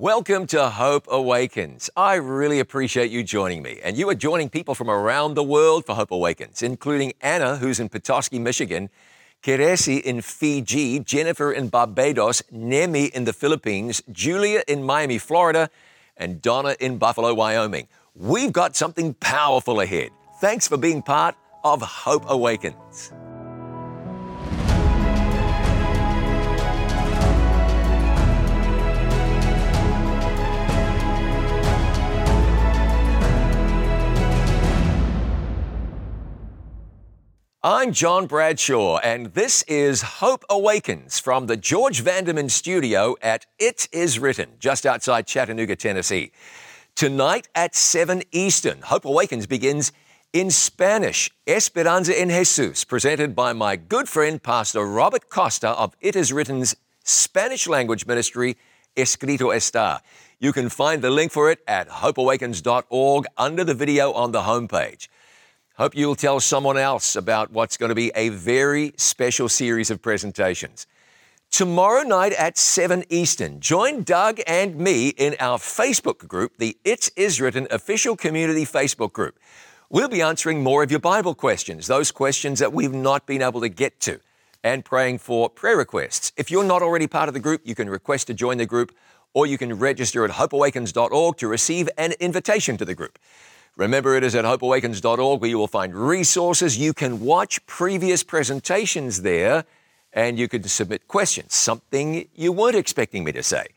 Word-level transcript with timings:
Welcome 0.00 0.46
to 0.48 0.70
Hope 0.70 1.08
Awakens. 1.10 1.90
I 1.96 2.14
really 2.14 2.60
appreciate 2.60 3.10
you 3.10 3.24
joining 3.24 3.64
me. 3.64 3.80
And 3.82 3.96
you 3.96 4.08
are 4.08 4.14
joining 4.14 4.48
people 4.48 4.76
from 4.76 4.88
around 4.88 5.34
the 5.34 5.42
world 5.42 5.86
for 5.86 5.96
Hope 5.96 6.12
Awakens, 6.12 6.62
including 6.62 7.14
Anna, 7.20 7.56
who's 7.56 7.80
in 7.80 7.88
Petoskey, 7.88 8.38
Michigan, 8.38 8.90
Keresi 9.42 10.00
in 10.00 10.20
Fiji, 10.20 11.00
Jennifer 11.00 11.50
in 11.50 11.66
Barbados, 11.66 12.44
Nemi 12.52 13.06
in 13.06 13.24
the 13.24 13.32
Philippines, 13.32 14.00
Julia 14.12 14.62
in 14.68 14.84
Miami, 14.84 15.18
Florida, 15.18 15.68
and 16.16 16.40
Donna 16.40 16.76
in 16.78 16.98
Buffalo, 16.98 17.34
Wyoming. 17.34 17.88
We've 18.14 18.52
got 18.52 18.76
something 18.76 19.14
powerful 19.14 19.80
ahead. 19.80 20.10
Thanks 20.40 20.68
for 20.68 20.76
being 20.76 21.02
part 21.02 21.34
of 21.64 21.82
Hope 21.82 22.22
Awakens. 22.28 23.12
I'm 37.60 37.92
John 37.92 38.26
Bradshaw, 38.28 38.98
and 38.98 39.34
this 39.34 39.62
is 39.62 40.02
Hope 40.02 40.44
Awakens 40.48 41.18
from 41.18 41.48
the 41.48 41.56
George 41.56 42.04
Vandeman 42.04 42.52
studio 42.52 43.16
at 43.20 43.46
It 43.58 43.88
Is 43.90 44.20
Written, 44.20 44.50
just 44.60 44.86
outside 44.86 45.26
Chattanooga, 45.26 45.74
Tennessee. 45.74 46.30
Tonight 46.94 47.48
at 47.56 47.74
7 47.74 48.22
Eastern, 48.30 48.82
Hope 48.82 49.04
Awakens 49.04 49.48
begins 49.48 49.90
in 50.32 50.52
Spanish, 50.52 51.32
Esperanza 51.48 52.16
en 52.16 52.28
Jesus, 52.28 52.84
presented 52.84 53.34
by 53.34 53.52
my 53.52 53.74
good 53.74 54.08
friend, 54.08 54.40
Pastor 54.40 54.86
Robert 54.86 55.28
Costa 55.28 55.70
of 55.70 55.96
It 56.00 56.14
Is 56.14 56.32
Written's 56.32 56.76
Spanish 57.02 57.66
language 57.66 58.06
ministry, 58.06 58.56
Escrito 58.96 59.52
Está. 59.52 59.98
You 60.38 60.52
can 60.52 60.68
find 60.68 61.02
the 61.02 61.10
link 61.10 61.32
for 61.32 61.50
it 61.50 61.58
at 61.66 61.88
hopeawakens.org 61.88 63.26
under 63.36 63.64
the 63.64 63.74
video 63.74 64.12
on 64.12 64.30
the 64.30 64.42
homepage. 64.42 65.08
Hope 65.78 65.94
you'll 65.94 66.16
tell 66.16 66.40
someone 66.40 66.76
else 66.76 67.14
about 67.14 67.52
what's 67.52 67.76
going 67.76 67.90
to 67.90 67.94
be 67.94 68.10
a 68.16 68.30
very 68.30 68.94
special 68.96 69.48
series 69.48 69.92
of 69.92 70.02
presentations. 70.02 70.88
Tomorrow 71.52 72.02
night 72.02 72.32
at 72.32 72.58
7 72.58 73.04
Eastern, 73.10 73.60
join 73.60 74.02
Doug 74.02 74.40
and 74.44 74.74
me 74.74 75.10
in 75.10 75.36
our 75.38 75.56
Facebook 75.56 76.26
group, 76.26 76.56
the 76.58 76.76
It 76.84 77.10
Is 77.14 77.34
Is 77.36 77.40
Written 77.40 77.68
official 77.70 78.16
community 78.16 78.64
Facebook 78.64 79.12
group. 79.12 79.38
We'll 79.88 80.08
be 80.08 80.20
answering 80.20 80.64
more 80.64 80.82
of 80.82 80.90
your 80.90 80.98
Bible 80.98 81.36
questions, 81.36 81.86
those 81.86 82.10
questions 82.10 82.58
that 82.58 82.72
we've 82.72 82.92
not 82.92 83.24
been 83.24 83.40
able 83.40 83.60
to 83.60 83.68
get 83.68 84.00
to, 84.00 84.18
and 84.64 84.84
praying 84.84 85.18
for 85.18 85.48
prayer 85.48 85.76
requests. 85.76 86.32
If 86.36 86.50
you're 86.50 86.64
not 86.64 86.82
already 86.82 87.06
part 87.06 87.28
of 87.28 87.34
the 87.34 87.40
group, 87.40 87.60
you 87.64 87.76
can 87.76 87.88
request 87.88 88.26
to 88.26 88.34
join 88.34 88.58
the 88.58 88.66
group, 88.66 88.92
or 89.32 89.46
you 89.46 89.56
can 89.56 89.78
register 89.78 90.24
at 90.24 90.32
hopeawakens.org 90.32 91.36
to 91.36 91.46
receive 91.46 91.88
an 91.96 92.14
invitation 92.18 92.76
to 92.78 92.84
the 92.84 92.96
group. 92.96 93.16
Remember, 93.78 94.16
it 94.16 94.24
is 94.24 94.34
at 94.34 94.44
hopeawakens.org 94.44 95.40
where 95.40 95.48
you 95.48 95.56
will 95.56 95.68
find 95.68 95.94
resources. 95.94 96.76
You 96.76 96.92
can 96.92 97.20
watch 97.20 97.64
previous 97.66 98.24
presentations 98.24 99.22
there 99.22 99.66
and 100.12 100.36
you 100.36 100.48
can 100.48 100.64
submit 100.64 101.06
questions, 101.06 101.54
something 101.54 102.28
you 102.34 102.50
weren't 102.50 102.74
expecting 102.74 103.22
me 103.22 103.30
to 103.30 103.42
say. 103.44 103.68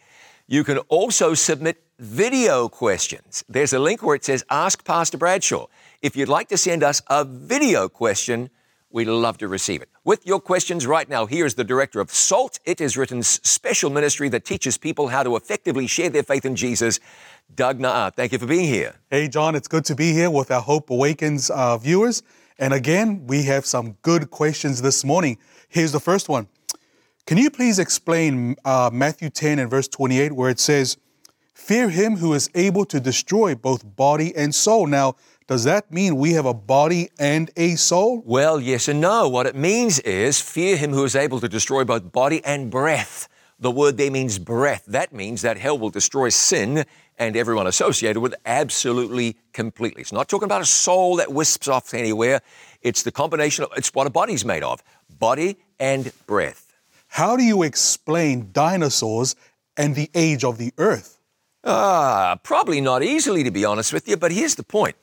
You 0.47 0.63
can 0.63 0.79
also 0.89 1.35
submit 1.35 1.83
video 1.99 2.67
questions. 2.67 3.44
There's 3.47 3.73
a 3.73 3.79
link 3.79 4.02
where 4.02 4.16
it 4.16 4.25
says 4.25 4.44
Ask 4.49 4.83
Pastor 4.83 5.19
Bradshaw. 5.19 5.67
If 6.02 6.16
you'd 6.16 6.29
like 6.29 6.49
to 6.49 6.57
send 6.57 6.81
us 6.81 7.03
a 7.05 7.23
video 7.23 7.88
question, 7.88 8.49
we'd 8.94 9.08
love 9.08 9.38
to 9.39 9.47
receive 9.47 9.81
it. 9.81 9.89
With 10.03 10.25
your 10.25 10.39
questions 10.39 10.86
right 10.86 11.08
now, 11.08 11.25
here's 11.25 11.56
the 11.56 11.64
director 11.64 12.00
of 12.00 12.11
SALT. 12.11 12.59
It 12.66 12.81
is 12.81 12.95
Written's 12.97 13.28
special 13.47 13.89
ministry 13.89 14.30
that 14.30 14.45
teaches 14.45 14.78
people 14.78 15.08
how 15.08 15.23
to 15.23 15.36
effectively 15.36 15.88
share 15.88 16.09
their 16.09 16.23
faith 16.23 16.45
in 16.45 16.56
Jesus. 16.56 17.00
Doug 17.56 17.80
Na'a, 17.80 18.13
thank 18.13 18.31
you 18.31 18.40
for 18.40 18.46
being 18.46 18.68
here. 18.68 18.96
Hey, 19.09 19.28
John, 19.28 19.56
it's 19.56 19.68
good 19.68 19.85
to 19.85 19.96
be 19.96 20.13
here 20.13 20.30
with 20.30 20.51
our 20.51 20.62
Hope 20.62 20.90
Awakens 20.90 21.50
uh, 21.50 21.78
viewers. 21.78 22.24
And 22.57 22.74
again, 22.74 23.25
we 23.28 23.44
have 23.44 23.66
some 23.66 23.97
good 24.01 24.30
questions 24.30 24.81
this 24.81 25.03
morning. 25.03 25.38
Here's 25.68 25.91
the 25.91 26.00
first 26.00 26.30
one 26.30 26.47
Can 27.25 27.38
you 27.38 27.50
please 27.50 27.80
explain 27.80 28.56
uh, 28.66 28.90
Matthew 28.94 29.30
10 29.30 29.59
and 29.59 29.69
verse 29.69 29.88
28, 29.88 30.34
where 30.34 30.50
it 30.50 30.59
says, 30.59 30.97
Fear 31.53 31.90
him 31.90 32.18
who 32.18 32.34
is 32.34 32.50
able 32.56 32.85
to 32.85 33.00
destroy 33.00 33.53
both 33.53 33.96
body 33.96 34.35
and 34.35 34.53
soul? 34.53 34.88
Now, 34.88 35.16
does 35.47 35.63
that 35.66 35.91
mean 35.91 36.16
we 36.16 36.34
have 36.34 36.46
a 36.46 36.53
body 36.53 37.09
and 37.19 37.52
a 37.57 37.75
soul? 37.75 38.22
Well, 38.25 38.59
yes 38.59 38.88
and 38.88 39.02
no. 39.02 39.28
What 39.28 39.46
it 39.46 39.56
means 39.56 40.00
is 40.00 40.40
fear 40.40 40.78
him 40.78 40.91
who 40.91 41.03
is 41.03 41.16
able 41.16 41.40
to 41.40 41.50
destroy 41.50 41.84
both 41.84 42.12
body 42.12 42.44
and 42.46 42.72
breath. 42.72 43.28
The 43.59 43.72
word 43.72 43.97
there 43.97 44.09
means 44.09 44.40
breath. 44.40 44.85
That 44.88 45.13
means 45.13 45.44
that 45.44 45.57
hell 45.57 45.78
will 45.78 45.90
destroy 45.90 46.30
sin 46.30 46.85
and 47.19 47.35
everyone 47.35 47.68
associated 47.68 48.19
with 48.19 48.34
absolutely 48.46 49.38
completely. 49.53 50.01
It's 50.01 50.12
not 50.12 50.28
talking 50.28 50.46
about 50.46 50.62
a 50.62 50.66
soul 50.66 51.18
that 51.18 51.31
wisps 51.31 51.68
off 51.68 51.94
anywhere. 51.94 52.41
It's 52.81 53.03
the 53.03 53.12
combination 53.12 53.63
of, 53.63 53.72
it's 53.78 53.94
what 53.94 54.07
a 54.07 54.09
body's 54.09 54.44
made 54.44 54.63
of 54.63 54.81
body 55.19 55.57
and 55.80 56.12
breath. 56.25 56.74
How 57.07 57.35
do 57.35 57.44
you 57.44 57.62
explain 57.62 58.50
dinosaurs 58.51 59.35
and 59.78 59.94
the 59.94 60.09
age 60.16 60.44
of 60.44 60.57
the 60.57 60.74
earth? 60.78 61.19
Ah, 61.63 62.40
probably 62.41 62.81
not 62.81 63.03
easily, 63.03 63.44
to 63.44 63.51
be 63.51 63.66
honest 63.66 63.94
with 63.94 64.07
you, 64.07 64.18
but 64.18 64.31
here's 64.31 64.56
the 64.56 64.63
point. 64.63 64.96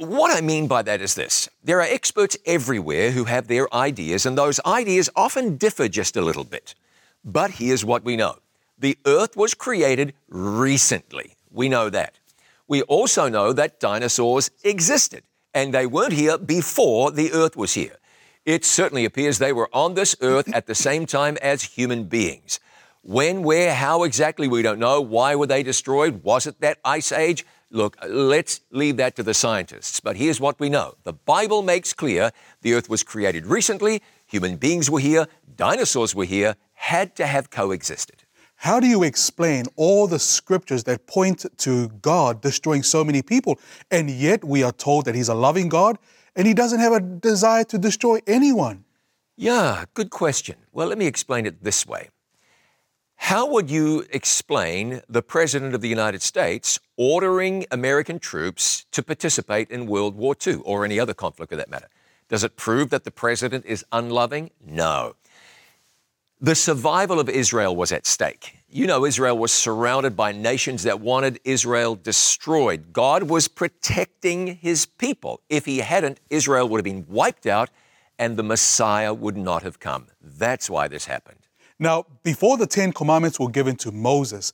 What 0.00 0.34
I 0.34 0.40
mean 0.40 0.66
by 0.66 0.80
that 0.80 1.02
is 1.02 1.14
this 1.14 1.50
there 1.62 1.76
are 1.80 1.82
experts 1.82 2.34
everywhere 2.46 3.10
who 3.10 3.24
have 3.24 3.48
their 3.48 3.72
ideas, 3.74 4.24
and 4.24 4.38
those 4.38 4.58
ideas 4.64 5.10
often 5.14 5.58
differ 5.58 5.88
just 5.88 6.16
a 6.16 6.22
little 6.22 6.44
bit. 6.44 6.74
But 7.22 7.50
here's 7.50 7.84
what 7.84 8.02
we 8.02 8.16
know 8.16 8.38
the 8.78 8.96
earth 9.04 9.36
was 9.36 9.52
created 9.52 10.14
recently. 10.30 11.36
We 11.52 11.68
know 11.68 11.90
that. 11.90 12.18
We 12.66 12.80
also 12.80 13.28
know 13.28 13.52
that 13.52 13.78
dinosaurs 13.78 14.50
existed, 14.64 15.22
and 15.52 15.74
they 15.74 15.84
weren't 15.84 16.14
here 16.14 16.38
before 16.38 17.10
the 17.10 17.30
earth 17.34 17.54
was 17.54 17.74
here. 17.74 17.98
It 18.46 18.64
certainly 18.64 19.04
appears 19.04 19.36
they 19.36 19.52
were 19.52 19.68
on 19.70 19.92
this 19.92 20.16
earth 20.22 20.50
at 20.54 20.66
the 20.66 20.74
same 20.74 21.04
time 21.04 21.36
as 21.42 21.62
human 21.62 22.04
beings. 22.04 22.58
When, 23.02 23.42
where, 23.42 23.74
how 23.74 24.04
exactly, 24.04 24.48
we 24.48 24.62
don't 24.62 24.78
know. 24.78 25.02
Why 25.02 25.34
were 25.34 25.46
they 25.46 25.62
destroyed? 25.62 26.22
Was 26.22 26.46
it 26.46 26.58
that 26.62 26.78
ice 26.86 27.12
age? 27.12 27.44
Look, 27.72 27.96
let's 28.04 28.62
leave 28.70 28.96
that 28.96 29.14
to 29.16 29.22
the 29.22 29.34
scientists. 29.34 30.00
But 30.00 30.16
here's 30.16 30.40
what 30.40 30.58
we 30.58 30.68
know 30.68 30.94
the 31.04 31.12
Bible 31.12 31.62
makes 31.62 31.92
clear 31.92 32.32
the 32.62 32.74
earth 32.74 32.88
was 32.88 33.02
created 33.02 33.46
recently, 33.46 34.02
human 34.26 34.56
beings 34.56 34.90
were 34.90 35.00
here, 35.00 35.26
dinosaurs 35.56 36.14
were 36.14 36.24
here, 36.24 36.56
had 36.74 37.14
to 37.16 37.26
have 37.26 37.50
coexisted. 37.50 38.24
How 38.56 38.80
do 38.80 38.86
you 38.86 39.04
explain 39.04 39.66
all 39.76 40.06
the 40.06 40.18
scriptures 40.18 40.84
that 40.84 41.06
point 41.06 41.46
to 41.58 41.88
God 42.02 42.42
destroying 42.42 42.82
so 42.82 43.04
many 43.04 43.22
people, 43.22 43.58
and 43.90 44.10
yet 44.10 44.44
we 44.44 44.62
are 44.62 44.72
told 44.72 45.06
that 45.06 45.14
He's 45.14 45.28
a 45.28 45.34
loving 45.34 45.68
God 45.68 45.96
and 46.36 46.46
He 46.46 46.54
doesn't 46.54 46.80
have 46.80 46.92
a 46.92 47.00
desire 47.00 47.64
to 47.64 47.78
destroy 47.78 48.18
anyone? 48.26 48.84
Yeah, 49.36 49.84
good 49.94 50.10
question. 50.10 50.56
Well, 50.72 50.88
let 50.88 50.98
me 50.98 51.06
explain 51.06 51.46
it 51.46 51.64
this 51.64 51.86
way. 51.86 52.10
How 53.24 53.46
would 53.46 53.70
you 53.70 54.06
explain 54.10 55.02
the 55.08 55.22
President 55.22 55.74
of 55.74 55.82
the 55.82 55.88
United 55.88 56.20
States 56.20 56.80
ordering 56.96 57.66
American 57.70 58.18
troops 58.18 58.86
to 58.90 59.02
participate 59.04 59.70
in 59.70 59.86
World 59.86 60.16
War 60.16 60.34
II 60.44 60.54
or 60.64 60.84
any 60.84 60.98
other 60.98 61.14
conflict 61.14 61.50
for 61.50 61.56
that 61.56 61.70
matter? 61.70 61.88
Does 62.28 62.42
it 62.42 62.56
prove 62.56 62.90
that 62.90 63.04
the 63.04 63.10
President 63.12 63.66
is 63.66 63.84
unloving? 63.92 64.50
No. 64.66 65.14
The 66.40 66.54
survival 66.56 67.20
of 67.20 67.28
Israel 67.28 67.76
was 67.76 67.92
at 67.92 68.06
stake. 68.06 68.56
You 68.68 68.86
know, 68.86 69.04
Israel 69.04 69.38
was 69.38 69.52
surrounded 69.52 70.16
by 70.16 70.32
nations 70.32 70.82
that 70.84 70.98
wanted 70.98 71.38
Israel 71.44 71.94
destroyed. 71.94 72.92
God 72.92 73.24
was 73.24 73.48
protecting 73.48 74.56
his 74.56 74.86
people. 74.86 75.40
If 75.48 75.66
he 75.66 75.78
hadn't, 75.78 76.18
Israel 76.30 76.68
would 76.70 76.78
have 76.78 76.84
been 76.84 77.06
wiped 77.06 77.46
out 77.46 77.68
and 78.18 78.36
the 78.36 78.42
Messiah 78.42 79.12
would 79.12 79.36
not 79.36 79.62
have 79.62 79.78
come. 79.78 80.06
That's 80.20 80.70
why 80.70 80.88
this 80.88 81.04
happened. 81.04 81.39
Now, 81.80 82.04
before 82.22 82.58
the 82.58 82.66
Ten 82.66 82.92
Commandments 82.92 83.40
were 83.40 83.48
given 83.48 83.74
to 83.76 83.90
Moses, 83.90 84.52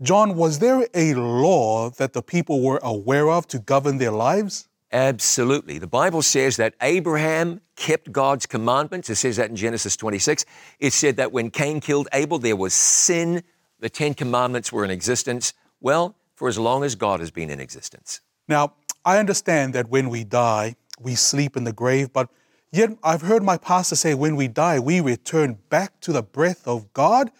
John, 0.00 0.36
was 0.36 0.58
there 0.58 0.88
a 0.94 1.12
law 1.14 1.90
that 1.90 2.14
the 2.14 2.22
people 2.22 2.62
were 2.62 2.80
aware 2.82 3.28
of 3.28 3.46
to 3.48 3.58
govern 3.58 3.98
their 3.98 4.10
lives? 4.10 4.66
Absolutely. 4.90 5.78
The 5.78 5.86
Bible 5.86 6.22
says 6.22 6.56
that 6.56 6.74
Abraham 6.80 7.60
kept 7.76 8.10
God's 8.10 8.46
commandments. 8.46 9.10
It 9.10 9.16
says 9.16 9.36
that 9.36 9.50
in 9.50 9.56
Genesis 9.56 9.98
26. 9.98 10.46
It 10.80 10.94
said 10.94 11.16
that 11.16 11.30
when 11.30 11.50
Cain 11.50 11.80
killed 11.80 12.08
Abel, 12.14 12.38
there 12.38 12.56
was 12.56 12.72
sin. 12.72 13.42
The 13.80 13.90
Ten 13.90 14.14
Commandments 14.14 14.72
were 14.72 14.84
in 14.84 14.90
existence. 14.90 15.52
Well, 15.82 16.16
for 16.34 16.48
as 16.48 16.58
long 16.58 16.84
as 16.84 16.94
God 16.94 17.20
has 17.20 17.30
been 17.30 17.50
in 17.50 17.60
existence. 17.60 18.22
Now, 18.48 18.74
I 19.04 19.18
understand 19.18 19.74
that 19.74 19.90
when 19.90 20.08
we 20.08 20.24
die, 20.24 20.76
we 20.98 21.16
sleep 21.16 21.54
in 21.54 21.64
the 21.64 21.72
grave, 21.72 22.14
but 22.14 22.30
yet 22.76 22.90
I've 23.02 23.22
heard 23.22 23.42
my 23.42 23.56
pastor 23.56 23.96
say 23.96 24.14
when 24.14 24.36
we 24.36 24.48
die, 24.48 24.78
we 24.78 25.00
return 25.00 25.58
back 25.68 26.00
to 26.00 26.12
the 26.12 26.22
breath 26.22 26.66
of 26.66 26.92
God. 26.92 27.30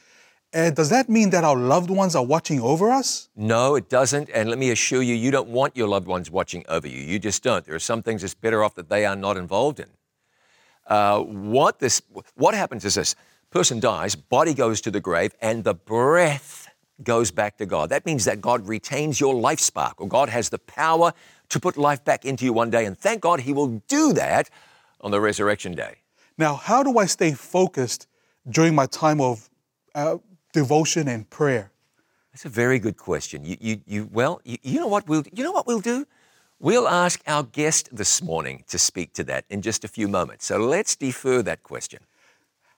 And 0.52 0.74
does 0.74 0.88
that 0.90 1.08
mean 1.08 1.30
that 1.30 1.44
our 1.44 1.56
loved 1.56 1.90
ones 1.90 2.16
are 2.16 2.24
watching 2.24 2.60
over 2.60 2.90
us? 2.90 3.28
No, 3.36 3.74
it 3.74 3.88
doesn't. 3.88 4.30
And 4.30 4.48
let 4.48 4.58
me 4.58 4.70
assure 4.70 5.02
you, 5.02 5.14
you 5.14 5.30
don't 5.30 5.48
want 5.48 5.76
your 5.76 5.88
loved 5.88 6.06
ones 6.06 6.30
watching 6.30 6.64
over 6.68 6.88
you. 6.88 7.00
You 7.00 7.18
just 7.18 7.42
don't. 7.42 7.64
There 7.64 7.74
are 7.74 7.80
some 7.80 8.02
things 8.02 8.24
it's 8.24 8.34
better 8.34 8.64
off 8.64 8.74
that 8.76 8.88
they 8.88 9.04
are 9.04 9.16
not 9.16 9.36
involved 9.36 9.80
in. 9.80 9.88
Uh, 10.86 11.20
what 11.20 11.78
this, 11.80 12.00
what 12.36 12.54
happens 12.54 12.84
is 12.84 12.94
this: 12.94 13.16
person 13.50 13.80
dies, 13.80 14.14
body 14.14 14.54
goes 14.54 14.80
to 14.82 14.90
the 14.90 15.00
grave, 15.00 15.34
and 15.42 15.64
the 15.64 15.74
breath 15.74 16.68
goes 17.02 17.30
back 17.30 17.58
to 17.58 17.66
God. 17.66 17.90
That 17.90 18.06
means 18.06 18.24
that 18.24 18.40
God 18.40 18.66
retains 18.66 19.20
your 19.20 19.34
life 19.34 19.60
spark, 19.60 20.00
or 20.00 20.08
God 20.08 20.28
has 20.28 20.48
the 20.48 20.58
power 20.58 21.12
to 21.48 21.60
put 21.60 21.76
life 21.76 22.04
back 22.04 22.24
into 22.24 22.44
you 22.44 22.52
one 22.52 22.70
day. 22.70 22.86
And 22.86 22.96
thank 22.96 23.20
God 23.20 23.40
He 23.40 23.52
will 23.52 23.82
do 23.88 24.12
that 24.14 24.48
on 25.06 25.12
the 25.12 25.20
resurrection 25.20 25.72
day. 25.72 25.94
Now, 26.36 26.56
how 26.56 26.82
do 26.82 26.98
I 26.98 27.06
stay 27.06 27.30
focused 27.30 28.08
during 28.50 28.74
my 28.74 28.86
time 28.86 29.20
of 29.20 29.48
uh, 29.94 30.16
devotion 30.52 31.06
and 31.06 31.30
prayer? 31.30 31.70
That's 32.32 32.44
a 32.44 32.48
very 32.48 32.80
good 32.80 32.96
question. 32.96 33.44
You, 33.44 33.56
you, 33.60 33.80
you 33.86 34.10
well, 34.12 34.40
you, 34.44 34.58
you 34.64 34.80
know 34.80 34.88
what 34.88 35.08
we'll, 35.08 35.22
you 35.32 35.44
know 35.44 35.52
what 35.52 35.64
we'll 35.64 35.86
do? 35.94 36.08
We'll 36.58 36.88
ask 36.88 37.22
our 37.28 37.44
guest 37.44 37.88
this 37.92 38.20
morning 38.20 38.64
to 38.66 38.78
speak 38.78 39.12
to 39.12 39.22
that 39.24 39.44
in 39.48 39.62
just 39.62 39.84
a 39.84 39.88
few 39.88 40.08
moments. 40.08 40.46
So 40.46 40.58
let's 40.58 40.96
defer 40.96 41.40
that 41.42 41.62
question. 41.62 42.00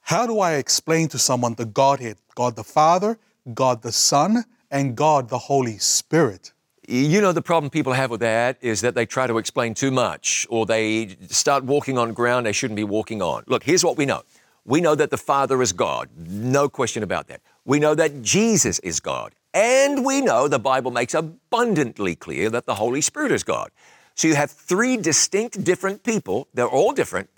How 0.03 0.27
do 0.27 0.39
I 0.39 0.57
explain 0.57 1.09
to 1.09 1.19
someone 1.19 1.55
the 1.55 1.65
Godhead, 1.65 2.19
God 2.35 2.57
the 2.57 2.65
Father, 2.65 3.19
God 3.55 3.81
the 3.81 3.93
Son, 3.93 4.45
and 4.71 4.95
God 4.95 5.31
the 5.31 5.39
Holy 5.39 5.79
Spirit? 5.79 6.53
You 6.91 7.21
know, 7.21 7.33
the 7.33 7.43
problem 7.43 7.69
people 7.69 7.93
have 7.93 8.11
with 8.11 8.21
that 8.21 8.57
is 8.63 8.81
that 8.81 8.95
they 8.95 9.05
try 9.05 9.27
to 9.27 9.37
explain 9.37 9.75
too 9.75 9.91
much 9.91 10.47
or 10.49 10.65
they 10.65 11.19
start 11.29 11.65
walking 11.65 11.99
on 11.99 12.15
ground 12.15 12.47
they 12.47 12.53
shouldn't 12.53 12.77
be 12.77 12.85
walking 12.85 13.21
on. 13.21 13.45
Look, 13.47 13.63
here's 13.63 13.85
what 13.85 13.99
we 13.99 14.07
know 14.07 14.23
we 14.65 14.81
know 14.81 14.95
that 14.95 15.11
the 15.11 15.19
Father 15.19 15.61
is 15.61 15.75
God, 15.75 16.09
no 16.17 16.71
question 16.71 17.03
about 17.03 17.27
that. 17.29 17.43
We 17.67 17.79
know 17.79 17.95
that 17.95 18.23
Jesus 18.23 18.79
is 18.79 19.01
God. 19.01 19.35
And 19.53 20.03
we 20.03 20.23
know 20.23 20.49
the 20.49 20.59
Bible 20.59 20.91
makes 20.91 21.13
abundantly 21.13 22.17
clear 22.17 22.49
that 22.49 22.65
the 22.65 22.77
Holy 22.77 23.03
Spirit 23.03 23.33
is 23.33 23.43
God. 23.43 23.71
So 24.15 24.27
you 24.27 24.37
have 24.37 24.51
three 24.51 24.97
distinct 24.97 25.63
different 25.63 26.05
people, 26.05 26.49
they're 26.55 26.67
all 26.67 26.93
different, 26.93 27.29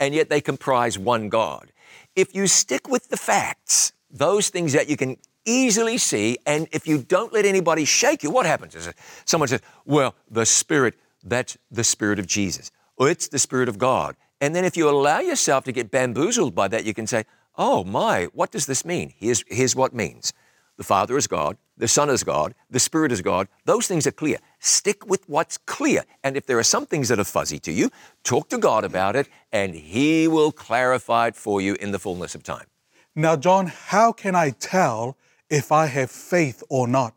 and 0.00 0.16
yet 0.16 0.30
they 0.30 0.40
comprise 0.40 0.98
one 0.98 1.28
God. 1.28 1.70
If 2.16 2.34
you 2.34 2.48
stick 2.48 2.88
with 2.88 3.08
the 3.08 3.16
facts, 3.16 3.92
those 4.10 4.48
things 4.48 4.72
that 4.72 4.88
you 4.90 4.96
can 4.96 5.16
easily 5.46 5.96
see, 5.96 6.36
and 6.44 6.68
if 6.72 6.86
you 6.86 6.98
don't 6.98 7.32
let 7.32 7.46
anybody 7.46 7.84
shake 7.84 8.22
you, 8.22 8.30
what 8.30 8.44
happens? 8.44 8.74
Is 8.74 8.92
someone 9.24 9.48
says, 9.48 9.62
Well, 9.86 10.14
the 10.30 10.44
Spirit, 10.44 10.94
that's 11.24 11.56
the 11.70 11.84
Spirit 11.84 12.18
of 12.18 12.26
Jesus, 12.26 12.70
or 12.96 13.08
it's 13.08 13.28
the 13.28 13.38
Spirit 13.38 13.68
of 13.68 13.78
God. 13.78 14.16
And 14.40 14.54
then 14.54 14.64
if 14.64 14.76
you 14.76 14.88
allow 14.90 15.20
yourself 15.20 15.64
to 15.64 15.72
get 15.72 15.90
bamboozled 15.90 16.54
by 16.54 16.68
that, 16.68 16.84
you 16.84 16.92
can 16.92 17.06
say, 17.06 17.24
Oh 17.56 17.84
my, 17.84 18.24
what 18.34 18.50
does 18.50 18.66
this 18.66 18.84
mean? 18.84 19.14
Here's, 19.16 19.42
here's 19.48 19.74
what 19.74 19.94
means. 19.94 20.32
The 20.76 20.84
Father 20.84 21.16
is 21.16 21.26
God, 21.26 21.56
the 21.78 21.88
Son 21.88 22.10
is 22.10 22.22
God, 22.22 22.54
the 22.68 22.78
Spirit 22.78 23.10
is 23.10 23.22
God. 23.22 23.48
Those 23.64 23.86
things 23.86 24.06
are 24.06 24.12
clear. 24.12 24.38
Stick 24.58 25.06
with 25.06 25.26
what's 25.26 25.56
clear. 25.56 26.04
And 26.22 26.36
if 26.36 26.44
there 26.44 26.58
are 26.58 26.62
some 26.62 26.84
things 26.84 27.08
that 27.08 27.18
are 27.18 27.24
fuzzy 27.24 27.58
to 27.60 27.72
you, 27.72 27.90
talk 28.24 28.50
to 28.50 28.58
God 28.58 28.84
about 28.84 29.16
it, 29.16 29.28
and 29.52 29.74
He 29.74 30.28
will 30.28 30.52
clarify 30.52 31.28
it 31.28 31.36
for 31.36 31.62
you 31.62 31.76
in 31.80 31.92
the 31.92 31.98
fullness 31.98 32.34
of 32.34 32.42
time. 32.42 32.66
Now, 33.14 33.36
John, 33.36 33.68
how 33.68 34.12
can 34.12 34.34
I 34.34 34.50
tell 34.50 35.16
if 35.50 35.72
I 35.72 35.86
have 35.86 36.10
faith 36.10 36.62
or 36.68 36.88
not? 36.88 37.14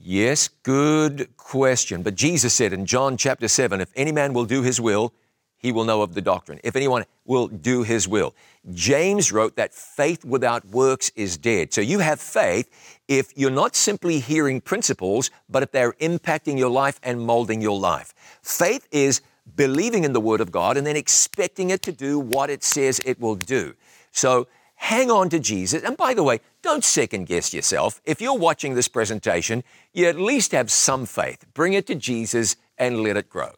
Yes, 0.00 0.48
good 0.62 1.36
question. 1.36 2.02
But 2.02 2.14
Jesus 2.14 2.54
said 2.54 2.72
in 2.72 2.86
John 2.86 3.16
chapter 3.16 3.48
7 3.48 3.80
if 3.80 3.90
any 3.96 4.12
man 4.12 4.32
will 4.32 4.44
do 4.44 4.62
his 4.62 4.80
will, 4.80 5.12
he 5.56 5.72
will 5.72 5.84
know 5.84 6.02
of 6.02 6.14
the 6.14 6.22
doctrine. 6.22 6.60
If 6.62 6.76
anyone 6.76 7.04
will 7.24 7.48
do 7.48 7.82
his 7.82 8.06
will. 8.06 8.34
James 8.72 9.32
wrote 9.32 9.56
that 9.56 9.74
faith 9.74 10.24
without 10.24 10.64
works 10.66 11.10
is 11.16 11.36
dead. 11.36 11.72
So 11.72 11.80
you 11.80 11.98
have 11.98 12.20
faith 12.20 12.70
if 13.08 13.36
you're 13.36 13.50
not 13.50 13.74
simply 13.74 14.20
hearing 14.20 14.60
principles, 14.60 15.30
but 15.48 15.64
if 15.64 15.72
they're 15.72 15.94
impacting 15.94 16.58
your 16.58 16.70
life 16.70 17.00
and 17.02 17.20
molding 17.20 17.60
your 17.60 17.78
life. 17.78 18.14
Faith 18.42 18.86
is 18.92 19.20
believing 19.56 20.04
in 20.04 20.12
the 20.12 20.20
Word 20.20 20.40
of 20.40 20.52
God 20.52 20.76
and 20.76 20.86
then 20.86 20.96
expecting 20.96 21.70
it 21.70 21.82
to 21.82 21.92
do 21.92 22.20
what 22.20 22.50
it 22.50 22.62
says 22.62 23.00
it 23.04 23.18
will 23.18 23.34
do. 23.34 23.74
So 24.12 24.46
hang 24.78 25.10
on 25.10 25.28
to 25.28 25.38
Jesus. 25.38 25.82
And 25.82 25.96
by 25.96 26.14
the 26.14 26.22
way, 26.22 26.40
don't 26.62 26.84
second 26.84 27.26
guess 27.26 27.52
yourself. 27.52 28.00
If 28.04 28.20
you're 28.20 28.38
watching 28.38 28.74
this 28.74 28.88
presentation, 28.88 29.62
you 29.92 30.06
at 30.06 30.18
least 30.18 30.52
have 30.52 30.70
some 30.70 31.04
faith. 31.04 31.44
Bring 31.52 31.74
it 31.74 31.86
to 31.88 31.94
Jesus 31.94 32.56
and 32.78 33.02
let 33.02 33.16
it 33.16 33.28
grow. 33.28 33.52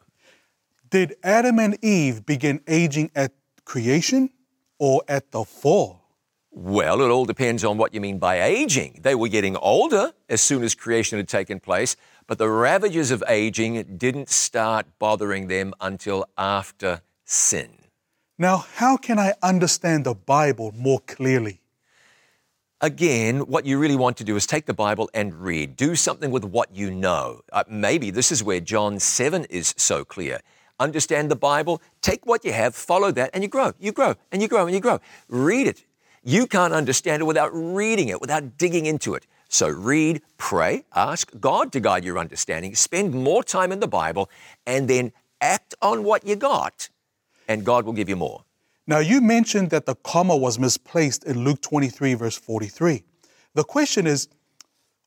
Did 0.89 1.15
Adam 1.23 1.59
and 1.59 1.77
Eve 1.83 2.25
begin 2.25 2.59
aging 2.67 3.11
at 3.15 3.31
creation 3.63 4.31
or 4.77 5.03
at 5.07 5.31
the 5.31 5.45
fall? 5.45 6.01
Well, 6.49 7.01
it 7.01 7.09
all 7.09 7.23
depends 7.23 7.63
on 7.63 7.77
what 7.77 7.93
you 7.93 8.01
mean 8.01 8.19
by 8.19 8.41
aging. 8.41 8.99
They 9.01 9.15
were 9.15 9.29
getting 9.29 9.55
older 9.55 10.11
as 10.27 10.41
soon 10.41 10.63
as 10.63 10.75
creation 10.75 11.17
had 11.17 11.29
taken 11.29 11.61
place, 11.61 11.95
but 12.27 12.39
the 12.39 12.49
ravages 12.49 13.09
of 13.09 13.23
aging 13.29 13.95
didn't 13.97 14.27
start 14.27 14.85
bothering 14.99 15.47
them 15.47 15.73
until 15.79 16.25
after 16.37 17.01
sin. 17.23 17.80
Now, 18.41 18.65
how 18.73 18.97
can 18.97 19.19
I 19.19 19.35
understand 19.43 20.03
the 20.03 20.15
Bible 20.15 20.73
more 20.75 20.99
clearly? 21.01 21.61
Again, 22.81 23.41
what 23.41 23.67
you 23.67 23.77
really 23.77 23.95
want 23.95 24.17
to 24.17 24.23
do 24.23 24.35
is 24.35 24.47
take 24.47 24.65
the 24.65 24.73
Bible 24.73 25.11
and 25.13 25.35
read. 25.35 25.75
Do 25.75 25.95
something 25.95 26.31
with 26.31 26.43
what 26.43 26.75
you 26.75 26.89
know. 26.89 27.41
Uh, 27.53 27.65
maybe 27.69 28.09
this 28.09 28.31
is 28.31 28.43
where 28.43 28.59
John 28.59 28.97
7 28.99 29.45
is 29.51 29.75
so 29.77 30.03
clear 30.03 30.39
understand 30.79 31.29
the 31.29 31.35
Bible, 31.35 31.83
take 32.01 32.25
what 32.25 32.43
you 32.43 32.51
have, 32.51 32.73
follow 32.73 33.11
that, 33.11 33.29
and 33.35 33.43
you 33.43 33.47
grow, 33.47 33.73
you 33.79 33.91
grow, 33.91 34.15
and 34.31 34.41
you 34.41 34.47
grow, 34.47 34.65
and 34.65 34.73
you 34.73 34.81
grow. 34.81 34.99
Read 35.29 35.67
it. 35.67 35.85
You 36.23 36.47
can't 36.47 36.73
understand 36.73 37.21
it 37.21 37.25
without 37.25 37.51
reading 37.53 38.07
it, 38.07 38.19
without 38.19 38.57
digging 38.57 38.87
into 38.87 39.13
it. 39.13 39.27
So 39.49 39.69
read, 39.69 40.23
pray, 40.39 40.83
ask 40.95 41.29
God 41.39 41.71
to 41.73 41.79
guide 41.79 42.03
your 42.03 42.17
understanding, 42.17 42.73
spend 42.73 43.13
more 43.13 43.43
time 43.43 43.71
in 43.71 43.79
the 43.79 43.87
Bible, 43.87 44.31
and 44.65 44.87
then 44.87 45.11
act 45.39 45.75
on 45.83 46.03
what 46.03 46.25
you 46.25 46.35
got, 46.35 46.89
and 47.51 47.65
God 47.65 47.85
will 47.85 47.93
give 47.93 48.09
you 48.09 48.15
more. 48.15 48.43
Now, 48.87 48.99
you 48.99 49.21
mentioned 49.21 49.69
that 49.69 49.85
the 49.85 49.95
comma 49.95 50.35
was 50.35 50.57
misplaced 50.57 51.23
in 51.23 51.43
Luke 51.43 51.61
23, 51.61 52.13
verse 52.15 52.37
43. 52.37 53.03
The 53.53 53.63
question 53.63 54.07
is, 54.07 54.27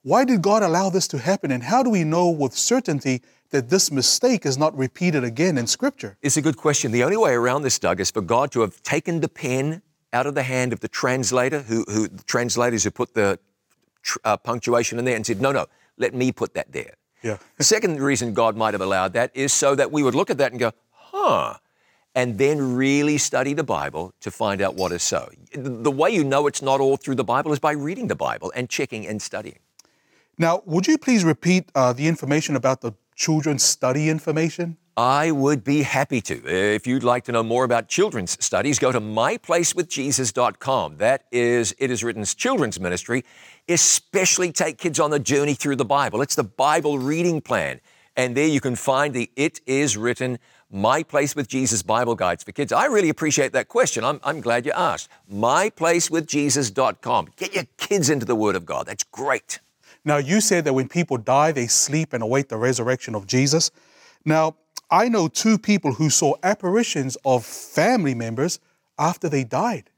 why 0.03 0.25
did 0.25 0.43
God 0.43 0.63
allow 0.63 0.91
this 0.91 1.09
to 1.09 1.19
happen, 1.19 1.51
and 1.51 1.63
how 1.63 1.83
do 1.83 1.91
we 1.91 2.05
know 2.05 2.31
with 2.31 2.53
certainty 2.55 3.23
that 3.51 3.71
this 3.71 3.91
mistake 3.91 4.45
is 4.45 4.59
not 4.59 4.77
repeated 4.77 5.25
again 5.25 5.57
in 5.57 5.67
Scripture? 5.67 6.19
It's 6.21 6.37
a 6.37 6.43
good 6.43 6.57
question. 6.57 6.93
The 6.93 7.03
only 7.03 7.17
way 7.17 7.33
around 7.33 7.63
this, 7.63 7.79
Doug, 7.79 8.01
is 8.01 8.11
for 8.11 8.21
God 8.21 8.53
to 8.53 8.61
have 8.61 8.83
taken 8.83 9.21
the 9.21 9.29
pen 9.29 9.81
out 10.13 10.27
of 10.27 10.35
the 10.35 10.43
hand 10.43 10.73
of 10.73 10.81
the 10.81 10.89
translator, 10.89 11.61
who, 11.63 11.85
who 11.89 12.09
the 12.09 12.23
translators 12.25 12.85
who 12.85 12.91
put 12.91 13.15
the 13.15 13.39
uh, 14.25 14.37
punctuation 14.37 14.99
in 14.99 15.05
there, 15.07 15.17
and 15.17 15.27
said, 15.27 15.41
"No, 15.41 15.53
no, 15.53 15.67
let 15.97 16.15
me 16.15 16.33
put 16.33 16.55
that 16.55 16.71
there." 16.73 16.95
Yeah. 17.23 17.39
the 17.57 17.65
second 17.65 18.01
reason 18.03 18.35
God 18.35 18.55
might 18.55 18.75
have 18.75 18.83
allowed 18.83 19.15
that 19.15 19.31
is 19.35 19.51
so 19.55 19.75
that 19.75 19.91
we 19.91 20.03
would 20.03 20.15
look 20.15 20.29
at 20.29 20.37
that 20.39 20.53
and 20.53 20.61
go, 20.61 20.73
"Huh." 20.91 21.55
And 22.15 22.39
then 22.39 22.77
really 22.77 23.19
study 23.19 23.55
the 23.55 23.65
Bible 23.65 24.13
to 24.21 24.31
find 24.31 24.63
out 24.63 24.75
what 24.77 24.93
is 24.93 25.03
so. 25.03 25.31
The 25.53 25.91
way 25.91 26.11
you 26.11 26.23
know 26.23 26.47
it's 26.47 26.63
not 26.63 26.81
all 26.81 26.97
through 26.97 27.17
the 27.17 27.25
Bible 27.25 27.53
is 27.53 27.59
by 27.59 27.73
reading 27.73 28.07
the 28.07 28.15
Bible 28.15 28.53
and 28.55 28.71
checking 28.71 29.07
and 29.07 29.21
studying. 29.21 29.59
Now, 30.39 30.63
would 30.65 30.87
you 30.87 30.99
please 30.99 31.25
repeat 31.25 31.71
uh, 31.75 31.93
the 31.93 32.07
information 32.07 32.57
about 32.57 32.81
the 32.81 32.93
children's 33.15 33.65
study 33.65 34.09
information? 34.09 34.77
I 34.97 35.33
would 35.33 35.65
be 35.65 35.83
happy 35.83 36.21
to. 36.21 36.47
If 36.47 36.87
you'd 36.87 37.03
like 37.03 37.25
to 37.25 37.33
know 37.33 37.43
more 37.43 37.65
about 37.65 37.89
children's 37.89 38.43
studies, 38.45 38.79
go 38.79 38.93
to 38.93 39.01
myplacewithjesus.com. 39.01 40.99
That 40.99 41.25
is 41.33 41.75
It 41.79 41.91
Is 41.91 42.05
Written's 42.05 42.33
children's 42.35 42.79
ministry. 42.79 43.25
Especially 43.69 44.53
take 44.53 44.79
kids 44.79 45.01
on 45.01 45.11
the 45.11 45.19
journey 45.19 45.55
through 45.55 45.77
the 45.77 45.85
Bible. 45.85 46.23
It's 46.23 46.37
the 46.37 46.45
Bible 46.45 47.01
reading 47.01 47.41
plan. 47.41 47.81
And 48.17 48.37
there 48.37 48.47
you 48.47 48.61
can 48.61 48.77
find 48.77 49.13
the 49.13 49.33
It 49.35 49.61
Is 49.67 49.97
Written 49.97 50.39
My 50.75 51.03
Place 51.05 51.37
with 51.37 51.47
Jesus 51.47 51.85
Bible 51.85 52.17
Guides 52.17 52.43
for 52.43 52.51
Kids. 52.51 52.73
I 52.73 52.87
really 52.87 53.09
appreciate 53.09 53.53
that 53.53 53.69
question. 53.69 54.03
I'm, 54.03 54.19
I'm 54.25 54.41
glad 54.41 54.67
you 54.67 54.73
asked. 54.73 55.09
MyPlaceWithJesus.com. 55.33 57.29
Get 57.37 57.55
your 57.55 57.67
kids 57.77 58.11
into 58.11 58.27
the 58.27 58.35
Word 58.35 58.57
of 58.57 58.67
God. 58.67 58.87
That's 58.87 59.05
great. 59.05 59.61
Now, 60.05 60.17
you 60.17 60.41
said 60.41 60.65
that 60.65 60.73
when 60.73 60.89
people 60.89 61.17
die, 61.17 61.53
they 61.53 61.69
sleep 61.69 62.13
and 62.13 62.25
await 62.25 62.49
the 62.49 62.57
resurrection 62.57 63.15
of 63.15 63.29
Jesus. 63.29 63.71
Now, 64.25 64.57
I 64.91 65.09
know 65.09 65.29
two 65.29 65.59
people 65.59 65.93
who 65.93 66.11
saw 66.11 66.35
apparitions 66.43 67.17
of 67.25 67.47
family 67.47 68.17
members 68.17 68.59
after 68.99 69.29
they 69.29 69.45
died. 69.45 69.91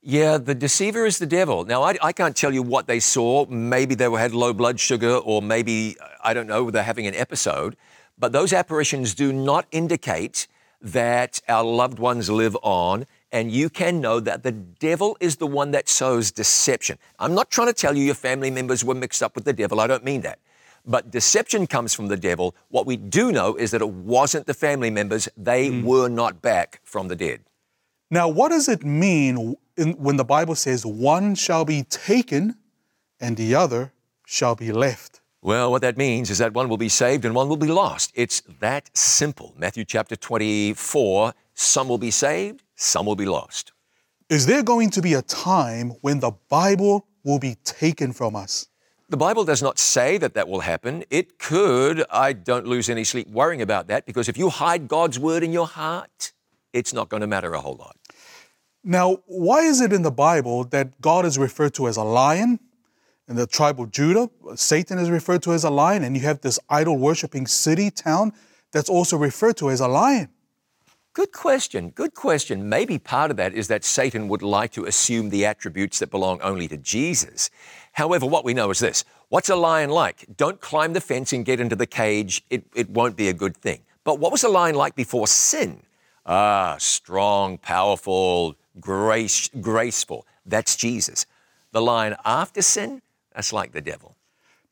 Yeah, 0.00 0.38
the 0.38 0.54
deceiver 0.54 1.04
is 1.04 1.18
the 1.18 1.26
devil. 1.26 1.66
Now, 1.66 1.82
I, 1.82 1.98
I, 2.02 2.12
can't 2.12 2.34
tell 2.34 2.54
you 2.54 2.62
what 2.62 2.86
they 2.86 3.00
saw. 3.00 3.44
Maybe 3.46 3.94
they 3.94 4.10
had 4.10 4.32
low 4.32 4.54
blood 4.54 4.80
sugar, 4.80 5.14
or 5.14 5.42
maybe, 5.42 5.96
uh, 6.00 6.08
I 6.24 6.32
don't 6.32 6.46
know, 6.46 6.70
they're 6.70 6.82
having 6.82 7.06
an 7.06 7.14
episode. 7.14 7.76
But 8.18 8.32
those 8.32 8.52
apparitions 8.52 9.14
do 9.14 9.32
not 9.32 9.66
indicate 9.70 10.46
that 10.80 11.40
our 11.48 11.64
loved 11.64 11.98
ones 11.98 12.28
live 12.28 12.56
on 12.62 13.06
and 13.30 13.50
you 13.50 13.70
can 13.70 14.00
know 14.00 14.20
that 14.20 14.42
the 14.42 14.52
devil 14.52 15.16
is 15.18 15.36
the 15.36 15.46
one 15.46 15.70
that 15.70 15.88
sows 15.88 16.30
deception. 16.30 16.98
I'm 17.18 17.34
not 17.34 17.50
trying 17.50 17.68
to 17.68 17.72
tell 17.72 17.96
you 17.96 18.04
your 18.04 18.14
family 18.14 18.50
members 18.50 18.84
were 18.84 18.94
mixed 18.94 19.22
up 19.22 19.34
with 19.34 19.44
the 19.44 19.54
devil. 19.54 19.80
I 19.80 19.86
don't 19.86 20.04
mean 20.04 20.20
that. 20.20 20.38
But 20.84 21.10
deception 21.10 21.66
comes 21.66 21.94
from 21.94 22.08
the 22.08 22.16
devil. 22.16 22.54
What 22.68 22.86
we 22.86 22.96
do 22.96 23.32
know 23.32 23.54
is 23.54 23.70
that 23.70 23.80
it 23.80 23.88
wasn't 23.88 24.46
the 24.46 24.54
family 24.54 24.90
members. 24.90 25.28
They 25.36 25.70
mm. 25.70 25.84
were 25.84 26.08
not 26.08 26.42
back 26.42 26.80
from 26.82 27.08
the 27.08 27.16
dead. 27.16 27.40
Now, 28.10 28.28
what 28.28 28.50
does 28.50 28.68
it 28.68 28.84
mean 28.84 29.56
in, 29.76 29.92
when 29.92 30.16
the 30.16 30.24
Bible 30.24 30.54
says 30.54 30.84
one 30.84 31.34
shall 31.34 31.64
be 31.64 31.84
taken 31.84 32.56
and 33.20 33.36
the 33.36 33.54
other 33.54 33.92
shall 34.26 34.54
be 34.54 34.72
left? 34.72 35.11
Well, 35.42 35.70
what 35.70 35.82
that 35.82 35.96
means 35.96 36.30
is 36.30 36.38
that 36.38 36.54
one 36.54 36.68
will 36.68 36.76
be 36.76 36.88
saved 36.88 37.24
and 37.24 37.34
one 37.34 37.48
will 37.48 37.56
be 37.56 37.66
lost. 37.66 38.12
It's 38.14 38.42
that 38.60 38.96
simple. 38.96 39.54
Matthew 39.58 39.84
chapter 39.84 40.16
24 40.16 41.34
some 41.54 41.88
will 41.88 41.98
be 41.98 42.10
saved, 42.10 42.62
some 42.76 43.04
will 43.04 43.16
be 43.16 43.26
lost. 43.26 43.72
Is 44.30 44.46
there 44.46 44.62
going 44.62 44.88
to 44.90 45.02
be 45.02 45.14
a 45.14 45.22
time 45.22 45.90
when 46.00 46.20
the 46.20 46.30
Bible 46.48 47.06
will 47.24 47.38
be 47.38 47.56
taken 47.64 48.12
from 48.12 48.34
us? 48.34 48.68
the 49.12 49.16
Bible 49.18 49.44
does 49.44 49.62
not 49.62 49.78
say 49.78 50.16
that 50.16 50.32
that 50.32 50.48
will 50.48 50.60
happen. 50.60 51.04
It 51.10 51.38
could. 51.38 52.02
I 52.10 52.32
don't 52.32 52.66
lose 52.66 52.88
any 52.88 53.04
sleep 53.04 53.28
worrying 53.28 53.60
about 53.60 53.86
that 53.88 54.06
because 54.06 54.26
if 54.26 54.38
you 54.38 54.48
hide 54.48 54.88
God's 54.88 55.18
word 55.18 55.42
in 55.42 55.52
your 55.52 55.66
heart, 55.66 56.32
it's 56.72 56.94
not 56.94 57.10
going 57.10 57.20
to 57.20 57.26
matter 57.26 57.52
a 57.52 57.60
whole 57.60 57.76
lot. 57.76 57.94
Now, 58.82 59.18
why 59.26 59.60
is 59.64 59.82
it 59.82 59.92
in 59.92 60.00
the 60.00 60.10
Bible 60.10 60.64
that 60.64 60.98
God 61.02 61.26
is 61.26 61.36
referred 61.36 61.74
to 61.74 61.88
as 61.88 61.98
a 61.98 62.02
lion 62.02 62.58
in 63.28 63.36
the 63.36 63.46
tribe 63.46 63.80
of 63.80 63.90
Judah? 63.90 64.30
Satan 64.54 64.98
is 64.98 65.10
referred 65.10 65.42
to 65.44 65.52
as 65.52 65.64
a 65.64 65.70
lion, 65.70 66.04
and 66.04 66.16
you 66.16 66.22
have 66.22 66.40
this 66.40 66.58
idol 66.68 66.98
worshiping 66.98 67.46
city, 67.46 67.90
town 67.90 68.32
that's 68.72 68.88
also 68.88 69.16
referred 69.16 69.56
to 69.58 69.70
as 69.70 69.80
a 69.80 69.88
lion. 69.88 70.28
Good 71.14 71.32
question. 71.32 71.90
Good 71.90 72.14
question. 72.14 72.70
Maybe 72.70 72.98
part 72.98 73.30
of 73.30 73.36
that 73.36 73.52
is 73.52 73.68
that 73.68 73.84
Satan 73.84 74.28
would 74.28 74.40
like 74.40 74.72
to 74.72 74.86
assume 74.86 75.28
the 75.28 75.44
attributes 75.44 75.98
that 75.98 76.10
belong 76.10 76.40
only 76.40 76.68
to 76.68 76.78
Jesus. 76.78 77.50
However, 77.92 78.24
what 78.24 78.46
we 78.46 78.54
know 78.54 78.70
is 78.70 78.78
this 78.78 79.04
what's 79.28 79.50
a 79.50 79.56
lion 79.56 79.90
like? 79.90 80.26
Don't 80.36 80.60
climb 80.60 80.94
the 80.94 81.02
fence 81.02 81.34
and 81.34 81.44
get 81.44 81.60
into 81.60 81.76
the 81.76 81.86
cage, 81.86 82.42
it, 82.48 82.64
it 82.74 82.88
won't 82.88 83.16
be 83.16 83.28
a 83.28 83.34
good 83.34 83.56
thing. 83.56 83.82
But 84.04 84.18
what 84.20 84.32
was 84.32 84.42
a 84.42 84.48
lion 84.48 84.74
like 84.74 84.94
before 84.94 85.26
sin? 85.26 85.82
Ah, 86.24 86.76
strong, 86.78 87.58
powerful, 87.58 88.56
grace, 88.80 89.50
graceful. 89.60 90.26
That's 90.46 90.76
Jesus. 90.76 91.26
The 91.72 91.82
lion 91.82 92.16
after 92.24 92.62
sin, 92.62 93.02
that's 93.34 93.52
like 93.52 93.72
the 93.72 93.80
devil. 93.80 94.16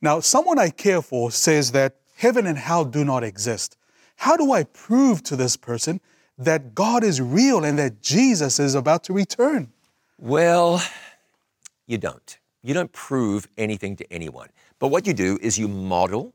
Now, 0.02 0.20
someone 0.20 0.58
I 0.58 0.70
care 0.70 1.02
for 1.02 1.30
says 1.30 1.72
that 1.72 1.96
heaven 2.16 2.46
and 2.46 2.58
hell 2.58 2.84
do 2.84 3.04
not 3.04 3.24
exist. 3.24 3.76
How 4.16 4.36
do 4.36 4.52
I 4.52 4.64
prove 4.64 5.22
to 5.24 5.36
this 5.36 5.56
person 5.56 6.00
that 6.38 6.74
God 6.74 7.04
is 7.04 7.20
real 7.20 7.64
and 7.64 7.78
that 7.78 8.00
Jesus 8.00 8.58
is 8.58 8.74
about 8.74 9.04
to 9.04 9.12
return? 9.12 9.72
Well, 10.18 10.82
you 11.86 11.98
don't. 11.98 12.38
You 12.62 12.74
don't 12.74 12.92
prove 12.92 13.48
anything 13.56 13.96
to 13.96 14.12
anyone. 14.12 14.48
But 14.78 14.88
what 14.88 15.06
you 15.06 15.14
do 15.14 15.38
is 15.40 15.58
you 15.58 15.68
model 15.68 16.34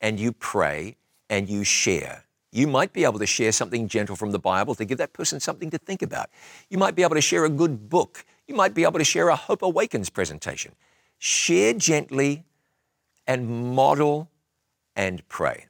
and 0.00 0.18
you 0.18 0.32
pray 0.32 0.96
and 1.30 1.48
you 1.48 1.64
share. 1.64 2.24
You 2.50 2.66
might 2.66 2.92
be 2.92 3.04
able 3.04 3.18
to 3.18 3.26
share 3.26 3.52
something 3.52 3.88
gentle 3.88 4.16
from 4.16 4.32
the 4.32 4.38
Bible 4.38 4.74
to 4.74 4.84
give 4.84 4.98
that 4.98 5.12
person 5.12 5.40
something 5.40 5.70
to 5.70 5.78
think 5.78 6.02
about. 6.02 6.28
You 6.68 6.78
might 6.78 6.94
be 6.94 7.02
able 7.02 7.14
to 7.14 7.20
share 7.20 7.44
a 7.44 7.48
good 7.48 7.88
book. 7.88 8.24
You 8.46 8.54
might 8.54 8.74
be 8.74 8.82
able 8.82 8.98
to 8.98 9.04
share 9.04 9.28
a 9.28 9.36
Hope 9.36 9.62
Awakens 9.62 10.10
presentation. 10.10 10.72
Share 11.24 11.72
gently 11.74 12.44
and 13.28 13.48
model 13.76 14.28
and 14.96 15.22
pray. 15.28 15.66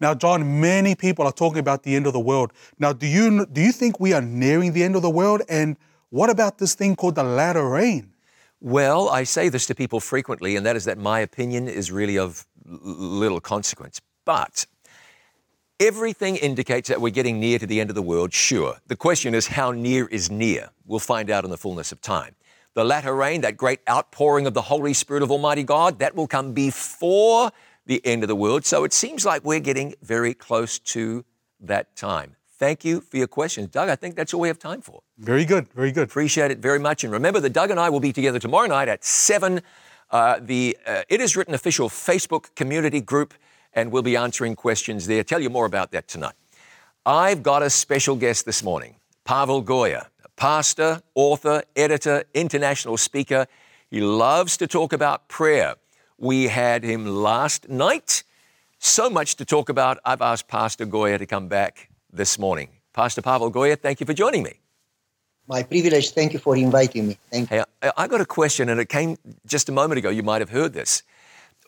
Now, 0.00 0.12
John, 0.12 0.60
many 0.60 0.94
people 0.94 1.24
are 1.24 1.32
talking 1.32 1.60
about 1.60 1.82
the 1.82 1.96
end 1.96 2.06
of 2.06 2.12
the 2.12 2.20
world. 2.20 2.52
Now, 2.78 2.92
do 2.92 3.06
you 3.06 3.46
do 3.46 3.62
you 3.62 3.72
think 3.72 3.98
we 3.98 4.12
are 4.12 4.20
nearing 4.20 4.74
the 4.74 4.82
end 4.82 4.94
of 4.94 5.00
the 5.00 5.08
world? 5.08 5.40
And 5.48 5.78
what 6.10 6.28
about 6.28 6.58
this 6.58 6.74
thing 6.74 6.94
called 6.94 7.14
the 7.14 7.22
latter 7.22 7.66
rain? 7.66 8.12
Well, 8.60 9.08
I 9.08 9.24
say 9.24 9.48
this 9.48 9.64
to 9.68 9.74
people 9.74 9.98
frequently, 9.98 10.56
and 10.56 10.66
that 10.66 10.76
is 10.76 10.84
that 10.84 10.98
my 10.98 11.20
opinion 11.20 11.68
is 11.68 11.90
really 11.90 12.18
of 12.18 12.46
little 12.66 13.40
consequence. 13.40 13.98
But 14.26 14.66
everything 15.80 16.36
indicates 16.36 16.90
that 16.90 17.00
we're 17.00 17.14
getting 17.14 17.40
near 17.40 17.58
to 17.58 17.66
the 17.66 17.80
end 17.80 17.88
of 17.88 17.96
the 17.96 18.02
world, 18.02 18.34
sure. 18.34 18.76
The 18.88 18.96
question 18.96 19.34
is, 19.34 19.46
how 19.46 19.70
near 19.72 20.06
is 20.08 20.30
near? 20.30 20.68
We'll 20.84 20.98
find 20.98 21.30
out 21.30 21.44
in 21.44 21.50
the 21.50 21.56
fullness 21.56 21.92
of 21.92 22.02
time. 22.02 22.36
The 22.74 22.84
latter 22.84 23.14
rain, 23.14 23.42
that 23.42 23.56
great 23.56 23.80
outpouring 23.88 24.46
of 24.46 24.54
the 24.54 24.62
Holy 24.62 24.94
Spirit 24.94 25.22
of 25.22 25.30
Almighty 25.30 25.62
God, 25.62 25.98
that 25.98 26.14
will 26.14 26.26
come 26.26 26.52
before 26.52 27.50
the 27.86 28.04
end 28.06 28.22
of 28.22 28.28
the 28.28 28.36
world. 28.36 28.64
So 28.64 28.84
it 28.84 28.92
seems 28.92 29.26
like 29.26 29.44
we're 29.44 29.60
getting 29.60 29.94
very 30.02 30.34
close 30.34 30.78
to 30.78 31.24
that 31.60 31.94
time. 31.96 32.36
Thank 32.58 32.84
you 32.84 33.00
for 33.00 33.16
your 33.16 33.26
questions. 33.26 33.68
Doug, 33.68 33.88
I 33.88 33.96
think 33.96 34.14
that's 34.14 34.32
all 34.32 34.40
we 34.40 34.48
have 34.48 34.58
time 34.58 34.80
for. 34.82 35.02
Very 35.18 35.44
good, 35.44 35.68
very 35.74 35.90
good. 35.90 36.04
Appreciate 36.04 36.50
it 36.50 36.58
very 36.58 36.78
much. 36.78 37.02
And 37.02 37.12
remember 37.12 37.40
that 37.40 37.52
Doug 37.52 37.70
and 37.70 37.80
I 37.80 37.90
will 37.90 38.00
be 38.00 38.12
together 38.12 38.38
tomorrow 38.38 38.68
night 38.68 38.88
at 38.88 39.04
7, 39.04 39.60
uh, 40.10 40.38
the 40.40 40.78
uh, 40.86 41.02
It 41.08 41.20
Is 41.20 41.36
Written 41.36 41.54
official 41.54 41.88
Facebook 41.88 42.54
community 42.54 43.00
group, 43.00 43.34
and 43.74 43.90
we'll 43.90 44.02
be 44.02 44.16
answering 44.16 44.54
questions 44.54 45.08
there. 45.08 45.24
Tell 45.24 45.40
you 45.40 45.50
more 45.50 45.66
about 45.66 45.90
that 45.90 46.06
tonight. 46.06 46.34
I've 47.04 47.42
got 47.42 47.64
a 47.64 47.70
special 47.70 48.14
guest 48.14 48.46
this 48.46 48.62
morning, 48.62 48.94
Pavel 49.24 49.64
Goia, 49.64 50.06
pastor, 50.42 51.00
author, 51.14 51.62
editor, 51.76 52.24
international 52.34 52.96
speaker. 52.96 53.46
He 53.92 54.00
loves 54.00 54.56
to 54.56 54.66
talk 54.66 54.92
about 54.92 55.28
prayer. 55.28 55.76
We 56.18 56.48
had 56.48 56.82
him 56.82 57.06
last 57.06 57.68
night. 57.68 58.24
So 58.80 59.08
much 59.08 59.36
to 59.36 59.44
talk 59.44 59.68
about. 59.68 60.00
I've 60.04 60.20
asked 60.20 60.48
Pastor 60.48 60.84
Goia 60.84 61.16
to 61.18 61.26
come 61.26 61.46
back 61.46 61.90
this 62.12 62.40
morning. 62.40 62.70
Pastor 62.92 63.22
Pavel 63.22 63.52
Goia, 63.52 63.76
thank 63.76 64.00
you 64.00 64.06
for 64.06 64.14
joining 64.14 64.42
me. 64.42 64.54
My 65.46 65.62
privilege. 65.62 66.10
Thank 66.10 66.32
you 66.32 66.40
for 66.40 66.56
inviting 66.56 67.06
me. 67.06 67.18
Thank 67.30 67.48
you. 67.52 67.62
Hey, 67.80 67.92
I 67.96 68.08
got 68.08 68.20
a 68.20 68.26
question, 68.26 68.68
and 68.68 68.80
it 68.80 68.88
came 68.88 69.18
just 69.46 69.68
a 69.68 69.72
moment 69.72 69.98
ago. 69.98 70.10
You 70.10 70.24
might 70.24 70.40
have 70.40 70.50
heard 70.50 70.72
this. 70.72 71.04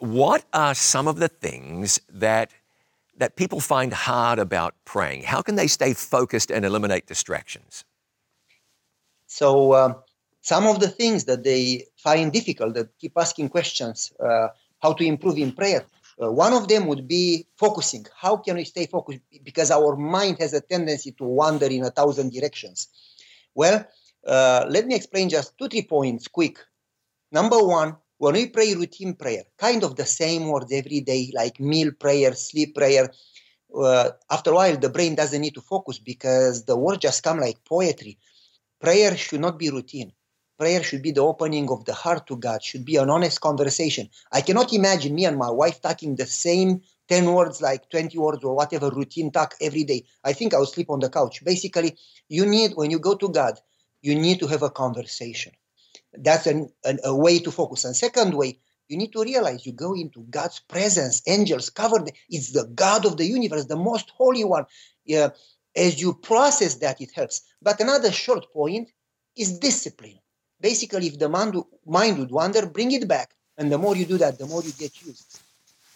What 0.00 0.46
are 0.52 0.74
some 0.74 1.06
of 1.06 1.20
the 1.20 1.28
things 1.28 2.00
that 2.08 2.50
that 3.18 3.36
people 3.36 3.60
find 3.60 3.92
hard 3.92 4.40
about 4.40 4.74
praying? 4.84 5.22
How 5.22 5.42
can 5.42 5.54
they 5.54 5.68
stay 5.68 5.94
focused 5.94 6.50
and 6.50 6.64
eliminate 6.64 7.06
distractions? 7.06 7.84
So, 9.40 9.72
uh, 9.72 9.94
some 10.42 10.64
of 10.68 10.78
the 10.78 10.88
things 10.88 11.24
that 11.24 11.42
they 11.42 11.86
find 11.96 12.32
difficult, 12.32 12.74
that 12.74 12.96
keep 13.00 13.14
asking 13.16 13.48
questions, 13.48 14.12
uh, 14.20 14.48
how 14.80 14.92
to 14.92 15.04
improve 15.04 15.38
in 15.38 15.50
prayer. 15.50 15.84
Uh, 16.22 16.30
one 16.30 16.52
of 16.52 16.68
them 16.68 16.86
would 16.86 17.08
be 17.08 17.44
focusing. 17.56 18.06
How 18.16 18.36
can 18.36 18.54
we 18.54 18.64
stay 18.64 18.86
focused? 18.86 19.22
Because 19.42 19.72
our 19.72 19.96
mind 19.96 20.36
has 20.38 20.52
a 20.54 20.60
tendency 20.60 21.10
to 21.18 21.24
wander 21.24 21.66
in 21.66 21.82
a 21.82 21.90
thousand 21.90 22.30
directions. 22.30 22.86
Well, 23.56 23.84
uh, 24.24 24.66
let 24.68 24.86
me 24.86 24.94
explain 24.94 25.28
just 25.28 25.58
two, 25.58 25.66
three 25.66 25.82
points 25.82 26.28
quick. 26.28 26.58
Number 27.32 27.58
one, 27.58 27.96
when 28.18 28.34
we 28.34 28.46
pray 28.46 28.72
routine 28.74 29.14
prayer, 29.14 29.42
kind 29.58 29.82
of 29.82 29.96
the 29.96 30.06
same 30.06 30.46
words 30.46 30.70
every 30.70 31.00
day, 31.00 31.32
like 31.34 31.58
meal 31.58 31.90
prayer, 31.98 32.34
sleep 32.34 32.76
prayer, 32.76 33.10
uh, 33.76 34.10
after 34.30 34.52
a 34.52 34.54
while, 34.54 34.76
the 34.76 34.88
brain 34.88 35.16
doesn't 35.16 35.40
need 35.40 35.54
to 35.54 35.60
focus 35.60 35.98
because 35.98 36.64
the 36.66 36.76
words 36.76 37.00
just 37.00 37.24
come 37.24 37.40
like 37.40 37.64
poetry. 37.64 38.16
Prayer 38.80 39.16
should 39.16 39.40
not 39.40 39.58
be 39.58 39.70
routine 39.70 40.12
prayer 40.58 40.82
should 40.82 41.02
be 41.02 41.10
the 41.10 41.20
opening 41.20 41.68
of 41.70 41.84
the 41.84 41.92
heart 41.92 42.26
to 42.28 42.36
God, 42.36 42.62
should 42.62 42.84
be 42.84 42.96
an 42.96 43.10
honest 43.10 43.40
conversation. 43.40 44.08
I 44.32 44.40
cannot 44.40 44.72
imagine 44.72 45.14
me 45.14 45.24
and 45.24 45.36
my 45.36 45.50
wife 45.50 45.80
talking 45.80 46.16
the 46.16 46.26
same 46.26 46.80
10 47.08 47.32
words, 47.32 47.60
like 47.60 47.90
20 47.90 48.16
words 48.18 48.44
or 48.44 48.54
whatever 48.54 48.90
routine 48.90 49.30
talk 49.30 49.54
every 49.60 49.84
day. 49.84 50.04
I 50.24 50.32
think 50.32 50.54
I'll 50.54 50.66
sleep 50.66 50.90
on 50.90 51.00
the 51.00 51.10
couch. 51.10 51.44
Basically, 51.44 51.96
you 52.28 52.46
need, 52.46 52.72
when 52.76 52.90
you 52.90 52.98
go 52.98 53.14
to 53.14 53.28
God, 53.28 53.58
you 54.02 54.14
need 54.14 54.38
to 54.40 54.46
have 54.46 54.62
a 54.62 54.70
conversation. 54.70 55.52
That's 56.14 56.46
an, 56.46 56.70
an, 56.84 56.98
a 57.04 57.14
way 57.14 57.38
to 57.40 57.50
focus. 57.50 57.84
And 57.84 57.96
second 57.96 58.34
way, 58.34 58.58
you 58.88 58.96
need 58.96 59.12
to 59.12 59.22
realize 59.22 59.66
you 59.66 59.72
go 59.72 59.94
into 59.94 60.22
God's 60.30 60.60
presence, 60.60 61.22
angels 61.26 61.70
covered. 61.70 62.10
It's 62.28 62.52
the 62.52 62.66
God 62.74 63.06
of 63.06 63.16
the 63.16 63.26
universe, 63.26 63.66
the 63.66 63.76
most 63.76 64.10
holy 64.16 64.44
one. 64.44 64.66
Yeah, 65.04 65.30
as 65.76 66.00
you 66.00 66.14
process 66.14 66.76
that, 66.76 67.00
it 67.00 67.10
helps. 67.12 67.42
But 67.62 67.80
another 67.80 68.12
short 68.12 68.52
point 68.52 68.90
is 69.36 69.58
discipline 69.58 70.18
basically 70.64 71.06
if 71.08 71.18
the 71.18 71.28
mind, 71.28 71.54
would 72.18 72.30
wander, 72.30 72.64
bring 72.66 72.90
it 72.92 73.06
back. 73.06 73.34
And 73.58 73.70
the 73.70 73.76
more 73.76 73.94
you 73.94 74.06
do 74.06 74.18
that, 74.18 74.38
the 74.38 74.46
more 74.46 74.62
you 74.62 74.72
get 74.72 74.94
used. 75.02 75.40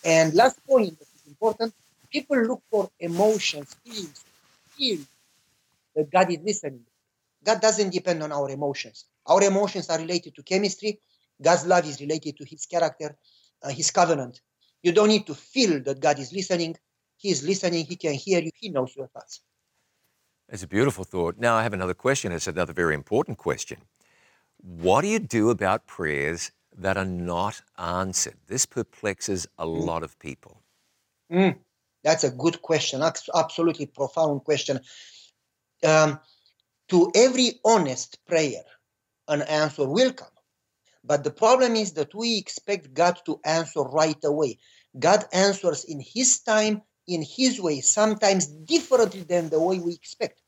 And 0.04 0.34
last 0.34 0.58
point 0.66 0.98
that 0.98 1.08
is 1.16 1.26
important, 1.26 1.72
people 2.12 2.36
look 2.50 2.62
for 2.70 2.90
emotions, 3.00 3.74
feelings, 3.82 4.24
feel 4.76 5.00
that 5.96 6.10
God 6.10 6.30
is 6.30 6.40
listening. 6.44 6.84
God 7.42 7.60
doesn't 7.62 7.90
depend 7.98 8.22
on 8.22 8.30
our 8.30 8.50
emotions. 8.50 9.06
Our 9.26 9.42
emotions 9.42 9.88
are 9.88 9.98
related 9.98 10.34
to 10.36 10.42
chemistry. 10.42 11.00
God's 11.40 11.66
love 11.66 11.86
is 11.86 11.98
related 12.00 12.36
to 12.36 12.44
his 12.44 12.66
character, 12.66 13.16
uh, 13.62 13.70
his 13.70 13.90
covenant. 13.90 14.42
You 14.82 14.92
don't 14.92 15.08
need 15.08 15.26
to 15.28 15.34
feel 15.34 15.82
that 15.84 16.00
God 16.00 16.18
is 16.18 16.30
listening. 16.32 16.76
He 17.16 17.30
is 17.30 17.42
listening. 17.42 17.86
He 17.86 17.96
can 17.96 18.14
hear 18.14 18.40
you. 18.40 18.50
He 18.54 18.68
knows 18.68 18.94
your 18.94 19.08
thoughts. 19.08 19.40
It's 20.48 20.62
a 20.62 20.68
beautiful 20.68 21.04
thought. 21.04 21.36
Now, 21.38 21.56
I 21.56 21.62
have 21.62 21.74
another 21.74 21.94
question. 21.94 22.32
It's 22.32 22.46
another 22.46 22.72
very 22.72 22.94
important 22.94 23.36
question. 23.38 23.78
What 24.56 25.02
do 25.02 25.08
you 25.08 25.18
do 25.18 25.50
about 25.50 25.86
prayers 25.86 26.52
that 26.76 26.96
are 26.96 27.04
not 27.04 27.60
answered? 27.76 28.36
This 28.46 28.64
perplexes 28.64 29.46
a 29.58 29.66
mm. 29.66 29.84
lot 29.84 30.02
of 30.02 30.18
people. 30.18 30.62
Mm, 31.30 31.58
that's 32.02 32.24
a 32.24 32.30
good 32.30 32.62
question, 32.62 33.02
absolutely 33.34 33.86
profound 33.86 34.44
question. 34.44 34.80
Um, 35.84 36.18
to 36.88 37.12
every 37.14 37.60
honest 37.64 38.18
prayer, 38.26 38.62
an 39.28 39.42
answer 39.42 39.86
will 39.86 40.12
come. 40.12 40.28
But 41.04 41.24
the 41.24 41.30
problem 41.30 41.76
is 41.76 41.92
that 41.92 42.14
we 42.14 42.38
expect 42.38 42.94
God 42.94 43.20
to 43.26 43.40
answer 43.44 43.82
right 43.82 44.22
away. 44.24 44.58
God 44.98 45.26
answers 45.32 45.84
in 45.84 46.00
His 46.00 46.40
time, 46.40 46.82
in 47.08 47.22
His 47.22 47.60
way, 47.60 47.80
sometimes 47.80 48.46
differently 48.46 49.22
than 49.22 49.48
the 49.48 49.60
way 49.60 49.80
we 49.80 49.94
expect. 49.94 50.40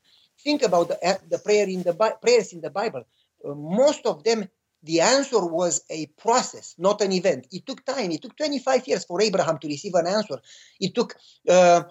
Think 0.43 0.61
about 0.61 0.87
the, 0.87 1.19
the 1.29 1.39
prayer 1.39 1.67
in 1.67 1.83
the 1.83 1.93
prayers 2.21 2.53
in 2.53 2.61
the 2.61 2.69
Bible. 2.69 3.03
Uh, 3.43 3.55
most 3.55 4.05
of 4.05 4.23
them, 4.23 4.47
the 4.83 5.01
answer 5.01 5.45
was 5.45 5.83
a 5.89 6.05
process, 6.17 6.75
not 6.77 7.01
an 7.01 7.11
event. 7.11 7.47
It 7.51 7.65
took 7.65 7.83
time. 7.85 8.11
It 8.11 8.21
took 8.21 8.37
25 8.37 8.87
years 8.87 9.05
for 9.05 9.21
Abraham 9.21 9.57
to 9.59 9.67
receive 9.67 9.93
an 9.95 10.07
answer. 10.07 10.37
It 10.79 10.95
took 10.95 11.15
uh, 11.49 11.83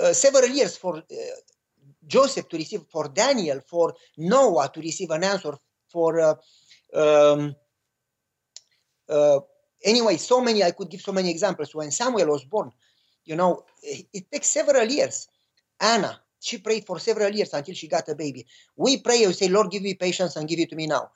uh, 0.00 0.12
several 0.12 0.48
years 0.48 0.76
for 0.76 0.98
uh, 0.98 1.02
Joseph 2.06 2.48
to 2.48 2.56
receive, 2.56 2.82
for 2.90 3.08
Daniel, 3.08 3.60
for 3.66 3.94
Noah 4.16 4.70
to 4.74 4.80
receive 4.80 5.10
an 5.10 5.24
answer, 5.24 5.54
for 5.90 6.20
uh, 6.20 6.34
um, 6.94 7.54
uh, 9.08 9.40
anyway, 9.84 10.16
so 10.16 10.40
many, 10.40 10.62
I 10.62 10.70
could 10.72 10.90
give 10.90 11.00
so 11.00 11.12
many 11.12 11.30
examples. 11.30 11.74
When 11.74 11.90
Samuel 11.90 12.28
was 12.28 12.44
born, 12.44 12.70
you 13.28 13.36
know, 13.36 13.64
it, 13.82 14.30
takes 14.32 14.48
several 14.48 14.86
years. 14.86 15.28
Anna, 15.78 16.18
she 16.40 16.56
prayed 16.58 16.86
for 16.86 16.98
several 16.98 17.30
years 17.30 17.52
until 17.52 17.74
she 17.74 17.86
got 17.86 18.08
a 18.08 18.14
baby. 18.14 18.46
We 18.74 18.96
pray, 18.98 19.26
we 19.26 19.34
say, 19.34 19.48
Lord, 19.48 19.70
give 19.70 19.82
me 19.82 19.94
patience 19.94 20.34
and 20.36 20.48
give 20.48 20.58
it 20.58 20.70
to 20.70 20.76
me 20.76 20.86
now. 20.86 21.10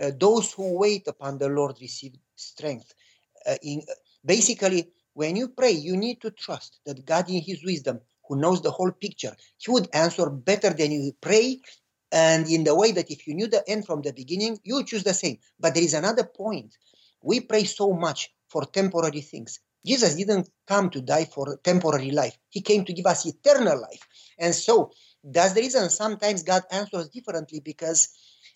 Uh, 0.00 0.10
those 0.18 0.52
who 0.52 0.78
wait 0.78 1.06
upon 1.06 1.36
the 1.36 1.48
Lord 1.48 1.76
receive 1.80 2.14
strength. 2.34 2.94
Uh, 3.46 3.56
in, 3.62 3.82
basically, 4.24 4.88
when 5.12 5.36
you 5.36 5.48
pray, 5.48 5.72
you 5.72 5.96
need 5.98 6.22
to 6.22 6.30
trust 6.30 6.80
that 6.86 7.04
God, 7.04 7.28
in 7.28 7.42
His 7.42 7.62
wisdom, 7.62 8.00
who 8.26 8.36
knows 8.36 8.62
the 8.62 8.70
whole 8.70 8.92
picture, 8.92 9.36
He 9.58 9.70
would 9.70 9.88
answer 9.92 10.30
better 10.30 10.70
than 10.70 10.92
you 10.92 11.12
pray. 11.20 11.60
And 12.10 12.48
in 12.48 12.64
the 12.64 12.74
way 12.74 12.92
that 12.92 13.10
if 13.10 13.26
you 13.26 13.34
knew 13.34 13.48
the 13.48 13.68
end 13.68 13.84
from 13.84 14.00
the 14.00 14.12
beginning, 14.12 14.58
you 14.64 14.82
choose 14.84 15.04
the 15.04 15.14
same. 15.14 15.38
But 15.60 15.74
there 15.74 15.82
is 15.82 15.94
another 15.94 16.24
point. 16.24 16.76
We 17.22 17.40
pray 17.40 17.64
so 17.64 17.92
much 17.92 18.32
for 18.48 18.64
temporary 18.64 19.20
things. 19.20 19.60
Jesus 19.84 20.14
didn't 20.14 20.50
come 20.66 20.90
to 20.90 21.00
die 21.00 21.24
for 21.24 21.58
temporary 21.64 22.10
life. 22.10 22.36
He 22.50 22.60
came 22.60 22.84
to 22.84 22.92
give 22.92 23.06
us 23.06 23.26
eternal 23.26 23.80
life. 23.80 24.06
And 24.38 24.54
so 24.54 24.92
that's 25.24 25.54
the 25.54 25.62
reason 25.62 25.88
sometimes 25.90 26.42
God 26.42 26.62
answers 26.70 27.08
differently 27.08 27.60
because 27.60 28.08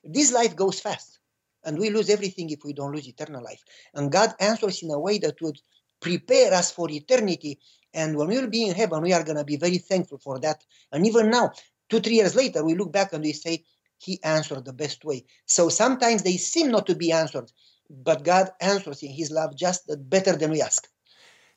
this 0.02 0.32
life 0.32 0.54
goes 0.54 0.80
fast 0.80 1.18
and 1.64 1.78
we 1.78 1.90
lose 1.90 2.10
everything 2.10 2.50
if 2.50 2.64
we 2.64 2.72
don't 2.72 2.92
lose 2.92 3.08
eternal 3.08 3.42
life. 3.42 3.62
And 3.94 4.12
God 4.12 4.34
answers 4.38 4.82
in 4.82 4.90
a 4.90 4.98
way 4.98 5.18
that 5.18 5.40
would 5.40 5.58
prepare 6.00 6.52
us 6.52 6.70
for 6.70 6.90
eternity. 6.90 7.58
And 7.94 8.16
when 8.16 8.28
we 8.28 8.38
will 8.38 8.50
be 8.50 8.66
in 8.66 8.74
heaven, 8.74 9.02
we 9.02 9.12
are 9.12 9.24
going 9.24 9.38
to 9.38 9.44
be 9.44 9.56
very 9.56 9.78
thankful 9.78 10.18
for 10.18 10.38
that. 10.40 10.62
And 10.92 11.06
even 11.06 11.30
now, 11.30 11.52
two, 11.88 12.00
three 12.00 12.16
years 12.16 12.34
later, 12.34 12.64
we 12.64 12.74
look 12.74 12.92
back 12.92 13.12
and 13.12 13.22
we 13.22 13.32
say, 13.32 13.64
He 13.98 14.22
answered 14.22 14.64
the 14.64 14.72
best 14.72 15.04
way. 15.04 15.24
So 15.46 15.70
sometimes 15.70 16.22
they 16.22 16.36
seem 16.36 16.70
not 16.70 16.86
to 16.86 16.94
be 16.94 17.12
answered, 17.12 17.50
but 17.88 18.24
God 18.24 18.50
answers 18.60 19.02
in 19.02 19.10
His 19.10 19.30
love 19.30 19.56
just 19.56 19.90
better 20.10 20.36
than 20.36 20.50
we 20.50 20.60
ask. 20.60 20.86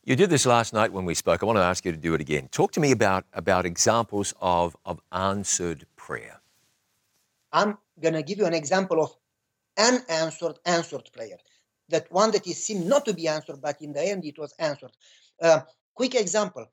You 0.08 0.16
did 0.16 0.30
this 0.30 0.46
last 0.46 0.72
night 0.72 0.94
when 0.94 1.04
we 1.04 1.14
spoke. 1.14 1.44
I 1.44 1.46
want 1.46 1.58
to 1.58 1.64
ask 1.64 1.84
you 1.84 1.92
to 1.92 1.98
do 1.98 2.14
it 2.14 2.22
again. 2.22 2.48
Talk 2.48 2.72
to 2.72 2.80
me 2.80 2.92
about, 2.92 3.26
about 3.34 3.66
examples 3.66 4.34
of, 4.40 4.74
of 4.86 5.02
answered 5.12 5.86
prayer. 5.98 6.40
I'm 7.52 7.78
going 8.02 8.14
to 8.14 8.24
give 8.24 8.38
you 8.38 8.46
an 8.46 8.54
example 8.54 9.04
of 9.04 9.14
an 9.76 10.00
unanswered 10.08 10.60
answered 10.66 11.10
prayer. 11.12 11.36
That 11.90 12.10
one 12.10 12.32
that 12.32 12.48
is 12.48 12.64
seemed 12.64 12.86
not 12.86 13.04
to 13.04 13.14
be 13.14 13.28
answered, 13.28 13.60
but 13.62 13.82
in 13.82 13.92
the 13.92 14.02
end 14.02 14.24
it 14.24 14.40
was 14.40 14.54
answered. 14.60 14.92
Uh, 15.42 15.60
quick 15.94 16.16
example. 16.16 16.68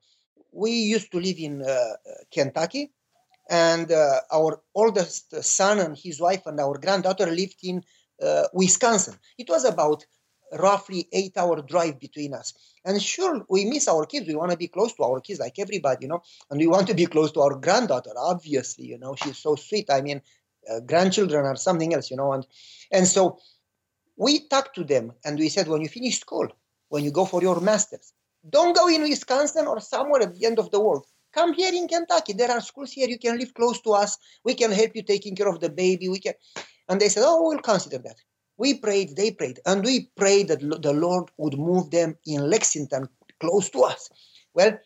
We 0.53 0.71
used 0.71 1.11
to 1.11 1.19
live 1.19 1.37
in 1.37 1.61
uh, 1.61 1.75
Kentucky, 2.31 2.93
and 3.49 3.91
uh, 3.91 4.21
our 4.31 4.61
oldest 4.73 5.43
son 5.43 5.79
and 5.79 5.97
his 5.97 6.21
wife 6.21 6.43
and 6.45 6.57
our 6.61 6.77
granddaughter 6.77 7.25
lived 7.25 7.57
in 7.63 7.83
uh, 8.25 8.43
Wisconsin. 8.53 9.15
It 9.37 9.49
was 9.49 9.65
about 9.65 10.05
roughly 10.53 11.07
eight 11.11 11.37
hour 11.37 11.61
drive 11.61 11.99
between 11.99 12.33
us. 12.33 12.53
And 12.85 13.01
sure, 13.01 13.45
we 13.49 13.65
miss 13.65 13.87
our 13.87 14.05
kids. 14.05 14.27
We 14.27 14.35
want 14.35 14.51
to 14.51 14.57
be 14.57 14.67
close 14.67 14.93
to 14.95 15.03
our 15.03 15.19
kids 15.19 15.39
like 15.39 15.57
everybody, 15.59 16.05
you 16.05 16.09
know, 16.09 16.21
and 16.49 16.59
we 16.59 16.67
want 16.67 16.87
to 16.87 16.93
be 16.93 17.05
close 17.05 17.31
to 17.33 17.41
our 17.41 17.55
granddaughter, 17.55 18.11
obviously, 18.17 18.85
you 18.85 18.97
know, 18.97 19.15
she's 19.15 19.37
so 19.37 19.55
sweet. 19.55 19.89
I 19.89 20.01
mean, 20.01 20.21
uh, 20.71 20.79
grandchildren 20.81 21.45
are 21.45 21.55
something 21.55 21.93
else, 21.93 22.11
you 22.11 22.17
know, 22.17 22.33
and, 22.33 22.45
and 22.91 23.07
so 23.07 23.39
we 24.17 24.47
talked 24.47 24.75
to 24.75 24.83
them 24.83 25.13
and 25.23 25.37
we 25.37 25.49
said, 25.49 25.67
when 25.67 25.81
you 25.81 25.89
finish 25.89 26.19
school, 26.19 26.47
when 26.89 27.03
you 27.03 27.11
go 27.11 27.25
for 27.25 27.41
your 27.41 27.59
master's, 27.59 28.13
don't 28.49 28.75
go 28.75 28.87
in 28.87 29.01
Wisconsin 29.01 29.67
or 29.67 29.79
somewhere 29.79 30.21
at 30.21 30.35
the 30.35 30.45
end 30.45 30.59
of 30.59 30.71
the 30.71 30.79
world. 30.79 31.05
Come 31.33 31.53
here 31.53 31.73
in 31.73 31.87
Kentucky. 31.87 32.33
There 32.33 32.51
are 32.51 32.61
schools 32.61 32.91
here. 32.91 33.09
You 33.09 33.19
can 33.19 33.37
live 33.37 33.53
close 33.53 33.81
to 33.81 33.91
us. 33.91 34.17
We 34.43 34.53
can 34.53 34.71
help 34.71 34.91
you 34.95 35.03
taking 35.03 35.35
care 35.35 35.49
of 35.49 35.59
the 35.59 35.69
baby. 35.69 36.07
We 36.07 36.19
can. 36.19 36.33
And 36.87 37.01
they 37.01 37.09
said, 37.09 37.23
oh, 37.25 37.49
we'll 37.49 37.59
consider 37.59 37.97
that. 37.97 38.15
We 38.57 38.75
prayed, 38.75 39.15
they 39.15 39.31
prayed, 39.31 39.59
and 39.65 39.83
we 39.83 40.09
prayed 40.15 40.47
that 40.47 40.61
the 40.61 40.93
Lord 40.93 41.29
would 41.37 41.57
move 41.57 41.91
them 41.91 42.17
in 42.25 42.49
Lexington, 42.49 43.09
close 43.39 43.69
to 43.71 43.81
us. 43.81 44.09
Well, 44.53 44.79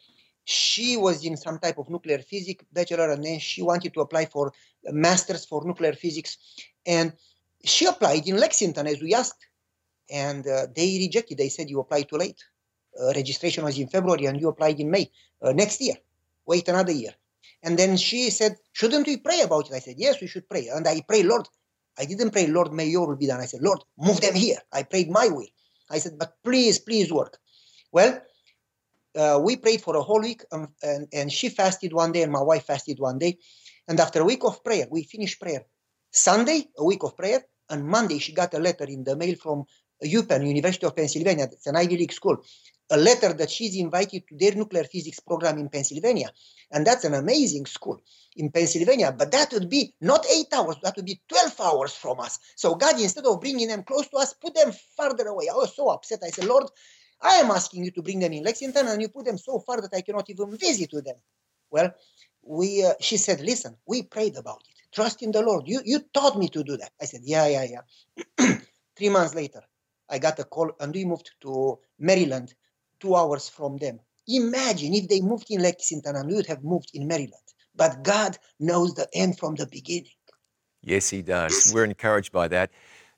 she 0.46 0.98
was 0.98 1.24
in 1.24 1.38
some 1.38 1.60
type 1.60 1.78
of 1.78 1.90
nuclear 1.90 2.20
physics 2.20 2.66
bachelor, 2.72 3.12
and 3.12 3.24
then 3.24 3.40
she 3.40 3.62
wanted 3.62 3.94
to 3.94 4.02
apply 4.02 4.26
for 4.26 4.52
a 4.88 4.92
master's 4.92 5.46
for 5.46 5.64
nuclear 5.64 5.94
physics, 5.94 6.38
and 6.86 7.14
she 7.64 7.86
applied 7.86 8.28
in 8.28 8.38
Lexington 8.38 8.88
as 8.88 9.02
we 9.02 9.14
asked, 9.14 9.46
and 10.10 10.48
uh, 10.48 10.66
they 10.76 10.98
rejected. 10.98 11.38
They 11.38 11.50
said 11.50 11.70
you 11.70 11.80
applied 11.80 12.10
too 12.10 12.18
late. 12.18 12.44
Uh, 13.00 13.14
registration 13.14 13.64
was 13.64 13.78
in 13.78 13.88
February, 13.88 14.26
and 14.26 14.42
you 14.42 14.50
applied 14.50 14.80
in 14.80 14.90
May 14.90 15.12
uh, 15.44 15.52
next 15.52 15.80
year. 15.82 15.96
Wait 16.48 16.68
another 16.68 16.92
year. 16.92 17.14
And 17.62 17.78
then 17.78 17.98
she 17.98 18.30
said, 18.30 18.58
Shouldn't 18.74 19.06
we 19.06 19.18
pray 19.18 19.42
about 19.42 19.70
it? 19.70 19.76
I 19.76 19.80
said, 19.80 19.96
Yes, 19.98 20.22
we 20.22 20.28
should 20.28 20.50
pray. 20.50 20.70
And 20.70 20.88
I 20.88 21.02
pray, 21.02 21.24
Lord, 21.24 21.48
I 22.00 22.06
didn't 22.06 22.32
pray, 22.32 22.48
Lord, 22.48 22.72
may 22.72 22.86
your 22.86 23.08
will 23.08 23.18
be 23.18 23.28
done. 23.28 23.42
I 23.42 23.46
said, 23.46 23.62
Lord, 23.62 23.84
move 23.98 24.22
them 24.22 24.34
here. 24.34 24.58
I 24.72 24.84
prayed 24.84 25.10
my 25.12 25.28
will. 25.28 25.48
I 25.92 26.00
said, 26.00 26.14
but 26.18 26.34
please, 26.44 26.80
please 26.80 27.12
work. 27.12 27.38
Well, 27.92 28.22
uh, 29.18 29.40
we 29.44 29.58
prayed 29.58 29.82
for 29.82 29.96
a 29.98 30.02
whole 30.02 30.22
week, 30.22 30.44
um, 30.52 30.70
and, 30.82 31.08
and 31.12 31.32
she 31.32 31.50
fasted 31.50 31.92
one 31.92 32.12
day, 32.12 32.22
and 32.22 32.32
my 32.32 32.42
wife 32.42 32.66
fasted 32.66 33.00
one 33.00 33.18
day. 33.18 33.38
And 33.88 34.00
after 34.00 34.22
a 34.22 34.26
week 34.26 34.44
of 34.46 34.64
prayer, 34.64 34.88
we 34.90 35.04
finished 35.04 35.42
prayer. 35.42 35.66
Sunday, 36.12 36.70
a 36.78 36.86
week 36.86 37.04
of 37.04 37.18
prayer, 37.18 37.44
and 37.70 37.86
Monday, 37.86 38.20
she 38.20 38.34
got 38.34 38.54
a 38.54 38.60
letter 38.60 38.86
in 38.86 39.04
the 39.04 39.16
mail 39.16 39.36
from 39.36 39.66
UPenn, 40.04 40.48
University 40.48 40.86
of 40.86 40.96
Pennsylvania. 40.96 41.50
It's 41.52 41.68
an 41.68 41.76
Ivy 41.76 41.98
League 41.98 42.14
school 42.14 42.38
a 42.92 42.98
letter 42.98 43.34
that 43.34 43.50
she's 43.50 43.76
invited 43.76 44.28
to 44.28 44.36
their 44.38 44.56
nuclear 44.56 44.84
physics 44.84 45.20
program 45.20 45.58
in 45.58 45.70
Pennsylvania. 45.70 46.32
And 46.72 46.86
that's 46.86 47.04
an 47.04 47.14
amazing 47.14 47.66
school 47.66 48.02
in 48.36 48.52
Pennsylvania. 48.52 49.12
But 49.12 49.32
that 49.32 49.52
would 49.54 49.70
be 49.70 49.94
not 50.02 50.26
eight 50.32 50.48
hours, 50.54 50.78
that 50.84 50.96
would 50.96 51.06
be 51.06 51.22
12 51.28 51.60
hours 51.62 51.94
from 51.94 52.20
us. 52.20 52.40
So 52.56 52.76
God, 52.76 53.00
instead 53.00 53.26
of 53.26 53.42
bringing 53.42 53.68
them 53.68 53.84
close 53.84 54.08
to 54.10 54.18
us, 54.18 54.34
put 54.34 54.56
them 54.56 54.72
farther 54.96 55.28
away. 55.28 55.48
I 55.52 55.56
was 55.56 55.76
so 55.76 55.90
upset. 55.90 56.20
I 56.24 56.30
said, 56.30 56.46
Lord, 56.46 56.66
I 57.22 57.36
am 57.36 57.52
asking 57.52 57.84
you 57.84 57.92
to 57.92 58.02
bring 58.02 58.20
them 58.20 58.32
in 58.34 58.44
Lexington, 58.44 58.88
and 58.88 59.02
you 59.02 59.10
put 59.10 59.26
them 59.26 59.38
so 59.38 59.60
far 59.60 59.82
that 59.82 59.94
I 59.94 60.02
cannot 60.02 60.30
even 60.30 60.58
visit 60.58 60.92
with 60.94 61.06
them. 61.06 61.18
Well, 61.70 61.94
we, 62.42 62.86
uh, 62.86 62.94
she 63.00 63.18
said, 63.18 63.42
listen, 63.42 63.76
we 63.86 64.04
prayed 64.04 64.38
about 64.38 64.64
it. 64.68 64.76
Trust 64.94 65.22
in 65.22 65.32
the 65.32 65.42
Lord. 65.42 65.68
You, 65.68 65.82
you 65.84 66.00
taught 66.14 66.38
me 66.38 66.48
to 66.50 66.64
do 66.64 66.78
that. 66.78 66.92
I 67.02 67.06
said, 67.06 67.22
yeah, 67.24 67.48
yeah, 67.48 67.82
yeah. 68.40 68.56
Three 68.96 69.10
months 69.10 69.36
later, 69.36 69.62
I 70.10 70.18
got 70.18 70.40
a 70.40 70.46
call, 70.46 70.72
and 70.80 70.94
we 70.94 71.06
moved 71.06 71.32
to 71.42 71.80
Maryland 72.00 72.54
two 73.00 73.16
hours 73.16 73.50
from 73.50 73.78
them. 73.78 74.00
Imagine 74.28 74.94
if 74.94 75.08
they 75.08 75.22
moved 75.22 75.48
in 75.50 75.62
Lexington 75.62 76.16
and 76.16 76.28
we 76.30 76.36
would 76.36 76.46
have 76.46 76.64
moved 76.64 76.92
in 76.94 77.08
Maryland. 77.08 77.34
But 77.76 78.04
God 78.04 78.38
knows 78.60 78.94
the 78.94 79.08
end 79.14 79.40
from 79.40 79.56
the 79.56 79.66
beginning. 79.66 80.12
Yes, 80.82 81.10
He 81.10 81.22
does. 81.22 81.72
We're 81.74 81.86
encouraged 81.86 82.32
by 82.32 82.48
that. 82.50 82.72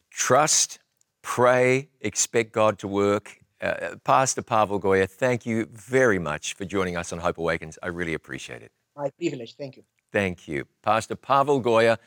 Trust, 0.09 0.79
pray, 1.21 1.89
expect 2.01 2.53
God 2.53 2.79
to 2.79 2.87
work. 2.87 3.37
Uh, 3.61 3.95
Pastor 4.03 4.41
Pavel 4.41 4.79
Goia, 4.79 5.07
thank 5.07 5.45
you 5.45 5.67
very 5.71 6.17
much 6.17 6.53
for 6.55 6.65
joining 6.65 6.97
us 6.97 7.13
on 7.13 7.19
Hope 7.19 7.37
Awakens. 7.37 7.77
I 7.83 7.87
really 7.87 8.15
appreciate 8.15 8.61
it. 8.63 8.71
My 8.95 9.09
privilege. 9.17 9.55
Thank 9.55 9.77
you. 9.77 9.83
Thank 10.11 10.47
you. 10.47 10.65
Pastor 10.81 11.15
Pavel 11.15 11.61
Goia, 11.61 11.97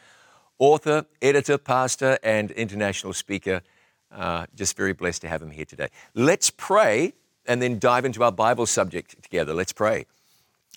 author, 0.58 1.06
editor, 1.22 1.58
pastor, 1.58 2.18
and 2.22 2.50
international 2.52 3.12
speaker. 3.12 3.62
Uh, 4.10 4.46
just 4.54 4.76
very 4.76 4.92
blessed 4.92 5.22
to 5.22 5.28
have 5.28 5.42
him 5.42 5.50
here 5.50 5.64
today. 5.64 5.88
Let's 6.14 6.50
pray 6.50 7.14
and 7.46 7.60
then 7.60 7.78
dive 7.78 8.04
into 8.04 8.22
our 8.22 8.32
Bible 8.32 8.66
subject 8.66 9.22
together. 9.22 9.54
Let's 9.54 9.72
pray. 9.72 10.06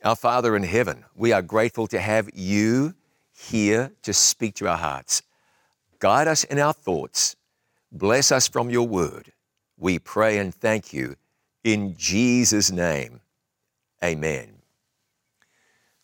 Our 0.03 0.15
Father 0.15 0.55
in 0.55 0.63
heaven, 0.63 1.05
we 1.15 1.31
are 1.31 1.41
grateful 1.41 1.87
to 1.87 1.99
have 1.99 2.29
you 2.33 2.93
here 3.35 3.91
to 4.03 4.13
speak 4.13 4.55
to 4.55 4.67
our 4.67 4.77
hearts. 4.77 5.23
Guide 5.99 6.27
us 6.27 6.43
in 6.43 6.59
our 6.59 6.73
thoughts. 6.73 7.35
Bless 7.91 8.31
us 8.31 8.47
from 8.47 8.69
your 8.69 8.87
word. 8.87 9.31
We 9.77 9.99
pray 9.99 10.37
and 10.37 10.53
thank 10.53 10.93
you 10.93 11.15
in 11.63 11.95
Jesus' 11.97 12.71
name. 12.71 13.21
Amen. 14.03 14.53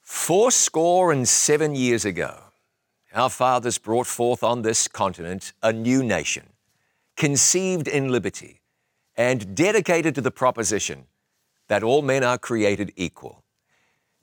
Four 0.02 0.52
score 0.52 1.12
and 1.12 1.28
seven 1.28 1.76
years 1.76 2.06
ago, 2.06 2.40
our 3.14 3.30
fathers 3.30 3.78
brought 3.78 4.08
forth 4.08 4.44
on 4.44 4.64
this 4.64 4.88
continent 4.88 5.54
a 5.62 5.72
new 5.72 6.04
nation, 6.04 6.50
conceived 7.16 7.88
in 7.88 8.10
liberty 8.10 8.62
and 9.16 9.56
dedicated 9.56 10.16
to 10.16 10.22
the 10.22 10.32
proposition 10.32 11.06
that 11.68 11.84
all 11.84 12.02
men 12.02 12.24
are 12.24 12.38
created 12.38 12.92
equal. 12.96 13.44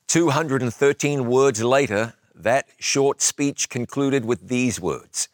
213 0.09 1.27
words 1.27 1.63
later, 1.63 2.15
that 2.35 2.69
short 2.79 3.21
speech 3.21 3.69
concluded 3.69 4.25
with 4.25 4.49
these 4.49 4.81
words 4.81 5.29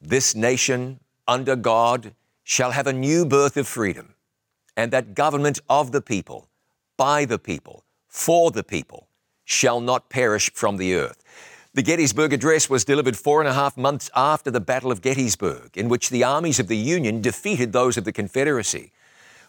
This 0.00 0.34
nation, 0.34 1.00
under 1.26 1.56
God, 1.56 2.14
shall 2.42 2.70
have 2.70 2.86
a 2.86 2.92
new 2.92 3.26
birth 3.26 3.56
of 3.56 3.68
freedom, 3.68 4.14
and 4.76 4.90
that 4.92 5.14
government 5.14 5.58
of 5.68 5.92
the 5.92 6.00
people, 6.00 6.48
by 6.96 7.24
the 7.24 7.38
people, 7.38 7.84
for 8.06 8.50
the 8.50 8.64
people, 8.64 9.08
shall 9.44 9.80
not 9.80 10.08
perish 10.08 10.50
from 10.54 10.76
the 10.76 10.94
earth. 10.94 11.22
The 11.78 11.82
Gettysburg 11.84 12.32
Address 12.32 12.68
was 12.68 12.84
delivered 12.84 13.16
four 13.16 13.40
and 13.40 13.48
a 13.48 13.52
half 13.52 13.76
months 13.76 14.10
after 14.16 14.50
the 14.50 14.58
Battle 14.58 14.90
of 14.90 15.00
Gettysburg, 15.00 15.78
in 15.78 15.88
which 15.88 16.10
the 16.10 16.24
armies 16.24 16.58
of 16.58 16.66
the 16.66 16.76
Union 16.76 17.22
defeated 17.22 17.72
those 17.72 17.96
of 17.96 18.02
the 18.02 18.10
Confederacy. 18.10 18.90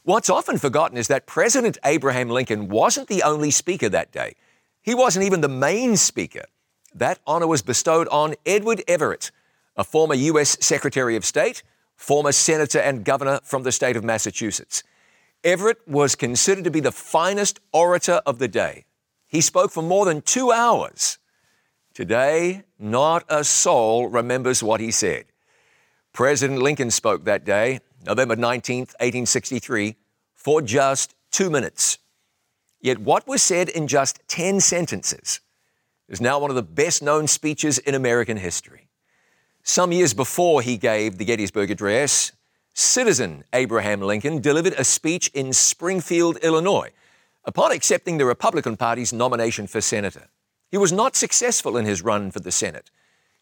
What's 0.04 0.30
often 0.30 0.60
forgotten 0.60 0.96
is 0.96 1.08
that 1.08 1.26
President 1.26 1.80
Abraham 1.84 2.30
Lincoln 2.30 2.68
wasn't 2.68 3.08
the 3.08 3.24
only 3.24 3.50
speaker 3.50 3.90
that 3.90 4.12
day. 4.12 4.36
He 4.84 4.94
wasn't 4.94 5.26
even 5.26 5.42
the 5.42 5.50
main 5.50 5.98
speaker. 5.98 6.46
That 6.94 7.18
honor 7.26 7.48
was 7.48 7.64
bestowed 7.64 8.08
on 8.10 8.36
Edward 8.46 8.84
Everett, 8.88 9.32
a 9.76 9.84
former 9.84 10.14
U.S. 10.14 10.56
Secretary 10.62 11.16
of 11.16 11.26
State, 11.26 11.64
former 11.96 12.32
senator 12.32 12.78
and 12.78 13.04
governor 13.04 13.40
from 13.44 13.64
the 13.64 13.72
state 13.72 13.98
of 13.98 14.04
Massachusetts. 14.04 14.84
Everett 15.44 15.80
was 15.88 16.14
considered 16.14 16.66
to 16.66 16.70
be 16.70 16.80
the 16.80 16.92
finest 16.92 17.60
orator 17.74 18.22
of 18.28 18.38
the 18.38 18.48
day. 18.48 18.86
He 19.26 19.42
spoke 19.42 19.72
for 19.72 19.82
more 19.82 20.06
than 20.06 20.22
two 20.22 20.52
hours. 20.52 21.18
Today, 22.00 22.64
not 22.80 23.26
a 23.28 23.44
soul 23.44 24.08
remembers 24.08 24.64
what 24.64 24.80
he 24.80 24.90
said. 24.90 25.26
President 26.14 26.62
Lincoln 26.62 26.92
spoke 26.92 27.26
that 27.26 27.44
day, 27.44 27.82
November 28.06 28.38
19, 28.38 28.80
1863, 28.80 29.98
for 30.34 30.62
just 30.62 31.14
two 31.30 31.50
minutes. 31.50 31.98
Yet 32.80 33.00
what 33.00 33.28
was 33.28 33.44
said 33.44 33.68
in 33.68 33.86
just 33.86 34.22
10 34.30 34.62
sentences 34.62 35.42
is 36.08 36.22
now 36.22 36.40
one 36.40 36.50
of 36.50 36.56
the 36.56 36.64
best 36.64 37.04
known 37.04 37.28
speeches 37.28 37.80
in 37.80 37.96
American 37.96 38.38
history. 38.38 38.88
Some 39.64 39.92
years 39.92 40.14
before 40.14 40.62
he 40.62 40.78
gave 40.78 41.18
the 41.18 41.26
Gettysburg 41.26 41.70
Address, 41.70 42.32
citizen 42.74 43.44
Abraham 43.52 44.00
Lincoln 44.00 44.40
delivered 44.40 44.76
a 44.78 44.86
speech 44.86 45.28
in 45.34 45.52
Springfield, 45.52 46.38
Illinois, 46.38 46.92
upon 47.44 47.74
accepting 47.74 48.18
the 48.18 48.26
Republican 48.26 48.78
Party's 48.78 49.12
nomination 49.12 49.68
for 49.68 49.82
senator. 49.82 50.30
He 50.70 50.78
was 50.78 50.92
not 50.92 51.16
successful 51.16 51.78
in 51.78 51.86
his 51.86 52.04
run 52.04 52.32
for 52.32 52.40
the 52.40 52.52
Senate. 52.52 52.92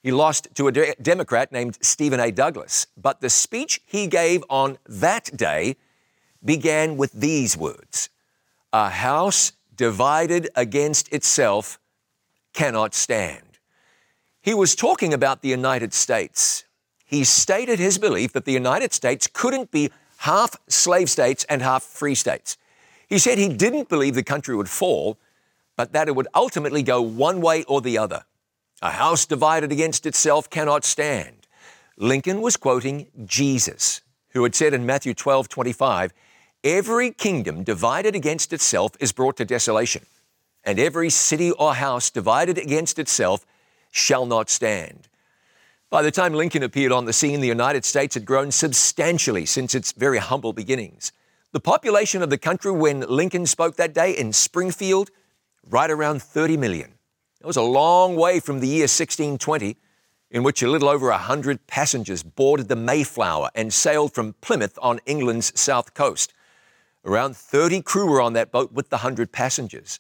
He 0.02 0.12
lost 0.12 0.48
to 0.56 0.68
a 0.68 0.72
de- 0.72 0.96
Democrat 1.02 1.52
named 1.52 1.78
Stephen 1.82 2.20
A. 2.20 2.32
Douglas, 2.32 2.88
but 2.96 3.20
the 3.20 3.30
speech 3.30 3.82
he 3.86 4.08
gave 4.08 4.44
on 4.50 4.78
that 4.88 5.36
day 5.36 5.76
began 6.44 6.98
with 6.98 7.12
these 7.12 7.58
words 7.58 8.10
A 8.72 8.90
house 8.90 9.54
divided 9.76 10.50
against 10.56 11.12
itself 11.12 11.80
cannot 12.54 12.94
stand. 12.94 13.60
He 14.42 14.54
was 14.54 14.76
talking 14.76 15.14
about 15.14 15.42
the 15.42 15.50
United 15.50 15.94
States. 15.94 16.64
He 17.06 17.24
stated 17.24 17.80
his 17.80 17.98
belief 17.98 18.34
that 18.34 18.46
the 18.46 18.54
United 18.54 18.94
States 18.94 19.28
couldn't 19.32 19.72
be 19.72 19.92
half 20.20 20.56
slave 20.68 21.10
states 21.10 21.46
and 21.50 21.62
half 21.62 21.84
free 21.84 22.16
states. 22.16 22.58
He 23.08 23.20
said 23.20 23.38
he 23.38 23.50
didn't 23.50 23.90
believe 23.90 24.16
the 24.16 24.24
country 24.24 24.56
would 24.56 24.70
fall, 24.70 25.18
but 25.78 25.94
that 25.94 26.10
it 26.10 26.16
would 26.16 26.28
ultimately 26.36 26.84
go 26.84 27.02
one 27.02 27.40
way 27.40 27.64
or 27.64 27.80
the 27.80 27.98
other. 27.98 28.26
A 28.82 28.92
house 28.92 29.26
divided 29.26 29.72
against 29.72 30.06
itself 30.06 30.50
cannot 30.50 30.84
stand. 30.84 31.48
Lincoln 31.98 32.42
was 32.42 32.58
quoting 32.58 33.08
Jesus, 33.26 34.02
who 34.32 34.44
had 34.44 34.54
said 34.54 34.74
in 34.74 34.86
Matthew 34.86 35.14
12 35.14 35.48
25, 35.48 36.14
Every 36.64 37.12
kingdom 37.12 37.64
divided 37.64 38.16
against 38.16 38.52
itself 38.52 38.92
is 39.00 39.14
brought 39.14 39.38
to 39.38 39.46
desolation, 39.46 40.06
and 40.66 40.80
every 40.80 41.10
city 41.10 41.52
or 41.52 41.76
house 41.76 42.10
divided 42.10 42.58
against 42.58 43.00
itself 43.00 43.46
shall 43.92 44.26
not 44.26 44.50
stand. 44.50 45.08
By 45.90 46.02
the 46.02 46.12
time 46.12 46.34
Lincoln 46.34 46.64
appeared 46.64 46.92
on 46.92 47.06
the 47.06 47.14
scene, 47.14 47.40
the 47.40 47.48
United 47.48 47.86
States 47.86 48.16
had 48.16 48.26
grown 48.26 48.52
substantially 48.52 49.46
since 49.46 49.74
its 49.74 49.94
very 49.94 50.18
humble 50.18 50.52
beginnings. 50.52 51.14
The 51.54 51.62
population 51.62 52.22
of 52.22 52.30
the 52.30 52.38
country 52.38 52.72
when 52.72 53.00
Lincoln 53.02 53.46
spoke 53.46 53.78
that 53.78 53.94
day 53.94 54.12
in 54.12 54.34
Springfield, 54.34 55.10
right 55.70 55.90
around 55.90 56.22
30 56.22 56.58
million. 56.58 56.94
It 57.42 57.46
was 57.46 57.58
a 57.58 57.62
long 57.62 58.16
way 58.16 58.40
from 58.40 58.60
the 58.60 58.68
year 58.68 58.84
1620, 58.84 59.78
in 60.32 60.44
which 60.44 60.62
a 60.62 60.70
little 60.70 60.90
over 60.90 61.10
100 61.10 61.68
passengers 61.68 62.24
boarded 62.24 62.68
the 62.68 62.76
Mayflower 62.76 63.50
and 63.56 63.74
sailed 63.74 64.14
from 64.14 64.34
Plymouth 64.42 64.78
on 64.82 65.00
England's 65.06 65.58
south 65.60 65.94
coast. 65.94 66.34
Around 67.06 67.38
30 67.38 67.82
crew 67.82 68.10
were 68.10 68.22
on 68.22 68.34
that 68.34 68.52
boat 68.52 68.74
with 68.74 68.90
the 68.90 68.98
100 68.98 69.32
passengers. 69.32 70.00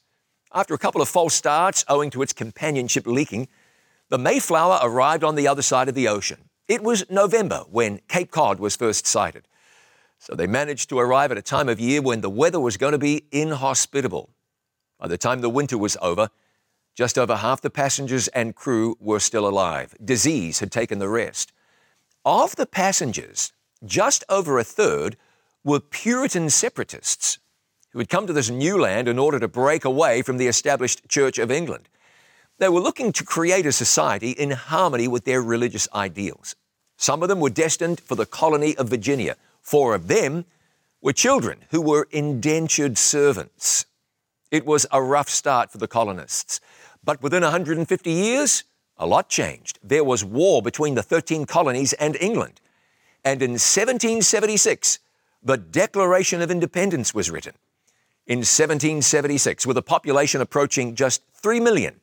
After 0.54 0.74
a 0.74 0.78
couple 0.78 1.02
of 1.02 1.08
false 1.08 1.36
starts, 1.36 1.86
owing 1.88 2.10
to 2.12 2.22
its 2.22 2.34
companionship 2.34 3.06
leaking, 3.06 3.48
the 4.10 4.18
Mayflower 4.18 4.80
arrived 4.82 5.24
on 5.24 5.36
the 5.36 5.48
other 5.48 5.62
side 5.62 5.88
of 5.90 5.96
the 5.96 6.08
ocean. 6.08 6.50
It 6.68 6.84
was 6.84 7.10
November 7.10 7.64
when 7.70 8.00
Cape 8.08 8.32
Cod 8.32 8.60
was 8.60 8.76
first 8.76 9.06
sighted. 9.06 9.48
So 10.20 10.34
they 10.34 10.48
managed 10.48 10.90
to 10.90 11.00
arrive 11.00 11.32
at 11.32 11.38
a 11.38 11.42
time 11.42 11.70
of 11.70 11.80
year 11.80 12.02
when 12.02 12.22
the 12.22 12.30
weather 12.30 12.60
was 12.60 12.76
going 12.76 12.94
to 12.94 12.98
be 12.98 13.26
inhospitable. 13.32 14.30
By 15.00 15.08
the 15.08 15.18
time 15.18 15.42
the 15.42 15.50
winter 15.50 15.78
was 15.78 15.98
over, 16.02 16.30
just 16.96 17.18
over 17.18 17.36
half 17.36 17.62
the 17.62 17.70
passengers 17.70 18.28
and 18.30 18.56
crew 18.56 18.98
were 19.00 19.20
still 19.20 19.48
alive. 19.48 19.94
Disease 20.04 20.60
had 20.60 20.72
taken 20.72 21.00
the 21.00 21.10
rest. 21.10 21.52
Of 22.26 22.56
the 22.56 22.66
passengers, 22.66 23.54
just 23.86 24.24
over 24.28 24.58
a 24.58 24.64
third 24.64 25.16
were 25.64 25.80
Puritan 25.80 26.50
separatists 26.50 27.38
who 27.92 28.00
had 28.00 28.10
come 28.10 28.28
to 28.28 28.34
this 28.34 28.50
new 28.50 28.80
land 28.80 29.08
in 29.08 29.20
order 29.20 29.40
to 29.40 29.48
break 29.48 29.86
away 29.86 30.22
from 30.22 30.38
the 30.38 30.48
established 30.48 31.08
Church 31.08 31.38
of 31.38 31.52
England. 31.52 31.88
They 32.58 32.70
were 32.70 32.80
looking 32.80 33.12
to 33.14 33.24
create 33.24 33.66
a 33.66 33.72
society 33.72 34.32
in 34.32 34.52
harmony 34.52 35.08
with 35.08 35.26
their 35.26 35.42
religious 35.42 35.88
ideals. 35.94 36.56
Some 36.98 37.22
of 37.22 37.30
them 37.30 37.40
were 37.40 37.52
destined 37.52 38.00
for 38.00 38.16
the 38.16 38.26
colony 38.26 38.76
of 38.76 38.90
Virginia. 38.90 39.36
Four 39.62 39.94
of 39.94 40.08
them 40.08 40.46
were 41.02 41.14
children 41.14 41.66
who 41.70 41.82
were 41.82 42.08
indentured 42.10 42.98
servants. 42.98 43.86
It 44.52 44.66
was 44.66 44.86
a 44.92 45.02
rough 45.02 45.30
start 45.30 45.72
for 45.72 45.78
the 45.78 45.88
colonists. 45.88 46.60
But 47.04 47.22
within 47.22 47.44
150 47.44 48.12
years, 48.12 48.64
a 48.98 49.06
lot 49.06 49.30
changed. 49.30 49.80
There 49.84 50.04
was 50.04 50.24
war 50.24 50.62
between 50.62 50.96
the 50.96 51.04
13 51.04 51.46
colonies 51.46 51.94
and 51.94 52.16
England. 52.20 52.62
And 53.24 53.42
in 53.42 53.52
1776, 53.52 55.00
the 55.44 55.58
Declaration 55.58 56.42
of 56.42 56.50
Independence 56.50 57.14
was 57.14 57.30
written. 57.30 57.54
In 58.26 58.40
1776, 58.40 59.66
with 59.66 59.78
a 59.78 59.82
population 59.82 60.42
approaching 60.42 60.96
just 60.96 61.24
3 61.34 61.60
million, 61.60 62.02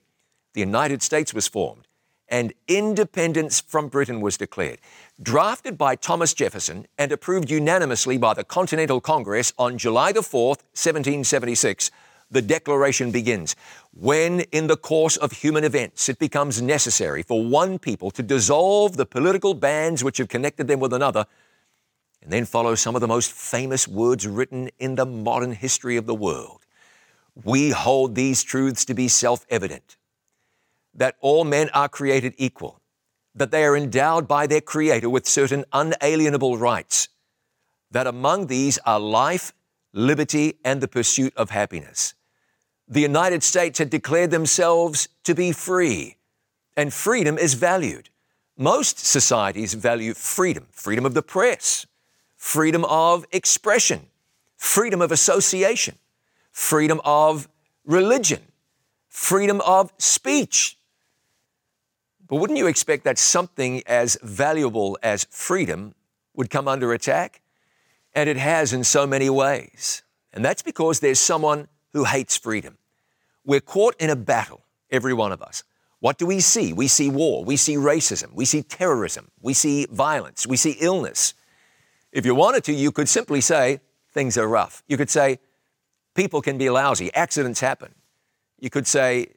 the 0.54 0.60
United 0.60 1.02
States 1.02 1.34
was 1.34 1.48
formed 1.48 1.86
and 2.28 2.52
independence 2.68 3.60
from 3.60 3.88
Britain 3.88 4.20
was 4.20 4.36
declared. 4.36 4.78
Drafted 5.22 5.76
by 5.76 5.94
Thomas 5.94 6.32
Jefferson 6.32 6.86
and 6.98 7.12
approved 7.12 7.50
unanimously 7.50 8.16
by 8.16 8.34
the 8.34 8.44
Continental 8.44 9.00
Congress 9.00 9.52
on 9.58 9.78
July 9.78 10.12
the 10.12 10.20
4th, 10.20 10.64
1776, 10.72 11.90
the 12.30 12.42
Declaration 12.42 13.10
begins. 13.10 13.56
When, 13.92 14.40
in 14.52 14.66
the 14.66 14.76
course 14.76 15.16
of 15.16 15.32
human 15.32 15.64
events, 15.64 16.08
it 16.08 16.18
becomes 16.18 16.60
necessary 16.60 17.22
for 17.22 17.44
one 17.44 17.78
people 17.78 18.10
to 18.12 18.22
dissolve 18.22 18.96
the 18.96 19.06
political 19.06 19.54
bands 19.54 20.02
which 20.02 20.18
have 20.18 20.28
connected 20.28 20.66
them 20.66 20.80
with 20.80 20.92
another, 20.92 21.26
and 22.22 22.32
then 22.32 22.44
follow 22.44 22.74
some 22.74 22.94
of 22.94 23.00
the 23.00 23.08
most 23.08 23.32
famous 23.32 23.86
words 23.86 24.26
written 24.26 24.70
in 24.78 24.94
the 24.94 25.06
modern 25.06 25.52
history 25.52 25.96
of 25.96 26.06
the 26.06 26.14
world. 26.14 26.64
We 27.44 27.70
hold 27.70 28.14
these 28.14 28.42
truths 28.42 28.84
to 28.86 28.94
be 28.94 29.08
self 29.08 29.44
evident 29.50 29.96
that 30.94 31.16
all 31.20 31.44
men 31.44 31.68
are 31.70 31.88
created 31.88 32.34
equal, 32.38 32.80
that 33.34 33.50
they 33.50 33.64
are 33.64 33.76
endowed 33.76 34.28
by 34.28 34.46
their 34.46 34.60
Creator 34.60 35.10
with 35.10 35.26
certain 35.26 35.64
unalienable 35.72 36.56
rights, 36.56 37.08
that 37.90 38.06
among 38.06 38.46
these 38.46 38.78
are 38.86 39.00
life, 39.00 39.52
liberty, 39.94 40.58
and 40.64 40.80
the 40.80 40.88
pursuit 40.88 41.32
of 41.36 41.50
happiness. 41.50 42.14
The 42.86 43.00
United 43.00 43.42
States 43.42 43.78
had 43.78 43.88
declared 43.88 44.30
themselves 44.30 45.08
to 45.22 45.34
be 45.34 45.52
free, 45.52 46.16
and 46.76 46.92
freedom 46.92 47.38
is 47.38 47.54
valued. 47.54 48.10
Most 48.58 48.98
societies 48.98 49.74
value 49.74 50.12
freedom 50.14 50.66
freedom 50.70 51.06
of 51.06 51.14
the 51.14 51.22
press, 51.22 51.86
freedom 52.36 52.84
of 52.84 53.24
expression, 53.32 54.06
freedom 54.56 55.00
of 55.00 55.10
association, 55.10 55.96
freedom 56.52 57.00
of 57.04 57.48
religion, 57.86 58.42
freedom 59.08 59.60
of 59.62 59.92
speech. 59.98 60.76
But 62.28 62.36
wouldn't 62.36 62.58
you 62.58 62.66
expect 62.66 63.04
that 63.04 63.18
something 63.18 63.82
as 63.86 64.18
valuable 64.22 64.98
as 65.02 65.26
freedom 65.30 65.94
would 66.34 66.50
come 66.50 66.68
under 66.68 66.92
attack? 66.92 67.40
And 68.14 68.28
it 68.28 68.36
has 68.36 68.72
in 68.72 68.84
so 68.84 69.06
many 69.06 69.28
ways. 69.28 70.02
And 70.32 70.44
that's 70.44 70.62
because 70.62 71.00
there's 71.00 71.20
someone 71.20 71.68
who 71.92 72.04
hates 72.04 72.36
freedom. 72.36 72.78
We're 73.44 73.60
caught 73.60 73.96
in 73.98 74.10
a 74.10 74.16
battle, 74.16 74.64
every 74.90 75.14
one 75.14 75.32
of 75.32 75.42
us. 75.42 75.64
What 76.00 76.18
do 76.18 76.26
we 76.26 76.40
see? 76.40 76.72
We 76.72 76.88
see 76.88 77.08
war, 77.08 77.44
we 77.44 77.56
see 77.56 77.76
racism, 77.76 78.34
we 78.34 78.44
see 78.44 78.62
terrorism, 78.62 79.30
we 79.40 79.54
see 79.54 79.86
violence, 79.90 80.46
we 80.46 80.56
see 80.56 80.76
illness. 80.80 81.34
If 82.12 82.26
you 82.26 82.34
wanted 82.34 82.64
to, 82.64 82.72
you 82.72 82.92
could 82.92 83.08
simply 83.08 83.40
say, 83.40 83.80
things 84.12 84.36
are 84.36 84.46
rough. 84.46 84.82
You 84.86 84.96
could 84.96 85.10
say, 85.10 85.38
people 86.14 86.42
can 86.42 86.58
be 86.58 86.68
lousy, 86.68 87.12
accidents 87.14 87.60
happen. 87.60 87.94
You 88.60 88.70
could 88.70 88.86
say, 88.86 89.28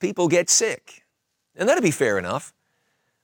people 0.00 0.26
get 0.26 0.50
sick. 0.50 1.04
And 1.54 1.68
that'd 1.68 1.82
be 1.82 1.90
fair 1.90 2.18
enough. 2.18 2.52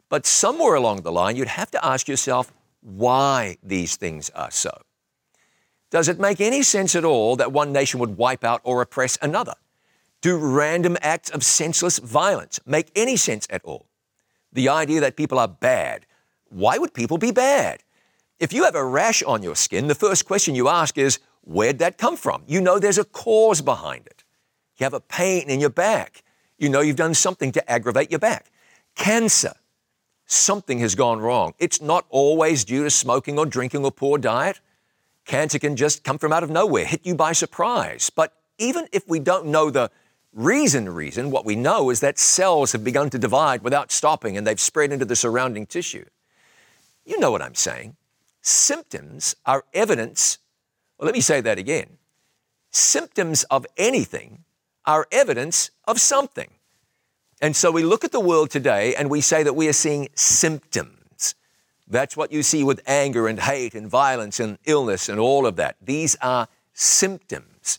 But 0.09 0.25
somewhere 0.25 0.75
along 0.75 1.03
the 1.03 1.13
line, 1.13 1.37
you'd 1.37 1.49
have 1.49 1.71
to 1.73 1.85
ask 1.85 2.07
yourself 2.07 2.53
why 2.81 3.59
these 3.63 3.97
things 3.97 4.31
are 4.31 4.51
so. 4.51 4.71
Does 5.97 6.09
it 6.09 6.21
make 6.21 6.43
any 6.43 6.63
sense 6.63 6.95
at 6.95 7.07
all 7.07 7.37
that 7.37 7.53
one 7.53 7.73
nation 7.73 8.01
would 8.01 8.19
wipe 8.19 8.45
out 8.45 8.61
or 8.65 8.83
oppress 8.83 9.17
another? 9.23 9.55
Do 10.21 10.37
random 10.37 10.99
acts 11.01 11.31
of 11.31 11.43
senseless 11.43 11.99
violence 11.99 12.61
make 12.67 12.91
any 12.95 13.17
sense 13.17 13.47
at 13.49 13.65
all? 13.65 13.87
The 14.53 14.69
idea 14.69 15.01
that 15.01 15.17
people 15.17 15.39
are 15.39 15.49
bad. 15.49 16.05
Why 16.51 16.77
would 16.77 16.93
people 16.93 17.17
be 17.17 17.31
bad? 17.31 17.83
If 18.39 18.53
you 18.53 18.65
have 18.65 18.75
a 18.75 18.85
rash 18.85 19.23
on 19.23 19.43
your 19.43 19.57
skin, 19.57 19.87
the 19.87 19.95
first 19.95 20.27
question 20.27 20.55
you 20.55 20.69
ask 20.69 20.99
is, 20.99 21.19
where'd 21.41 21.79
that 21.79 21.97
come 21.97 22.19
from? 22.19 22.43
You 22.47 22.61
know 22.61 22.79
there's 22.79 22.99
a 22.99 23.05
cause 23.05 23.63
behind 23.63 24.07
it. 24.07 24.23
You 24.77 24.85
have 24.85 24.93
a 24.93 25.01
pain 25.01 25.49
in 25.49 25.61
your 25.61 25.71
back. 25.71 26.23
You 26.59 26.69
know 26.69 26.83
you've 26.83 26.97
done 26.97 27.15
something 27.15 27.53
to 27.53 27.71
aggravate 27.73 28.11
your 28.11 28.21
back. 28.21 28.51
Cancer. 28.97 29.55
something 30.27 30.79
has 30.81 30.95
gone 30.95 31.21
wrong. 31.21 31.55
It's 31.59 31.81
not 31.81 32.05
always 32.11 32.67
due 32.67 32.85
to 32.85 32.91
smoking 32.91 33.39
or 33.39 33.47
drinking 33.47 33.83
or 33.83 33.93
poor 33.93 34.19
diet. 34.19 34.61
Cancer 35.27 35.59
can 35.59 35.77
just 35.77 36.05
come 36.05 36.19
from 36.19 36.33
out 36.33 36.45
of 36.45 36.51
nowhere, 36.51 36.85
hit 36.85 37.05
you 37.05 37.15
by 37.15 37.33
surprise. 37.33 38.11
But 38.11 38.33
even 38.59 38.87
if 38.93 39.07
we 39.09 39.19
don't 39.19 39.47
know 39.47 39.71
the 39.71 39.91
reason, 40.33 40.89
reason, 40.89 41.31
what 41.31 41.45
we 41.45 41.57
know 41.57 41.91
is 41.91 42.01
that 42.01 42.19
cells 42.19 42.73
have 42.73 42.85
begun 42.85 43.11
to 43.11 43.19
divide 43.19 43.63
without 43.63 43.91
stopping 43.91 44.37
and 44.37 44.47
they've 44.47 44.61
spread 44.61 44.93
into 44.93 45.05
the 45.05 45.17
surrounding 45.17 45.67
tissue. 45.67 46.05
You 47.05 47.19
know 47.19 47.31
what 47.31 47.43
I'm 47.43 47.55
saying. 47.55 47.97
Symptoms 48.41 49.35
are 49.45 49.65
evidence. 49.75 50.39
Well, 50.99 51.07
let 51.07 51.15
me 51.15 51.21
say 51.21 51.41
that 51.41 51.59
again. 51.59 51.99
Symptoms 52.71 53.43
of 53.45 53.67
anything 53.77 54.45
are 54.85 55.09
evidence 55.11 55.71
of 55.87 56.01
something. 56.01 56.51
And 57.41 57.57
so 57.57 57.71
we 57.73 57.83
look 57.83 58.05
at 58.05 58.13
the 58.13 58.21
world 58.21 58.51
today 58.51 58.95
and 58.95 59.11
we 59.11 59.21
say 59.21 59.43
that 59.43 59.55
we 59.55 59.69
are 59.69 59.73
seeing 59.73 60.09
symptoms. 60.15 61.06
That's 61.89 62.17
what 62.17 62.33
you 62.33 62.43
see 62.43 62.65
with 62.65 62.83
anger 62.87 63.29
and 63.29 63.39
hate 63.39 63.75
and 63.75 63.89
violence 63.89 64.41
and 64.41 64.59
illness 64.65 65.09
and 65.09 65.21
all 65.21 65.47
of 65.47 65.57
that. 65.57 65.77
These 65.81 66.17
are 66.21 66.49
symptoms. 66.73 67.79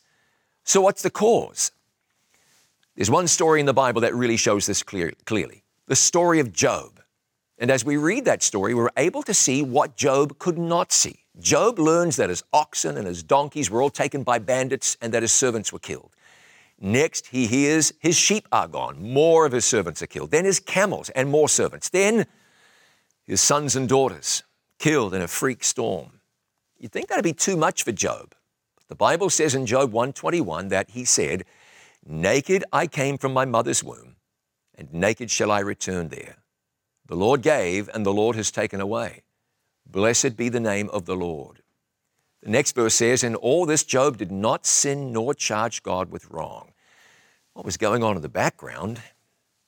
So, 0.63 0.81
what's 0.81 1.01
the 1.01 1.09
cause? 1.09 1.71
There's 2.95 3.11
one 3.11 3.27
story 3.27 3.59
in 3.59 3.65
the 3.65 3.73
Bible 3.73 4.01
that 4.01 4.15
really 4.15 4.37
shows 4.37 4.65
this 4.65 4.81
clear, 4.81 5.13
clearly 5.25 5.63
the 5.87 5.95
story 5.95 6.39
of 6.39 6.51
Job. 6.51 6.99
And 7.59 7.71
as 7.71 7.83
we 7.83 7.97
read 7.97 8.25
that 8.25 8.43
story, 8.43 8.73
we're 8.73 8.89
able 8.97 9.23
to 9.23 9.33
see 9.33 9.63
what 9.63 9.97
Job 9.97 10.37
could 10.37 10.57
not 10.57 10.91
see. 10.91 11.23
Job 11.39 11.79
learns 11.79 12.15
that 12.17 12.29
his 12.29 12.43
oxen 12.53 12.97
and 12.97 13.07
his 13.07 13.23
donkeys 13.23 13.69
were 13.69 13.81
all 13.81 13.89
taken 13.89 14.23
by 14.23 14.39
bandits 14.39 14.97
and 15.01 15.13
that 15.13 15.23
his 15.23 15.31
servants 15.31 15.71
were 15.71 15.79
killed. 15.79 16.11
Next, 16.79 17.27
he 17.27 17.47
hears 17.47 17.93
his 17.99 18.15
sheep 18.15 18.47
are 18.51 18.67
gone. 18.67 19.01
More 19.01 19.45
of 19.45 19.51
his 19.51 19.65
servants 19.65 20.01
are 20.01 20.07
killed. 20.07 20.31
Then 20.31 20.45
his 20.45 20.59
camels 20.59 21.09
and 21.11 21.29
more 21.29 21.49
servants. 21.49 21.89
Then 21.89 22.25
his 23.27 23.41
sons 23.41 23.75
and 23.75 23.89
daughters 23.89 24.43
killed 24.79 25.13
in 25.13 25.21
a 25.21 25.27
freak 25.27 25.63
storm. 25.63 26.21
You'd 26.77 26.91
think 26.91 27.09
that'd 27.09 27.23
be 27.23 27.33
too 27.33 27.57
much 27.57 27.83
for 27.83 27.91
Job. 27.91 28.33
But 28.77 28.87
the 28.87 28.95
Bible 28.95 29.29
says 29.29 29.53
in 29.53 29.65
Job 29.65 29.91
121 29.91 30.69
that 30.69 30.91
he 30.91 31.03
said, 31.03 31.43
Naked 32.05 32.63
I 32.71 32.87
came 32.87 33.17
from 33.17 33.33
my 33.33 33.43
mother's 33.43 33.83
womb, 33.83 34.15
and 34.75 34.93
naked 34.93 35.29
shall 35.29 35.51
I 35.51 35.59
return 35.59 36.07
there. 36.07 36.37
The 37.07 37.15
Lord 37.15 37.41
gave, 37.41 37.89
and 37.93 38.05
the 38.05 38.13
Lord 38.13 38.35
has 38.37 38.49
taken 38.51 38.79
away. 38.79 39.23
Blessed 39.85 40.37
be 40.37 40.49
the 40.49 40.59
name 40.59 40.89
of 40.91 41.05
the 41.05 41.15
Lord. 41.15 41.61
The 42.43 42.49
next 42.49 42.75
verse 42.75 42.95
says, 42.95 43.23
In 43.23 43.35
all 43.35 43.65
this, 43.65 43.83
Job 43.83 44.17
did 44.17 44.31
not 44.31 44.65
sin 44.65 45.11
nor 45.11 45.33
charge 45.33 45.83
God 45.83 46.11
with 46.11 46.29
wrong. 46.29 46.73
What 47.53 47.65
was 47.65 47.77
going 47.77 48.03
on 48.03 48.15
in 48.15 48.21
the 48.21 48.29
background 48.29 49.01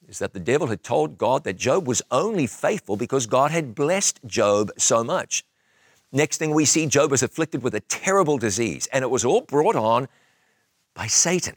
is 0.09 0.19
that 0.19 0.33
the 0.33 0.39
devil 0.39 0.67
had 0.67 0.83
told 0.83 1.17
God 1.17 1.43
that 1.43 1.55
Job 1.55 1.87
was 1.87 2.01
only 2.09 2.47
faithful 2.47 2.97
because 2.97 3.27
God 3.27 3.51
had 3.51 3.75
blessed 3.75 4.19
Job 4.25 4.71
so 4.77 5.03
much. 5.03 5.45
Next 6.11 6.37
thing 6.37 6.51
we 6.51 6.65
see, 6.65 6.87
Job 6.87 7.11
was 7.11 7.21
afflicted 7.21 7.61
with 7.61 7.75
a 7.75 7.81
terrible 7.81 8.39
disease, 8.39 8.87
and 8.91 9.03
it 9.03 9.11
was 9.11 9.23
all 9.23 9.41
brought 9.41 9.75
on 9.75 10.07
by 10.95 11.05
Satan. 11.05 11.55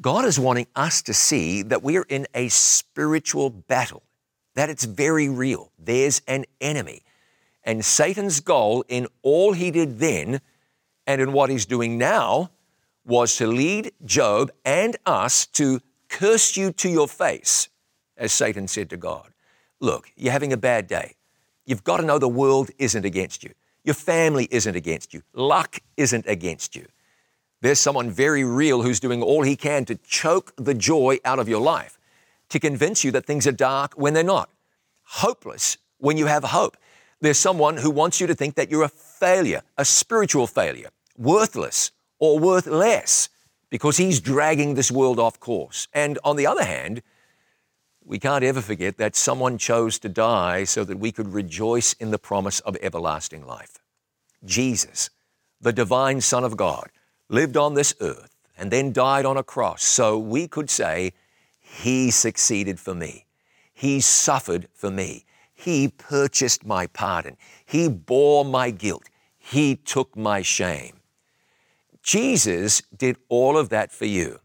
God 0.00 0.24
is 0.24 0.40
wanting 0.40 0.66
us 0.74 1.02
to 1.02 1.12
see 1.12 1.60
that 1.62 1.82
we 1.82 1.98
are 1.98 2.06
in 2.08 2.26
a 2.34 2.48
spiritual 2.48 3.50
battle, 3.50 4.02
that 4.54 4.70
it's 4.70 4.84
very 4.84 5.28
real. 5.28 5.70
There's 5.78 6.22
an 6.26 6.46
enemy. 6.60 7.02
And 7.64 7.84
Satan's 7.84 8.40
goal 8.40 8.84
in 8.88 9.08
all 9.22 9.52
he 9.52 9.70
did 9.70 9.98
then 9.98 10.40
and 11.06 11.20
in 11.20 11.32
what 11.32 11.50
he's 11.50 11.66
doing 11.66 11.98
now 11.98 12.50
was 13.04 13.36
to 13.36 13.46
lead 13.46 13.92
Job 14.04 14.50
and 14.64 14.96
us 15.04 15.46
to 15.46 15.80
curse 16.08 16.56
you 16.56 16.72
to 16.72 16.88
your 16.88 17.08
face, 17.08 17.68
as 18.16 18.32
Satan 18.32 18.68
said 18.68 18.90
to 18.90 18.96
God. 18.96 19.32
Look, 19.80 20.10
you're 20.16 20.32
having 20.32 20.52
a 20.52 20.56
bad 20.56 20.86
day. 20.86 21.14
You've 21.64 21.84
got 21.84 21.98
to 21.98 22.06
know 22.06 22.18
the 22.18 22.28
world 22.28 22.70
isn't 22.78 23.04
against 23.04 23.44
you. 23.44 23.52
Your 23.84 23.94
family 23.94 24.48
isn't 24.50 24.74
against 24.74 25.14
you. 25.14 25.22
Luck 25.34 25.78
isn't 25.96 26.26
against 26.26 26.74
you. 26.74 26.86
There's 27.60 27.80
someone 27.80 28.10
very 28.10 28.44
real 28.44 28.82
who's 28.82 29.00
doing 29.00 29.22
all 29.22 29.42
he 29.42 29.56
can 29.56 29.84
to 29.86 29.96
choke 29.96 30.52
the 30.56 30.74
joy 30.74 31.18
out 31.24 31.38
of 31.38 31.48
your 31.48 31.60
life, 31.60 31.98
to 32.50 32.60
convince 32.60 33.04
you 33.04 33.10
that 33.12 33.26
things 33.26 33.46
are 33.46 33.52
dark 33.52 33.94
when 33.94 34.14
they're 34.14 34.22
not, 34.22 34.48
hopeless 35.02 35.76
when 35.98 36.16
you 36.16 36.26
have 36.26 36.44
hope. 36.44 36.76
There's 37.20 37.38
someone 37.38 37.76
who 37.76 37.90
wants 37.90 38.20
you 38.20 38.26
to 38.28 38.34
think 38.34 38.54
that 38.54 38.70
you're 38.70 38.84
a 38.84 38.88
failure, 38.88 39.62
a 39.76 39.84
spiritual 39.84 40.46
failure, 40.46 40.90
worthless 41.16 41.90
or 42.20 42.38
worth 42.38 42.66
less 42.66 43.28
because 43.70 43.96
he's 43.96 44.20
dragging 44.20 44.74
this 44.74 44.90
world 44.90 45.18
off 45.18 45.38
course. 45.40 45.88
And 45.92 46.18
on 46.24 46.36
the 46.36 46.46
other 46.46 46.64
hand, 46.64 47.02
we 48.04 48.18
can't 48.18 48.44
ever 48.44 48.62
forget 48.62 48.96
that 48.96 49.14
someone 49.16 49.58
chose 49.58 49.98
to 49.98 50.08
die 50.08 50.64
so 50.64 50.84
that 50.84 50.98
we 50.98 51.12
could 51.12 51.32
rejoice 51.34 51.92
in 51.94 52.10
the 52.10 52.18
promise 52.18 52.60
of 52.60 52.76
everlasting 52.80 53.46
life. 53.46 53.78
Jesus, 54.44 55.10
the 55.60 55.72
divine 55.72 56.20
Son 56.20 56.44
of 56.44 56.56
God, 56.56 56.88
lived 57.28 57.56
on 57.56 57.74
this 57.74 57.94
earth 58.00 58.34
and 58.56 58.70
then 58.70 58.92
died 58.92 59.26
on 59.26 59.36
a 59.36 59.42
cross 59.42 59.84
so 59.84 60.18
we 60.18 60.48
could 60.48 60.70
say, 60.70 61.12
He 61.58 62.10
succeeded 62.10 62.80
for 62.80 62.94
me. 62.94 63.26
He 63.74 64.00
suffered 64.00 64.68
for 64.72 64.90
me. 64.90 65.24
He 65.54 65.88
purchased 65.88 66.64
my 66.64 66.86
pardon. 66.86 67.36
He 67.66 67.88
bore 67.88 68.44
my 68.44 68.70
guilt. 68.70 69.04
He 69.38 69.76
took 69.76 70.16
my 70.16 70.40
shame. 70.42 70.97
Jesus 72.08 72.80
did 72.96 73.18
all 73.28 73.58
of 73.58 73.68
that 73.68 73.92
for 73.92 74.06
you. 74.06 74.40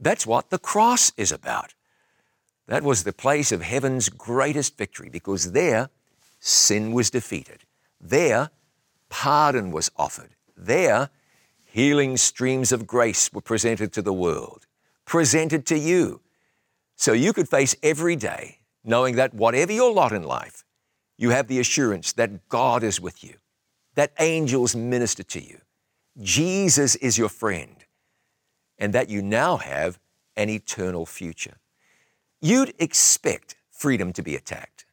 That's 0.00 0.26
what 0.26 0.50
the 0.50 0.58
cross 0.58 1.12
is 1.16 1.30
about. 1.30 1.72
That 2.66 2.82
was 2.82 3.04
the 3.04 3.12
place 3.12 3.52
of 3.52 3.62
heaven's 3.62 4.08
greatest 4.08 4.76
victory 4.76 5.08
because 5.08 5.52
there 5.52 5.88
sin 6.40 6.90
was 6.90 7.10
defeated. 7.10 7.62
There 8.00 8.50
pardon 9.08 9.70
was 9.70 9.88
offered. 9.96 10.30
There 10.56 11.10
healing 11.64 12.16
streams 12.16 12.72
of 12.72 12.88
grace 12.88 13.32
were 13.32 13.40
presented 13.40 13.92
to 13.92 14.02
the 14.02 14.12
world, 14.12 14.66
presented 15.04 15.64
to 15.66 15.78
you. 15.78 16.22
So 16.96 17.12
you 17.12 17.32
could 17.32 17.48
face 17.48 17.76
every 17.84 18.16
day 18.16 18.58
knowing 18.82 19.14
that 19.14 19.32
whatever 19.32 19.70
your 19.70 19.92
lot 19.92 20.10
in 20.10 20.24
life, 20.24 20.64
you 21.16 21.30
have 21.30 21.46
the 21.46 21.60
assurance 21.60 22.14
that 22.14 22.48
God 22.48 22.82
is 22.82 23.00
with 23.00 23.22
you, 23.22 23.34
that 23.94 24.10
angels 24.18 24.74
minister 24.74 25.22
to 25.22 25.40
you, 25.40 25.60
Jesus 26.20 26.94
is 26.96 27.18
your 27.18 27.28
friend, 27.28 27.84
and 28.78 28.92
that 28.92 29.08
you 29.08 29.22
now 29.22 29.58
have 29.58 29.98
an 30.36 30.48
eternal 30.48 31.06
future. 31.06 31.58
You'd 32.40 32.74
expect 32.78 33.56
freedom 33.70 34.12
to 34.14 34.22
be 34.22 34.34
attacked, 34.34 34.86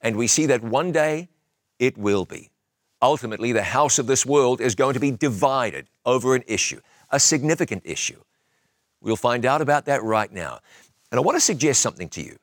and 0.00 0.16
we 0.16 0.26
see 0.26 0.46
that 0.46 0.62
one 0.62 0.92
day 0.92 1.28
it 1.78 1.96
will 1.96 2.24
be. 2.24 2.50
Ultimately, 3.00 3.52
the 3.52 3.62
house 3.62 3.98
of 3.98 4.06
this 4.06 4.24
world 4.24 4.60
is 4.60 4.74
going 4.74 4.94
to 4.94 5.00
be 5.00 5.10
divided 5.10 5.88
over 6.06 6.34
an 6.34 6.42
issue, 6.46 6.80
a 7.10 7.20
significant 7.20 7.82
issue. 7.84 8.22
We'll 9.00 9.16
find 9.16 9.44
out 9.44 9.60
about 9.60 9.84
that 9.86 10.02
right 10.02 10.32
now. 10.32 10.60
And 11.10 11.18
I 11.18 11.22
want 11.22 11.36
to 11.36 11.40
suggest 11.40 11.80
something 11.80 12.08
to 12.10 12.22
you. 12.22 12.38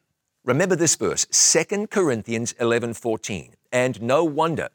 Remember 0.45 0.75
this 0.75 0.95
verse, 0.95 1.25
2 1.31 1.87
Corinthians 1.87 2.53
11:14. 2.53 3.55
And 3.71 4.01
no 4.01 4.23
wonder, 4.23 4.69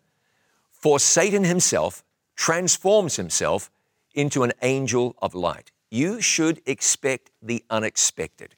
for 0.73 0.99
Satan 0.99 1.45
himself 1.45 2.03
transforms 2.37 3.17
himself 3.17 3.71
into 4.15 4.43
an 4.43 4.53
angel 4.63 5.17
of 5.21 5.35
light. 5.35 5.73
You 5.91 6.21
should 6.21 6.63
expect 6.67 7.31
the 7.43 7.65
unexpected. 7.71 8.55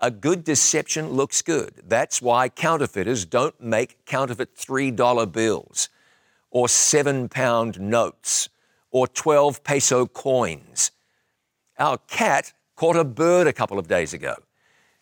A 0.00 0.10
good 0.10 0.44
deception 0.44 1.10
looks 1.10 1.42
good. 1.42 1.82
That's 1.86 2.22
why 2.22 2.48
counterfeiters 2.48 3.24
don't 3.24 3.60
make 3.60 4.04
counterfeit 4.06 4.54
$3 4.56 5.30
bills 5.30 5.88
or 6.50 6.68
seven 6.68 7.28
pound 7.28 7.78
notes 7.78 8.48
or 8.90 9.06
12 9.06 9.62
peso 9.62 10.06
coins. 10.06 10.90
Our 11.78 11.98
cat 11.98 12.52
caught 12.76 12.96
a 12.96 13.04
bird 13.04 13.46
a 13.46 13.52
couple 13.52 13.78
of 13.78 13.88
days 13.88 14.14
ago 14.14 14.36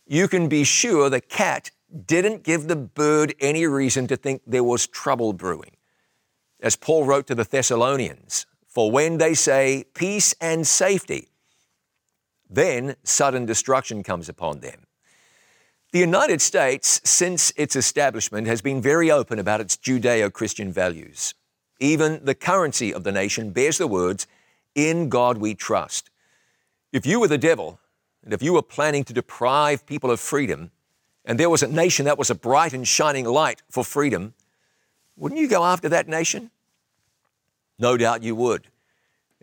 you 0.08 0.26
can 0.26 0.48
be 0.48 0.64
sure 0.64 1.10
the 1.10 1.20
cat 1.20 1.70
didn't 2.06 2.42
give 2.42 2.66
the 2.66 2.76
bird 2.76 3.34
any 3.40 3.66
reason 3.66 4.06
to 4.08 4.16
think 4.16 4.42
there 4.46 4.64
was 4.64 4.86
trouble 4.86 5.32
brewing. 5.32 5.72
As 6.60 6.76
Paul 6.76 7.04
wrote 7.04 7.26
to 7.28 7.34
the 7.34 7.44
Thessalonians, 7.44 8.46
for 8.66 8.90
when 8.90 9.18
they 9.18 9.34
say 9.34 9.84
peace 9.94 10.34
and 10.40 10.66
safety, 10.66 11.28
then 12.50 12.96
sudden 13.02 13.46
destruction 13.46 14.02
comes 14.02 14.28
upon 14.28 14.60
them. 14.60 14.86
The 15.92 15.98
United 16.00 16.42
States, 16.42 17.00
since 17.04 17.52
its 17.56 17.74
establishment, 17.74 18.46
has 18.46 18.60
been 18.60 18.82
very 18.82 19.10
open 19.10 19.38
about 19.38 19.60
its 19.60 19.76
Judeo 19.76 20.30
Christian 20.32 20.70
values. 20.70 21.34
Even 21.80 22.20
the 22.24 22.34
currency 22.34 22.92
of 22.92 23.04
the 23.04 23.12
nation 23.12 23.50
bears 23.50 23.78
the 23.78 23.86
words, 23.86 24.26
In 24.74 25.08
God 25.08 25.38
we 25.38 25.54
trust. 25.54 26.10
If 26.92 27.06
you 27.06 27.20
were 27.20 27.28
the 27.28 27.38
devil, 27.38 27.80
and 28.22 28.34
if 28.34 28.42
you 28.42 28.52
were 28.52 28.62
planning 28.62 29.04
to 29.04 29.12
deprive 29.12 29.86
people 29.86 30.10
of 30.10 30.20
freedom, 30.20 30.72
and 31.24 31.38
there 31.38 31.50
was 31.50 31.62
a 31.62 31.68
nation 31.68 32.04
that 32.04 32.18
was 32.18 32.30
a 32.30 32.34
bright 32.34 32.72
and 32.72 32.86
shining 32.86 33.24
light 33.24 33.62
for 33.70 33.84
freedom, 33.84 34.34
wouldn't 35.18 35.40
you 35.40 35.48
go 35.48 35.64
after 35.64 35.88
that 35.88 36.08
nation? 36.08 36.50
No 37.78 37.96
doubt 37.96 38.22
you 38.22 38.34
would. 38.34 38.68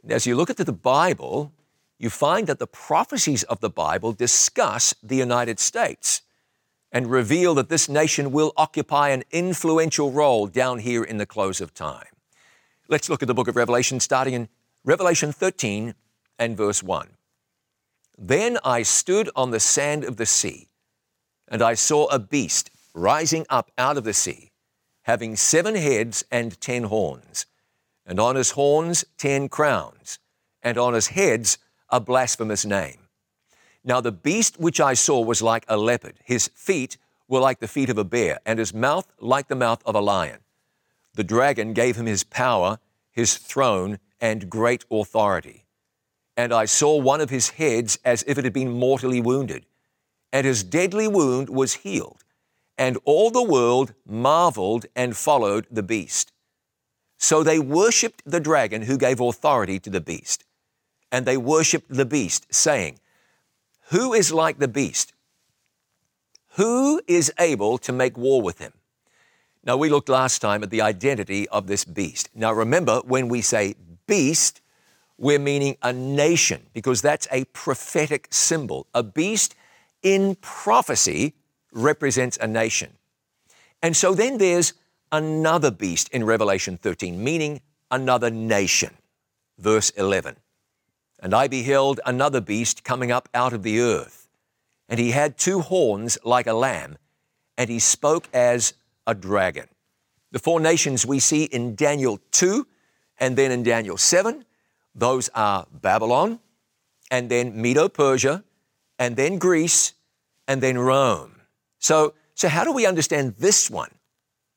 As 0.08 0.26
you 0.26 0.36
look 0.36 0.50
at 0.50 0.58
the 0.58 0.72
Bible, 0.72 1.52
you 2.00 2.10
find 2.10 2.48
that 2.48 2.60
the 2.60 2.68
prophecies 2.68 3.44
of 3.44 3.60
the 3.60 3.70
Bible 3.70 4.12
discuss 4.14 4.94
the 5.04 5.16
United 5.16 5.60
States. 5.60 6.22
and 6.96 7.12
reveal 7.12 7.54
that 7.56 7.68
this 7.68 7.90
nation 7.90 8.32
will 8.32 8.54
occupy 8.56 9.10
an 9.10 9.22
influential 9.30 10.12
role 10.12 10.48
down 10.48 10.80
here 10.80 11.04
in 11.04 11.18
the 11.18 11.26
close 11.26 11.60
of 11.60 11.74
time. 11.74 12.08
Let's 12.88 13.10
look 13.10 13.22
at 13.22 13.28
the 13.28 13.34
book 13.34 13.50
of 13.50 13.58
Revelation, 13.58 14.00
starting 14.00 14.34
in 14.34 14.48
Revelation 14.86 15.34
13 15.34 15.94
and 16.40 16.56
verse 16.56 16.82
1. 16.82 17.10
Then 18.18 18.58
I 18.64 18.84
stood 18.84 19.30
on 19.36 19.52
the 19.52 19.60
sand 19.60 20.06
of 20.06 20.16
the 20.16 20.26
sea, 20.26 20.70
and 21.50 21.62
I 21.62 21.74
saw 21.74 22.06
a 22.06 22.18
beast 22.18 22.70
rising 22.94 23.46
up 23.50 23.72
out 23.78 23.98
of 23.98 24.06
the 24.06 24.14
sea, 24.14 24.52
having 25.06 25.36
seven 25.36 25.76
heads 25.76 26.26
and 26.32 26.60
ten 26.60 26.84
horns, 26.84 27.46
and 28.08 28.20
on 28.20 28.36
his 28.36 28.52
horns 28.52 29.06
ten 29.18 29.48
crowns, 29.48 30.18
and 30.64 30.80
on 30.80 30.96
his 30.96 31.08
heads 31.08 31.60
a 31.90 32.00
blasphemous 32.00 32.66
name. 32.66 32.98
Now 33.84 34.02
the 34.02 34.12
beast 34.12 34.60
which 34.60 34.82
I 34.82 34.96
saw 34.96 35.22
was 35.22 35.44
like 35.44 35.64
a 35.68 35.78
leopard. 35.78 36.16
His 36.24 36.50
feet 36.56 36.98
were 37.28 37.40
like 37.40 37.60
the 37.60 37.68
feet 37.68 37.90
of 37.90 38.00
a 38.00 38.04
bear, 38.04 38.40
and 38.48 38.58
his 38.58 38.74
mouth 38.74 39.06
like 39.20 39.48
the 39.48 39.56
mouth 39.56 39.82
of 39.86 39.94
a 39.94 40.02
lion. 40.02 40.40
The 41.14 41.24
dragon 41.24 41.74
gave 41.74 41.96
him 41.96 42.08
his 42.08 42.24
power, 42.24 42.80
his 43.12 43.38
throne, 43.38 44.00
and 44.20 44.50
great 44.50 44.86
authority. 44.90 45.66
And 46.36 46.52
I 46.52 46.66
saw 46.66 46.98
one 46.98 47.22
of 47.22 47.30
his 47.30 47.50
heads 47.52 48.00
as 48.04 48.24
if 48.26 48.40
it 48.40 48.44
had 48.44 48.54
been 48.54 48.72
mortally 48.72 49.22
wounded, 49.22 49.68
and 50.34 50.48
his 50.48 50.64
deadly 50.64 51.08
wound 51.08 51.50
was 51.50 51.76
healed. 51.76 52.25
And 52.78 52.98
all 53.06 53.32
the 53.32 53.44
world 53.44 53.94
marveled 54.06 54.86
and 54.96 55.16
followed 55.16 55.68
the 55.72 55.84
beast. 55.84 56.32
So 57.18 57.44
they 57.44 57.60
worshipped 57.60 58.22
the 58.26 58.40
dragon 58.40 58.84
who 58.84 58.98
gave 58.98 59.20
authority 59.20 59.80
to 59.80 59.90
the 59.90 60.02
beast. 60.02 60.44
And 61.12 61.26
they 61.26 61.38
worshipped 61.38 61.90
the 61.90 62.06
beast, 62.06 62.54
saying, 62.54 63.00
who 63.90 64.14
is 64.14 64.34
like 64.34 64.58
the 64.58 64.68
beast? 64.68 65.14
Who 66.56 67.02
is 67.08 67.32
able 67.40 67.78
to 67.80 67.94
make 67.94 68.18
war 68.18 68.42
with 68.42 68.60
him? 68.60 68.74
Now, 69.64 69.78
we 69.78 69.90
looked 69.90 70.10
last 70.10 70.40
time 70.40 70.64
at 70.64 70.70
the 70.70 70.82
identity 70.82 71.48
of 71.50 71.68
this 71.68 71.86
beast. 71.86 72.30
Now, 72.36 72.54
remember, 72.54 73.02
when 73.06 73.30
we 73.30 73.42
say 73.42 73.76
beast, 74.08 74.62
we're 75.18 75.40
meaning 75.40 75.78
a 75.82 75.94
nation 75.94 76.68
because 76.74 77.02
that's 77.02 77.28
a 77.32 77.46
prophetic 77.46 78.28
symbol. 78.32 78.88
A 78.94 79.02
beast 79.02 79.56
in 80.04 80.36
prophecy 80.36 81.34
represents 81.76 82.38
a 82.42 82.48
nation. 82.48 82.94
And 83.84 83.96
so 83.96 84.16
then 84.16 84.40
there's 84.40 84.74
another 85.12 85.70
beast 85.70 86.10
in 86.10 86.24
Revelation 86.24 86.78
13, 86.78 87.24
meaning 87.24 87.62
another 87.92 88.32
nation. 88.32 88.96
Verse 89.60 89.92
11. 89.92 90.38
And 91.20 91.34
I 91.34 91.48
beheld 91.48 92.00
another 92.06 92.42
beast 92.42 92.84
coming 92.84 93.12
up 93.12 93.30
out 93.34 93.54
of 93.54 93.64
the 93.64 93.80
earth. 93.80 94.28
And 94.90 95.00
he 95.00 95.12
had 95.12 95.38
two 95.38 95.62
horns 95.62 96.18
like 96.24 96.48
a 96.48 96.54
lamb, 96.54 96.98
and 97.58 97.70
he 97.70 97.80
spoke 97.80 98.28
as 98.34 98.74
a 99.08 99.16
dragon. 99.16 99.68
The 100.32 100.40
four 100.40 100.60
nations 100.60 101.06
we 101.06 101.20
see 101.20 101.46
in 101.46 101.76
Daniel 101.76 102.20
2 102.32 102.68
and 103.20 103.38
then 103.38 103.52
in 103.52 103.64
Daniel 103.64 103.98
7, 103.98 104.44
those 104.94 105.30
are 105.34 105.68
Babylon, 105.72 106.40
and 107.10 107.30
then 107.30 107.62
Medo 107.62 107.88
Persia, 107.88 108.44
and 109.00 109.16
then 109.16 109.38
Greece, 109.38 109.94
and 110.48 110.62
then 110.62 110.78
Rome. 110.78 111.35
So, 111.86 112.16
so 112.34 112.50
how 112.50 112.64
do 112.64 112.72
we 112.72 112.88
understand 112.88 113.36
this 113.38 113.70
one? 113.70 113.92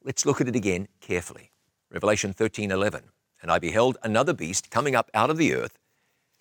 Let's 0.02 0.24
look 0.24 0.40
at 0.40 0.48
it 0.48 0.56
again 0.56 0.88
carefully. 1.00 1.50
Revelation 1.90 2.32
13 2.32 2.70
11. 2.70 3.02
And 3.42 3.50
I 3.50 3.58
beheld 3.58 3.98
another 4.02 4.32
beast 4.32 4.70
coming 4.70 4.94
up 4.94 5.10
out 5.12 5.28
of 5.28 5.36
the 5.36 5.54
earth 5.54 5.78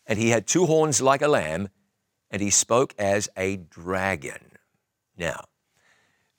and 0.08 0.17
he 0.17 0.30
had 0.30 0.47
two 0.47 0.65
horns 0.65 1.02
like 1.02 1.21
a 1.21 1.28
lamb, 1.28 1.67
and 2.32 2.41
he 2.41 2.50
spoke 2.50 2.95
as 2.97 3.30
a 3.38 3.58
dragon. 3.58 4.54
Now, 5.17 5.43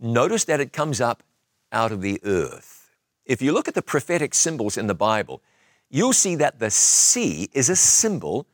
notice 0.01 0.45
that 0.45 0.61
it 0.61 0.73
comes 0.73 0.99
up 1.01 1.23
out 1.71 1.93
of 1.93 2.01
the 2.01 2.19
earth. 2.25 2.91
If 3.27 3.43
you 3.43 3.53
look 3.53 3.69
at 3.69 3.75
the 3.75 3.83
prophetic 3.83 4.33
symbols 4.33 4.79
in 4.79 4.87
the 4.87 4.95
Bible, 4.95 5.43
you'll 5.91 6.15
see 6.15 6.35
that 6.37 6.59
the 6.59 6.71
sea 6.71 7.51
is 7.53 7.69
a 7.69 7.77
symbol 7.77 8.47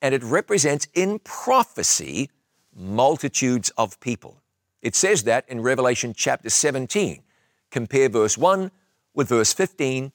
and 0.00 0.14
it 0.14 0.22
represents 0.22 0.88
in 0.94 1.18
prophecy 1.18 2.30
multitudes 2.74 3.70
of 3.76 4.00
people. 4.00 4.41
It 4.82 4.96
says 4.96 5.22
that 5.24 5.48
in 5.48 5.60
Revelation 5.60 6.12
chapter 6.14 6.50
17. 6.50 7.22
Compare 7.70 8.08
verse 8.08 8.36
1 8.36 8.70
with 9.14 9.28
verse 9.28 9.52
15, 9.52 10.12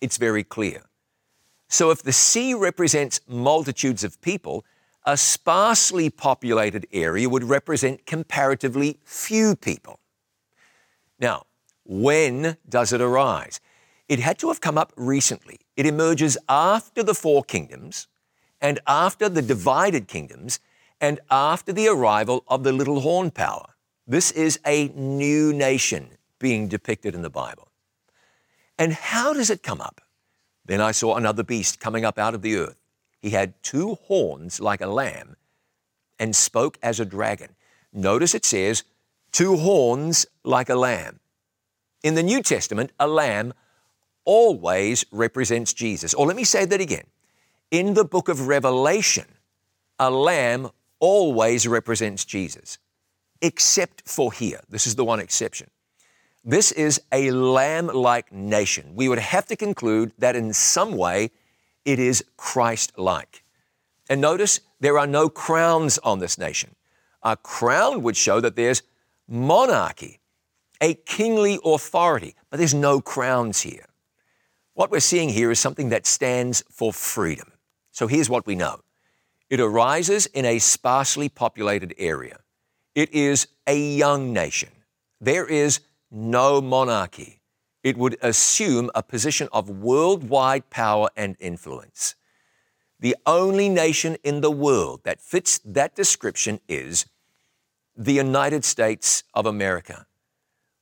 it's 0.00 0.16
very 0.16 0.44
clear. 0.44 0.82
So 1.68 1.90
if 1.90 2.02
the 2.02 2.12
sea 2.12 2.54
represents 2.54 3.20
multitudes 3.26 4.04
of 4.04 4.20
people, 4.20 4.64
a 5.04 5.16
sparsely 5.16 6.10
populated 6.10 6.86
area 6.92 7.28
would 7.28 7.44
represent 7.44 8.06
comparatively 8.06 8.98
few 9.04 9.56
people. 9.56 9.98
Now, 11.18 11.46
when 11.84 12.56
does 12.68 12.92
it 12.92 13.00
arise? 13.00 13.60
It 14.08 14.20
had 14.20 14.38
to 14.38 14.48
have 14.48 14.60
come 14.60 14.78
up 14.78 14.92
recently. 14.96 15.60
It 15.76 15.86
emerges 15.86 16.38
after 16.48 17.02
the 17.02 17.14
four 17.14 17.42
kingdoms 17.42 18.06
and 18.60 18.78
after 18.86 19.28
the 19.28 19.42
divided 19.42 20.06
kingdoms 20.08 20.60
and 21.00 21.20
after 21.30 21.72
the 21.72 21.88
arrival 21.88 22.44
of 22.48 22.64
the 22.64 22.72
little 22.72 23.00
horn 23.00 23.30
power. 23.30 23.75
This 24.06 24.30
is 24.30 24.60
a 24.64 24.88
new 24.88 25.52
nation 25.52 26.10
being 26.38 26.68
depicted 26.68 27.14
in 27.14 27.22
the 27.22 27.30
Bible. 27.30 27.68
And 28.78 28.92
how 28.92 29.32
does 29.32 29.50
it 29.50 29.62
come 29.62 29.80
up? 29.80 30.00
Then 30.64 30.80
I 30.80 30.92
saw 30.92 31.16
another 31.16 31.42
beast 31.42 31.80
coming 31.80 32.04
up 32.04 32.18
out 32.18 32.34
of 32.34 32.42
the 32.42 32.56
earth. 32.56 32.76
He 33.20 33.30
had 33.30 33.60
two 33.62 33.94
horns 34.06 34.60
like 34.60 34.80
a 34.80 34.86
lamb 34.86 35.36
and 36.18 36.36
spoke 36.36 36.78
as 36.82 37.00
a 37.00 37.04
dragon. 37.04 37.56
Notice 37.92 38.34
it 38.34 38.44
says, 38.44 38.84
two 39.32 39.56
horns 39.56 40.26
like 40.44 40.68
a 40.68 40.74
lamb. 40.74 41.20
In 42.02 42.14
the 42.14 42.22
New 42.22 42.42
Testament, 42.42 42.92
a 43.00 43.08
lamb 43.08 43.54
always 44.24 45.04
represents 45.10 45.72
Jesus. 45.72 46.14
Or 46.14 46.26
let 46.26 46.36
me 46.36 46.44
say 46.44 46.64
that 46.64 46.80
again. 46.80 47.06
In 47.70 47.94
the 47.94 48.04
book 48.04 48.28
of 48.28 48.46
Revelation, 48.46 49.26
a 49.98 50.10
lamb 50.10 50.70
always 51.00 51.66
represents 51.66 52.24
Jesus, 52.24 52.78
except 53.40 54.08
for 54.08 54.32
here. 54.32 54.60
This 54.68 54.86
is 54.86 54.94
the 54.94 55.04
one 55.04 55.20
exception. 55.20 55.70
This 56.44 56.70
is 56.72 57.00
a 57.10 57.30
lamb 57.32 57.88
like 57.88 58.32
nation. 58.32 58.92
We 58.94 59.08
would 59.08 59.18
have 59.18 59.46
to 59.46 59.56
conclude 59.56 60.12
that 60.18 60.36
in 60.36 60.52
some 60.52 60.96
way 60.96 61.30
it 61.84 61.98
is 61.98 62.24
Christ 62.36 62.98
like. 62.98 63.42
And 64.08 64.20
notice 64.20 64.60
there 64.80 64.98
are 64.98 65.06
no 65.06 65.28
crowns 65.28 65.98
on 65.98 66.20
this 66.20 66.38
nation. 66.38 66.76
A 67.22 67.36
crown 67.36 68.02
would 68.02 68.16
show 68.16 68.40
that 68.40 68.54
there's 68.54 68.82
monarchy, 69.26 70.20
a 70.80 70.94
kingly 70.94 71.58
authority, 71.64 72.36
but 72.50 72.58
there's 72.58 72.74
no 72.74 73.00
crowns 73.00 73.62
here. 73.62 73.86
What 74.74 74.90
we're 74.90 75.00
seeing 75.00 75.30
here 75.30 75.50
is 75.50 75.58
something 75.58 75.88
that 75.88 76.06
stands 76.06 76.62
for 76.70 76.92
freedom. 76.92 77.50
So 77.90 78.06
here's 78.06 78.30
what 78.30 78.46
we 78.46 78.54
know 78.54 78.80
it 79.48 79.58
arises 79.58 80.26
in 80.26 80.44
a 80.44 80.58
sparsely 80.58 81.28
populated 81.28 81.94
area, 81.98 82.38
it 82.96 83.12
is 83.12 83.46
a 83.66 83.78
young 83.78 84.32
nation. 84.32 84.70
There 85.20 85.46
is 85.46 85.80
no 86.10 86.62
monarchy. 86.62 87.40
It 87.84 87.96
would 87.98 88.16
assume 88.22 88.90
a 88.94 89.02
position 89.02 89.48
of 89.52 89.68
worldwide 89.68 90.70
power 90.70 91.10
and 91.14 91.36
influence. 91.38 92.14
The 92.98 93.14
only 93.26 93.68
nation 93.68 94.16
in 94.24 94.40
the 94.40 94.50
world 94.50 95.02
that 95.04 95.20
fits 95.20 95.60
that 95.66 95.94
description 95.94 96.58
is 96.68 97.04
the 97.94 98.14
United 98.14 98.64
States 98.64 99.22
of 99.34 99.44
America. 99.44 100.06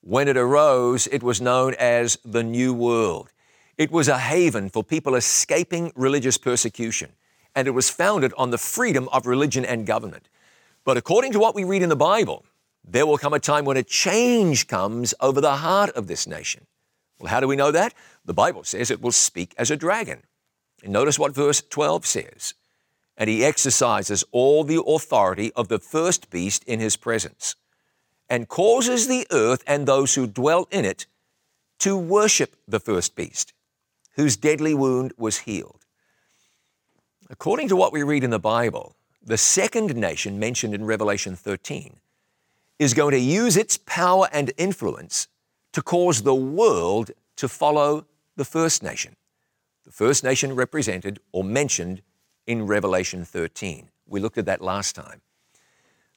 When 0.01 0.29
it 0.29 0.37
arose, 0.37 1.09
it 1.09 1.23
was 1.23 1.41
known 1.41 1.75
as 1.81 2.17
the 2.25 2.45
New 2.45 2.73
World. 2.73 3.33
It 3.77 3.91
was 3.91 4.07
a 4.07 4.19
haven 4.19 4.71
for 4.71 4.85
people 4.85 5.17
escaping 5.17 5.91
religious 5.97 6.39
persecution, 6.39 7.11
and 7.57 7.67
it 7.67 7.73
was 7.73 7.91
founded 7.91 8.33
on 8.37 8.51
the 8.51 8.59
freedom 8.59 9.09
of 9.09 9.27
religion 9.27 9.65
and 9.65 9.85
government. 9.85 10.29
But 10.85 10.97
according 10.97 11.33
to 11.33 11.39
what 11.39 11.55
we 11.55 11.65
read 11.65 11.83
in 11.83 11.89
the 11.89 11.97
Bible, 11.97 12.45
there 12.85 13.07
will 13.07 13.19
come 13.19 13.33
a 13.33 13.41
time 13.41 13.65
when 13.65 13.79
a 13.79 13.83
change 13.83 14.67
comes 14.67 15.15
over 15.21 15.41
the 15.41 15.57
heart 15.57 15.91
of 15.91 16.07
this 16.07 16.27
nation. 16.27 16.67
Well, 17.19 17.31
how 17.31 17.41
do 17.41 17.49
we 17.49 17.57
know 17.57 17.71
that? 17.71 17.95
The 18.25 18.35
Bible 18.35 18.65
says 18.65 18.91
it 18.91 19.01
will 19.01 19.13
speak 19.13 19.55
as 19.57 19.71
a 19.71 19.77
dragon. 19.77 20.23
And 20.83 20.93
notice 20.93 21.19
what 21.19 21.35
verse 21.35 21.63
12 21.63 22.05
says. 22.05 22.55
And 23.17 23.31
he 23.31 23.45
exercises 23.45 24.25
all 24.33 24.65
the 24.65 24.83
authority 24.83 25.53
of 25.55 25.69
the 25.69 25.79
first 25.79 26.31
beast 26.31 26.65
in 26.65 26.81
his 26.81 26.97
presence, 26.97 27.57
and 28.29 28.49
causes 28.49 29.07
the 29.07 29.27
earth 29.31 29.63
and 29.67 29.87
those 29.87 30.15
who 30.15 30.27
dwell 30.27 30.67
in 30.71 30.85
it 30.85 31.07
to 31.79 31.97
worship 31.97 32.57
the 32.67 32.81
first 32.81 33.15
beast, 33.15 33.53
whose 34.17 34.37
deadly 34.37 34.75
wound 34.75 35.13
was 35.17 35.39
healed. 35.39 35.87
According 37.31 37.69
to 37.69 37.77
what 37.77 37.93
we 37.93 38.03
read 38.03 38.25
in 38.25 38.31
the 38.31 38.39
Bible, 38.39 38.97
the 39.25 39.39
second 39.39 39.97
nation 39.97 40.39
mentioned 40.39 40.75
in 40.75 40.85
Revelation 40.85 41.35
13 41.35 41.97
is 42.79 42.93
going 42.93 43.13
to 43.13 43.19
use 43.19 43.57
its 43.57 43.79
power 43.79 44.29
and 44.33 44.53
influence 44.59 45.29
to 45.73 45.83
cause 45.83 46.23
the 46.23 46.35
world 46.35 47.11
to 47.37 47.49
follow 47.49 48.07
the 48.37 48.45
first 48.45 48.83
nation. 48.83 49.17
The 49.85 49.93
first 49.93 50.25
nation 50.25 50.55
represented 50.55 51.21
or 51.33 51.43
mentioned 51.43 52.03
in 52.47 52.67
Revelation 52.67 53.25
13. 53.25 53.89
We 54.07 54.21
looked 54.21 54.39
at 54.39 54.47
that 54.47 54.61
last 54.61 54.95
time. 54.95 55.21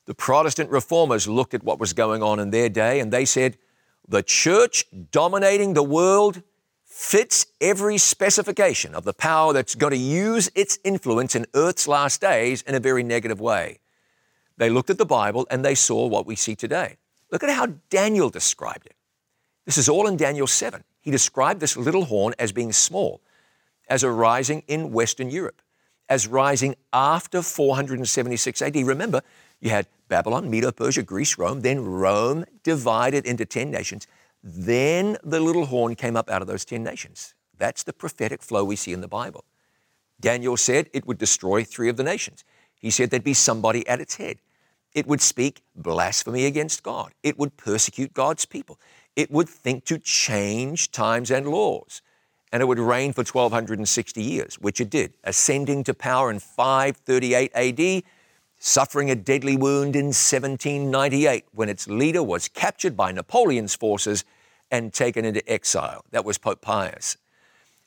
The 0.05 0.13
Protestant 0.13 0.69
reformers 0.69 1.27
looked 1.27 1.53
at 1.53 1.63
what 1.63 1.79
was 1.79 1.93
going 1.93 2.23
on 2.23 2.39
in 2.39 2.49
their 2.49 2.69
day 2.69 2.99
and 2.99 3.11
they 3.11 3.25
said, 3.25 3.57
the 4.07 4.23
church 4.23 4.85
dominating 5.11 5.73
the 5.73 5.83
world 5.83 6.41
fits 6.97 7.45
every 7.61 7.95
specification 7.95 8.95
of 8.95 9.03
the 9.03 9.13
power 9.13 9.53
that's 9.53 9.75
going 9.75 9.91
to 9.91 9.97
use 9.97 10.49
its 10.55 10.79
influence 10.83 11.35
in 11.35 11.45
Earth's 11.53 11.87
last 11.87 12.19
days 12.19 12.63
in 12.63 12.73
a 12.73 12.79
very 12.79 13.03
negative 13.03 13.39
way. 13.39 13.77
They 14.57 14.71
looked 14.71 14.89
at 14.89 14.97
the 14.97 15.05
Bible 15.05 15.45
and 15.51 15.63
they 15.63 15.75
saw 15.75 16.07
what 16.07 16.25
we 16.25 16.35
see 16.35 16.55
today. 16.55 16.97
Look 17.31 17.43
at 17.43 17.51
how 17.51 17.67
Daniel 17.91 18.31
described 18.31 18.87
it. 18.87 18.95
This 19.67 19.77
is 19.77 19.87
all 19.87 20.07
in 20.07 20.17
Daniel 20.17 20.47
7. 20.47 20.83
He 20.99 21.11
described 21.11 21.59
this 21.59 21.77
little 21.77 22.05
horn 22.05 22.33
as 22.39 22.51
being 22.51 22.73
small, 22.73 23.21
as 23.87 24.03
arising 24.03 24.63
in 24.67 24.91
Western 24.91 25.29
Europe, 25.29 25.61
as 26.09 26.25
rising 26.25 26.75
after 26.91 27.43
476 27.43 28.59
AD. 28.59 28.75
Remember, 28.75 29.21
you 29.59 29.69
had 29.69 29.85
Babylon, 30.07 30.49
Medo, 30.49 30.71
Persia, 30.71 31.03
Greece, 31.03 31.37
Rome, 31.37 31.61
then 31.61 31.85
Rome 31.85 32.43
divided 32.63 33.27
into 33.27 33.45
10 33.45 33.69
nations. 33.69 34.07
Then 34.43 35.17
the 35.23 35.39
little 35.39 35.65
horn 35.65 35.95
came 35.95 36.15
up 36.15 36.29
out 36.29 36.41
of 36.41 36.47
those 36.47 36.65
10 36.65 36.83
nations. 36.83 37.33
That's 37.57 37.83
the 37.83 37.93
prophetic 37.93 38.41
flow 38.41 38.63
we 38.63 38.75
see 38.75 38.93
in 38.93 39.01
the 39.01 39.07
Bible. 39.07 39.45
Daniel 40.19 40.57
said 40.57 40.89
it 40.93 41.05
would 41.05 41.17
destroy 41.17 41.63
three 41.63 41.89
of 41.89 41.97
the 41.97 42.03
nations. 42.03 42.43
He 42.79 42.89
said 42.89 43.09
there'd 43.09 43.23
be 43.23 43.33
somebody 43.33 43.87
at 43.87 43.99
its 43.99 44.15
head. 44.15 44.37
It 44.93 45.07
would 45.07 45.21
speak 45.21 45.61
blasphemy 45.75 46.45
against 46.45 46.83
God. 46.83 47.13
It 47.23 47.37
would 47.37 47.57
persecute 47.57 48.13
God's 48.13 48.45
people. 48.45 48.79
It 49.15 49.29
would 49.31 49.49
think 49.49 49.85
to 49.85 49.97
change 49.97 50.91
times 50.91 51.29
and 51.29 51.47
laws. 51.47 52.01
And 52.51 52.61
it 52.61 52.65
would 52.65 52.79
reign 52.79 53.13
for 53.13 53.23
1260 53.23 54.23
years, 54.23 54.55
which 54.55 54.79
it 54.79 54.89
did, 54.89 55.13
ascending 55.23 55.83
to 55.83 55.93
power 55.93 56.31
in 56.31 56.39
538 56.39 57.51
AD, 57.53 58.03
suffering 58.59 59.09
a 59.09 59.15
deadly 59.15 59.55
wound 59.55 59.95
in 59.95 60.07
1798 60.07 61.45
when 61.51 61.69
its 61.69 61.87
leader 61.87 62.23
was 62.23 62.47
captured 62.47 62.97
by 62.97 63.11
Napoleon's 63.11 63.75
forces 63.75 64.25
and 64.71 64.93
taken 64.93 65.25
into 65.25 65.47
exile. 65.49 66.03
That 66.11 66.25
was 66.25 66.37
Pope 66.37 66.61
Pius. 66.61 67.17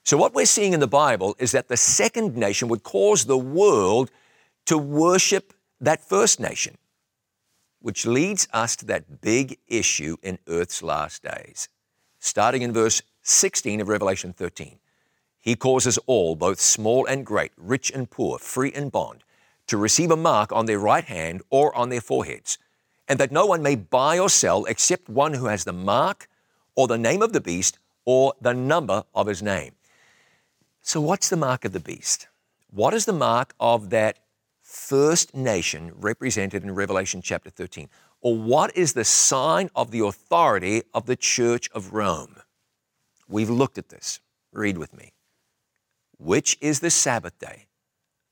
So, 0.03 0.17
what 0.17 0.35
we're 0.35 0.47
seeing 0.47 0.73
in 0.73 0.81
the 0.81 0.87
Bible 0.87 1.37
is 1.39 1.53
that 1.53 1.69
the 1.69 1.77
second 1.77 2.37
nation 2.37 2.69
would 2.69 2.83
cause 2.83 3.25
the 3.25 3.39
world 3.39 4.11
to 4.67 4.79
worship 4.79 5.53
that 5.81 6.03
first 6.03 6.41
nation, 6.41 6.79
which 7.81 8.07
leads 8.07 8.49
us 8.53 8.77
to 8.77 8.87
that 8.87 9.21
big 9.21 9.59
issue 9.69 10.17
in 10.23 10.39
Earth's 10.49 10.83
last 10.83 11.23
days. 11.23 11.69
Starting 12.19 12.63
in 12.63 12.73
verse 12.73 13.03
16 13.23 13.81
of 13.81 13.89
Revelation 13.89 14.33
13, 14.33 14.79
he 15.39 15.57
causes 15.57 15.99
all, 16.07 16.37
both 16.37 16.61
small 16.61 17.07
and 17.07 17.25
great, 17.25 17.53
rich 17.57 17.91
and 17.91 18.11
poor, 18.11 18.39
free 18.39 18.73
and 18.73 18.93
bond, 18.93 19.25
to 19.71 19.77
receive 19.77 20.11
a 20.11 20.17
mark 20.17 20.53
on 20.53 20.67
their 20.67 20.81
right 20.81 21.05
hand 21.05 21.43
or 21.49 21.75
on 21.77 21.91
their 21.91 22.01
foreheads, 22.01 22.59
and 23.07 23.21
that 23.21 23.31
no 23.31 23.47
one 23.47 23.63
may 23.63 23.77
buy 23.77 24.19
or 24.19 24.29
sell 24.29 24.65
except 24.65 25.09
one 25.09 25.33
who 25.35 25.47
has 25.47 25.63
the 25.63 25.73
mark 25.73 26.29
or 26.75 26.89
the 26.89 26.99
name 26.99 27.23
of 27.23 27.33
the 27.33 27.41
beast 27.41 27.79
or 28.05 28.35
the 28.41 28.53
number 28.53 29.05
of 29.15 29.29
his 29.29 29.43
name. 29.43 29.73
So, 30.83 31.01
what's 31.01 31.29
the 31.29 31.37
mark 31.37 31.65
of 31.65 31.73
the 31.73 31.79
beast? 31.79 32.27
What 32.71 32.95
is 32.95 33.05
the 33.05 33.13
mark 33.13 33.55
of 33.61 33.91
that 33.91 34.19
first 34.61 35.37
nation 35.37 35.93
represented 35.95 36.65
in 36.65 36.75
Revelation 36.75 37.23
chapter 37.23 37.51
13? 37.51 37.89
Or 38.23 38.37
what 38.37 38.77
is 38.77 38.93
the 38.93 39.05
sign 39.05 39.71
of 39.77 39.93
the 39.93 40.05
authority 40.05 40.83
of 40.93 41.07
the 41.07 41.17
Church 41.17 41.71
of 41.73 41.93
Rome? 41.93 42.37
We've 43.29 43.51
looked 43.51 43.79
at 43.79 43.89
this. 43.89 44.21
Read 44.53 44.79
with 44.79 44.97
me. 44.97 45.13
Which 46.19 46.59
is 46.61 46.81
the 46.81 46.91
Sabbath 46.91 47.39
day? 47.39 47.67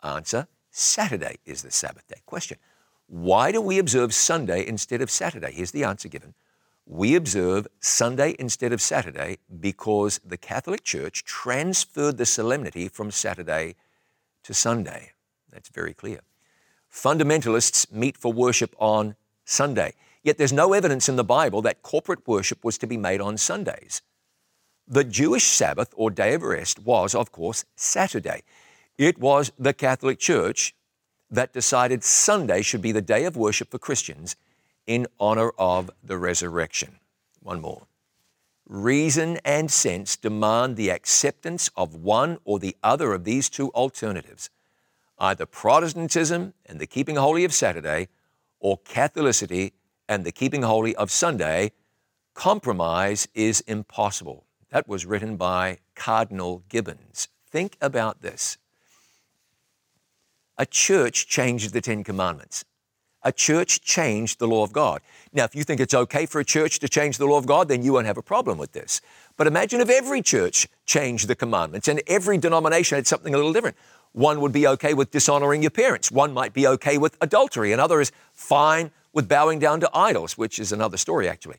Answer 0.03 0.49
Saturday 0.79 1.39
is 1.45 1.63
the 1.63 1.73
Sabbath 1.73 2.07
day. 2.07 2.21
Question 2.25 2.59
Why 3.09 3.51
do 3.51 3.61
we 3.61 3.79
observe 3.79 4.15
Sunday 4.15 4.65
instead 4.65 5.03
of 5.03 5.11
Saturday? 5.11 5.51
Here's 5.51 5.73
the 5.73 5.83
answer 5.83 6.09
given. 6.09 6.35
We 6.87 7.17
observe 7.17 7.67
Sunday 7.81 8.37
instead 8.39 8.73
of 8.73 8.81
Saturday 8.81 9.39
because 9.61 10.21
the 10.25 10.37
Catholic 10.37 10.85
Church 10.85 11.25
transferred 11.25 12.17
the 12.17 12.25
solemnity 12.25 12.89
from 12.89 13.11
Saturday 13.11 13.75
to 14.45 14.55
Sunday. 14.55 15.11
That's 15.53 15.69
very 15.69 15.95
clear. 15.95 16.21
Fundamentalists 16.91 17.93
meet 17.93 18.17
for 18.17 18.33
worship 18.33 18.75
on 18.79 19.17
Sunday, 19.45 19.95
yet 20.23 20.39
there's 20.39 20.53
no 20.53 20.73
evidence 20.75 21.09
in 21.09 21.17
the 21.17 21.25
Bible 21.25 21.61
that 21.63 21.83
corporate 21.83 22.27
worship 22.27 22.65
was 22.65 22.79
to 22.79 22.87
be 22.87 22.97
made 22.97 23.21
on 23.21 23.37
Sundays. 23.37 24.01
The 24.87 25.05
Jewish 25.05 25.45
Sabbath 25.45 25.93
or 25.97 26.11
day 26.11 26.35
of 26.35 26.43
rest 26.43 26.79
was, 26.79 27.15
of 27.15 27.33
course, 27.33 27.65
Saturday. 27.75 28.43
It 28.99 29.19
was 29.19 29.53
the 29.57 29.73
Catholic 29.73 30.19
Church 30.19 30.75
that 31.31 31.53
decided 31.53 32.03
Sunday 32.03 32.63
should 32.63 32.83
be 32.83 32.91
the 32.91 33.01
day 33.01 33.25
of 33.25 33.37
worship 33.37 33.71
for 33.71 33.79
Christians 33.79 34.35
in 34.89 35.07
honor 35.21 35.53
of 35.57 35.89
the 36.03 36.19
resurrection. 36.19 36.99
One 37.41 37.61
more. 37.61 37.87
Reason 38.67 39.39
and 39.45 39.71
sense 39.71 40.17
demand 40.17 40.77
the 40.77 40.91
acceptance 40.91 41.71
of 41.77 41.95
one 41.95 42.39
or 42.45 42.59
the 42.59 42.77
other 42.83 43.13
of 43.15 43.23
these 43.23 43.49
two 43.49 43.71
alternatives 43.71 44.51
either 45.21 45.47
Protestantism 45.47 46.55
and 46.67 46.79
the 46.79 46.87
keeping 46.87 47.17
holy 47.17 47.45
of 47.45 47.53
Saturday 47.53 48.07
or 48.61 48.79
Catholicity 48.79 49.73
and 50.09 50.25
the 50.25 50.31
keeping 50.31 50.63
holy 50.63 50.95
of 50.95 51.11
Sunday. 51.11 51.73
Compromise 52.35 53.27
is 53.35 53.61
impossible. 53.63 54.45
That 54.71 54.87
was 54.87 55.07
written 55.07 55.37
by 55.37 55.79
Cardinal 55.97 56.63
Gibbons. 56.69 57.27
Think 57.51 57.77
about 57.81 58.23
this. 58.23 58.59
A 60.59 60.67
church 60.67 61.29
changed 61.29 61.73
the 61.73 61.81
Ten 61.81 62.03
Commandments. 62.03 62.65
A 63.23 63.31
church 63.31 63.81
changed 63.81 64.41
the 64.41 64.49
law 64.49 64.65
of 64.65 64.73
God. 64.73 65.01
Now, 65.33 65.45
if 65.45 65.55
you 65.55 65.63
think 65.63 65.81
it's 65.81 65.95
okay 65.95 66.27
for 66.27 66.41
a 66.41 66.45
church 66.45 66.81
to 66.81 66.89
change 66.89 67.19
the 67.19 67.27
law 67.27 67.39
of 67.39 67.47
God, 67.47 67.69
then 67.69 67.83
you 67.83 67.93
won't 67.93 68.07
have 68.07 68.19
a 68.19 68.23
problem 68.23 68.59
with 68.59 68.73
this. 68.73 69.01
But 69.37 69.47
imagine 69.47 69.81
if 69.81 69.89
every 69.89 70.21
church 70.21 70.67
changed 70.85 71.29
the 71.29 71.37
commandments 71.37 71.87
and 71.87 72.03
every 72.09 72.39
denomination 72.39 72.97
had 72.97 73.07
something 73.07 73.35
a 73.35 73.37
little 73.37 73.53
different. 73.53 73.77
One 74.13 74.41
would 74.41 74.53
be 74.53 74.67
okay 74.67 74.95
with 74.95 75.11
dishonoring 75.13 75.63
your 75.63 75.71
parents. 75.71 76.11
One 76.11 76.33
might 76.33 76.55
be 76.55 76.67
okay 76.67 76.99
with 76.99 77.17
adultery. 77.21 77.73
Another 77.73 78.01
is 78.01 78.11
fine 78.35 78.91
with 79.13 79.29
bowing 79.29 79.59
down 79.59 79.81
to 79.81 79.91
idols, 79.95 80.37
which 80.37 80.59
is 80.59 80.73
another 80.73 80.97
story, 80.97 81.29
actually. 81.29 81.57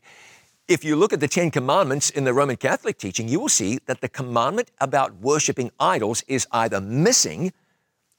If 0.68 0.84
you 0.84 0.94
look 0.94 1.12
at 1.12 1.20
the 1.20 1.28
Ten 1.28 1.50
Commandments 1.50 2.10
in 2.10 2.24
the 2.24 2.34
Roman 2.34 2.56
Catholic 2.56 2.98
teaching, 2.98 3.28
you 3.28 3.40
will 3.40 3.48
see 3.48 3.78
that 3.86 4.00
the 4.00 4.08
commandment 4.08 4.70
about 4.78 5.16
worshiping 5.16 5.70
idols 5.80 6.22
is 6.28 6.46
either 6.52 6.80
missing 6.80 7.52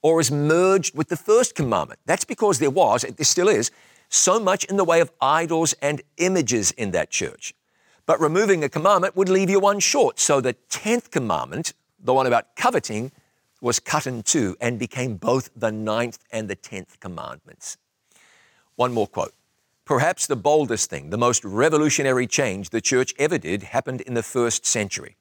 or 0.02 0.20
is 0.20 0.32
merged 0.32 0.96
with 0.96 1.10
the 1.10 1.18
first 1.18 1.56
commandment. 1.56 2.00
That's 2.06 2.26
because 2.26 2.60
there 2.60 2.70
was, 2.70 3.04
and 3.04 3.16
there 3.18 3.26
still 3.26 3.48
is, 3.48 3.72
so 4.10 4.40
much 4.40 4.64
in 4.66 4.78
the 4.78 4.84
way 4.84 5.00
of 5.00 5.12
idols 5.22 5.74
and 5.82 6.02
images 6.18 6.72
in 6.72 6.92
that 6.92 7.10
church. 7.10 7.54
But 8.06 8.20
removing 8.20 8.64
a 8.64 8.70
commandment 8.70 9.16
would 9.16 9.30
leave 9.30 9.50
you 9.50 9.60
one 9.60 9.80
short. 9.80 10.20
So 10.20 10.42
the 10.42 10.56
10th 10.70 11.12
commandment, 11.12 11.74
the 12.00 12.14
one 12.14 12.28
about 12.28 12.56
coveting, 12.56 13.12
was 13.62 13.80
cut 13.80 14.08
in 14.08 14.24
two 14.24 14.58
and 14.60 14.80
became 14.80 15.16
both 15.16 15.50
the 15.56 15.72
ninth 15.72 16.20
and 16.32 16.50
the 16.50 16.56
10th 16.56 17.00
commandments. 17.00 17.78
One 18.76 18.92
more 18.92 19.08
quote. 19.08 19.34
Perhaps 19.86 20.28
the 20.28 20.36
boldest 20.36 20.90
thing, 20.90 21.10
the 21.10 21.18
most 21.18 21.44
revolutionary 21.46 22.26
change 22.26 22.70
the 22.70 22.82
church 22.82 23.14
ever 23.20 23.38
did 23.38 23.64
happened 23.64 24.02
in 24.02 24.14
the 24.14 24.24
first 24.24 24.66
century. 24.66 25.16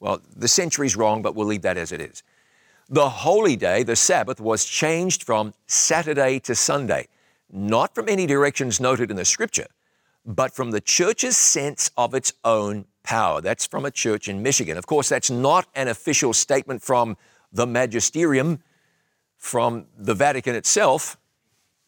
Well, 0.00 0.20
the 0.34 0.48
century's 0.48 0.96
wrong, 0.96 1.22
but 1.22 1.34
we'll 1.34 1.46
leave 1.46 1.62
that 1.62 1.76
as 1.76 1.92
it 1.92 2.00
is. 2.00 2.22
The 2.88 3.08
holy 3.08 3.56
day, 3.56 3.82
the 3.82 3.96
Sabbath, 3.96 4.40
was 4.40 4.64
changed 4.66 5.24
from 5.24 5.54
Saturday 5.66 6.38
to 6.40 6.54
Sunday, 6.54 7.08
not 7.50 7.94
from 7.94 8.08
any 8.08 8.26
directions 8.26 8.78
noted 8.78 9.10
in 9.10 9.16
the 9.16 9.24
scripture, 9.24 9.68
but 10.26 10.54
from 10.54 10.70
the 10.70 10.80
church's 10.80 11.36
sense 11.36 11.90
of 11.96 12.14
its 12.14 12.34
own 12.44 12.84
power. 13.02 13.40
That's 13.40 13.66
from 13.66 13.86
a 13.86 13.90
church 13.90 14.28
in 14.28 14.42
Michigan. 14.42 14.76
Of 14.76 14.86
course, 14.86 15.08
that's 15.08 15.30
not 15.30 15.66
an 15.74 15.88
official 15.88 16.34
statement 16.34 16.82
from 16.82 17.16
the 17.52 17.66
magisterium, 17.66 18.62
from 19.38 19.86
the 19.96 20.14
Vatican 20.14 20.54
itself, 20.54 21.16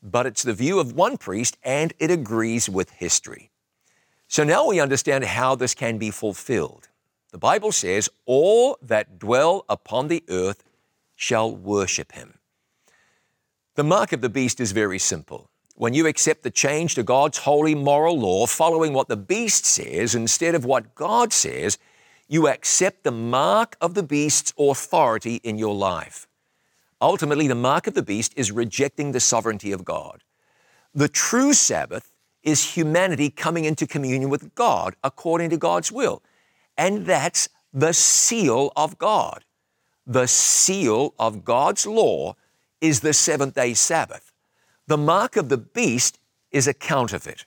but 0.02 0.24
it's 0.24 0.42
the 0.42 0.54
view 0.54 0.78
of 0.78 0.94
one 0.94 1.18
priest 1.18 1.58
and 1.62 1.92
it 1.98 2.10
agrees 2.10 2.70
with 2.70 2.90
history. 2.90 3.50
So 4.28 4.44
now 4.44 4.66
we 4.66 4.80
understand 4.80 5.24
how 5.24 5.56
this 5.56 5.74
can 5.74 5.98
be 5.98 6.10
fulfilled. 6.10 6.88
The 7.32 7.38
Bible 7.38 7.72
says, 7.72 8.08
All 8.24 8.78
that 8.82 9.18
dwell 9.18 9.64
upon 9.68 10.08
the 10.08 10.24
earth 10.28 10.62
shall 11.16 11.54
worship 11.54 12.12
him. 12.12 12.38
The 13.74 13.84
mark 13.84 14.12
of 14.12 14.20
the 14.20 14.28
beast 14.28 14.60
is 14.60 14.72
very 14.72 14.98
simple. 14.98 15.50
When 15.74 15.92
you 15.92 16.06
accept 16.06 16.42
the 16.42 16.50
change 16.50 16.94
to 16.94 17.02
God's 17.02 17.38
holy 17.38 17.74
moral 17.74 18.18
law, 18.18 18.46
following 18.46 18.92
what 18.92 19.08
the 19.08 19.16
beast 19.16 19.66
says 19.66 20.14
instead 20.14 20.54
of 20.54 20.64
what 20.64 20.94
God 20.94 21.32
says, 21.32 21.78
you 22.28 22.48
accept 22.48 23.04
the 23.04 23.10
mark 23.10 23.76
of 23.80 23.94
the 23.94 24.02
beast's 24.02 24.54
authority 24.58 25.36
in 25.36 25.58
your 25.58 25.74
life. 25.74 26.26
Ultimately, 27.00 27.46
the 27.46 27.54
mark 27.54 27.86
of 27.86 27.94
the 27.94 28.02
beast 28.02 28.32
is 28.36 28.50
rejecting 28.50 29.12
the 29.12 29.20
sovereignty 29.20 29.72
of 29.72 29.84
God. 29.84 30.22
The 30.94 31.08
true 31.08 31.52
Sabbath 31.52 32.10
is 32.42 32.74
humanity 32.74 33.28
coming 33.28 33.66
into 33.66 33.86
communion 33.86 34.30
with 34.30 34.54
God 34.54 34.96
according 35.04 35.50
to 35.50 35.58
God's 35.58 35.92
will. 35.92 36.22
And 36.78 37.04
that's 37.04 37.50
the 37.72 37.92
seal 37.92 38.72
of 38.76 38.96
God 38.96 39.44
the 40.06 40.26
seal 40.26 41.14
of 41.18 41.44
God's 41.44 41.86
law 41.86 42.36
is 42.80 43.00
the 43.00 43.12
seventh 43.12 43.54
day 43.54 43.74
Sabbath. 43.74 44.32
The 44.86 44.96
mark 44.96 45.36
of 45.36 45.48
the 45.48 45.58
beast 45.58 46.18
is 46.52 46.68
a 46.68 46.74
counterfeit, 46.74 47.44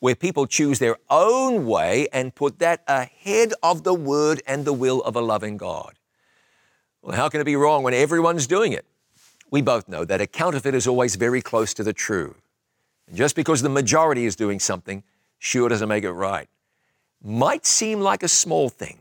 where 0.00 0.16
people 0.16 0.46
choose 0.46 0.80
their 0.80 0.96
own 1.08 1.66
way 1.66 2.08
and 2.12 2.34
put 2.34 2.58
that 2.58 2.82
ahead 2.88 3.52
of 3.62 3.84
the 3.84 3.94
word 3.94 4.42
and 4.46 4.64
the 4.64 4.72
will 4.72 5.02
of 5.02 5.14
a 5.14 5.20
loving 5.20 5.56
God. 5.56 5.94
Well, 7.02 7.16
how 7.16 7.28
can 7.28 7.40
it 7.40 7.44
be 7.44 7.56
wrong 7.56 7.82
when 7.82 7.94
everyone's 7.94 8.46
doing 8.46 8.72
it? 8.72 8.84
We 9.50 9.62
both 9.62 9.88
know 9.88 10.04
that 10.04 10.20
a 10.20 10.26
counterfeit 10.26 10.74
is 10.74 10.86
always 10.86 11.16
very 11.16 11.40
close 11.40 11.72
to 11.74 11.84
the 11.84 11.92
true. 11.92 12.34
And 13.06 13.16
just 13.16 13.36
because 13.36 13.62
the 13.62 13.68
majority 13.68 14.26
is 14.26 14.36
doing 14.36 14.60
something 14.60 15.02
sure 15.38 15.68
doesn't 15.68 15.88
make 15.88 16.04
it 16.04 16.12
right. 16.12 16.48
Might 17.22 17.66
seem 17.66 18.00
like 18.00 18.22
a 18.22 18.28
small 18.28 18.68
thing, 18.68 18.98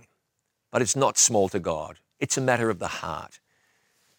but 0.72 0.82
it's 0.82 0.96
not 0.96 1.18
small 1.18 1.50
to 1.50 1.60
God. 1.60 1.98
It's 2.20 2.38
a 2.38 2.42
matter 2.42 2.70
of 2.70 2.80
the 2.80 2.88
heart. 2.88 3.40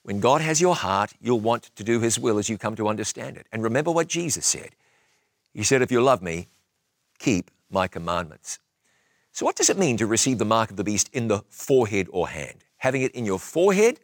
When 0.02 0.20
God 0.20 0.40
has 0.40 0.60
your 0.60 0.74
heart, 0.74 1.12
you'll 1.20 1.40
want 1.40 1.64
to 1.76 1.84
do 1.84 2.00
His 2.00 2.18
will 2.18 2.38
as 2.38 2.48
you 2.48 2.56
come 2.56 2.76
to 2.76 2.88
understand 2.88 3.36
it. 3.36 3.46
And 3.52 3.62
remember 3.62 3.90
what 3.90 4.08
Jesus 4.08 4.46
said. 4.46 4.70
He 5.52 5.62
said, 5.62 5.82
If 5.82 5.92
you 5.92 6.00
love 6.00 6.22
me, 6.22 6.48
keep 7.18 7.50
my 7.70 7.86
commandments. 7.86 8.58
So, 9.32 9.44
what 9.44 9.56
does 9.56 9.70
it 9.70 9.78
mean 9.78 9.96
to 9.98 10.06
receive 10.06 10.38
the 10.38 10.44
mark 10.44 10.70
of 10.70 10.76
the 10.76 10.84
beast 10.84 11.10
in 11.12 11.28
the 11.28 11.42
forehead 11.50 12.08
or 12.10 12.28
hand? 12.28 12.64
Having 12.78 13.02
it 13.02 13.12
in 13.12 13.26
your 13.26 13.38
forehead 13.38 14.00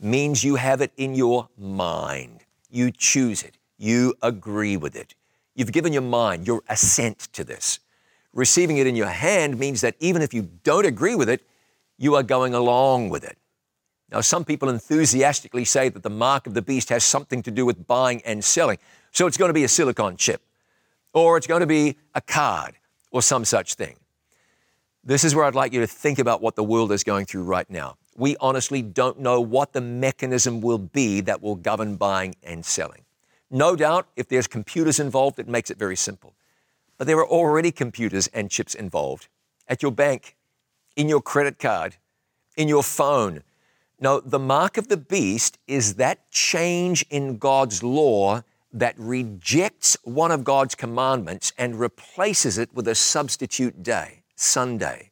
means 0.00 0.44
you 0.44 0.56
have 0.56 0.80
it 0.80 0.92
in 0.96 1.14
your 1.14 1.48
mind. 1.56 2.40
You 2.70 2.90
choose 2.90 3.42
it. 3.42 3.56
You 3.78 4.14
agree 4.22 4.76
with 4.76 4.96
it. 4.96 5.14
You've 5.54 5.72
given 5.72 5.92
your 5.92 6.02
mind 6.02 6.46
your 6.46 6.62
assent 6.68 7.18
to 7.32 7.44
this. 7.44 7.80
Receiving 8.32 8.76
it 8.76 8.86
in 8.86 8.96
your 8.96 9.08
hand 9.08 9.58
means 9.58 9.80
that 9.80 9.96
even 10.00 10.22
if 10.22 10.34
you 10.34 10.48
don't 10.64 10.86
agree 10.86 11.14
with 11.14 11.28
it, 11.28 11.42
you 11.98 12.14
are 12.14 12.22
going 12.22 12.54
along 12.54 13.10
with 13.10 13.24
it. 13.24 13.36
Now, 14.10 14.22
some 14.22 14.44
people 14.44 14.70
enthusiastically 14.70 15.66
say 15.66 15.90
that 15.90 16.02
the 16.02 16.10
mark 16.10 16.46
of 16.46 16.54
the 16.54 16.62
beast 16.62 16.88
has 16.88 17.04
something 17.04 17.42
to 17.42 17.50
do 17.50 17.66
with 17.66 17.86
buying 17.86 18.22
and 18.24 18.42
selling. 18.42 18.78
So 19.10 19.26
it's 19.26 19.36
going 19.36 19.50
to 19.50 19.54
be 19.54 19.64
a 19.64 19.68
silicon 19.68 20.16
chip, 20.16 20.40
or 21.12 21.36
it's 21.36 21.46
going 21.46 21.60
to 21.60 21.66
be 21.66 21.96
a 22.14 22.20
card, 22.20 22.76
or 23.10 23.20
some 23.20 23.44
such 23.44 23.74
thing. 23.74 23.96
This 25.04 25.24
is 25.24 25.34
where 25.34 25.44
I'd 25.44 25.54
like 25.54 25.72
you 25.72 25.80
to 25.80 25.86
think 25.86 26.18
about 26.18 26.40
what 26.40 26.56
the 26.56 26.64
world 26.64 26.92
is 26.92 27.04
going 27.04 27.26
through 27.26 27.44
right 27.44 27.68
now. 27.68 27.96
We 28.16 28.36
honestly 28.40 28.82
don't 28.82 29.20
know 29.20 29.40
what 29.40 29.72
the 29.72 29.80
mechanism 29.80 30.60
will 30.60 30.78
be 30.78 31.20
that 31.22 31.42
will 31.42 31.54
govern 31.54 31.96
buying 31.96 32.34
and 32.42 32.64
selling. 32.64 33.04
No 33.50 33.76
doubt, 33.76 34.08
if 34.16 34.28
there's 34.28 34.46
computers 34.46 34.98
involved, 34.98 35.38
it 35.38 35.48
makes 35.48 35.70
it 35.70 35.78
very 35.78 35.96
simple. 35.96 36.34
But 36.96 37.06
there 37.06 37.18
are 37.18 37.26
already 37.26 37.70
computers 37.70 38.26
and 38.28 38.50
chips 38.50 38.74
involved 38.74 39.28
at 39.68 39.82
your 39.82 39.92
bank, 39.92 40.36
in 40.98 41.08
your 41.08 41.22
credit 41.22 41.60
card, 41.60 41.94
in 42.56 42.66
your 42.68 42.82
phone, 42.82 43.44
no, 44.00 44.20
the 44.20 44.38
mark 44.38 44.76
of 44.76 44.88
the 44.88 44.96
beast 44.96 45.56
is 45.68 45.94
that 45.94 46.30
change 46.30 47.06
in 47.08 47.38
God's 47.38 47.82
law 47.84 48.42
that 48.72 48.94
rejects 48.98 49.96
one 50.02 50.32
of 50.32 50.42
God's 50.42 50.74
commandments 50.74 51.52
and 51.56 51.78
replaces 51.78 52.58
it 52.58 52.74
with 52.74 52.86
a 52.88 52.96
substitute 52.96 53.82
day, 53.82 54.24
Sunday. 54.34 55.10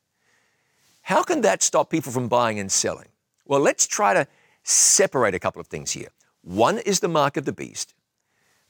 How 1.02 1.22
can 1.22 1.40
that 1.42 1.62
stop 1.62 1.88
people 1.88 2.10
from 2.10 2.28
buying 2.28 2.58
and 2.58 2.70
selling? 2.70 3.08
Well, 3.44 3.60
let's 3.60 3.86
try 3.86 4.12
to 4.12 4.26
separate 4.64 5.34
a 5.36 5.38
couple 5.38 5.60
of 5.60 5.68
things 5.68 5.92
here. 5.92 6.08
One 6.42 6.78
is 6.78 6.98
the 6.98 7.08
mark 7.08 7.36
of 7.36 7.44
the 7.44 7.52
beast, 7.52 7.94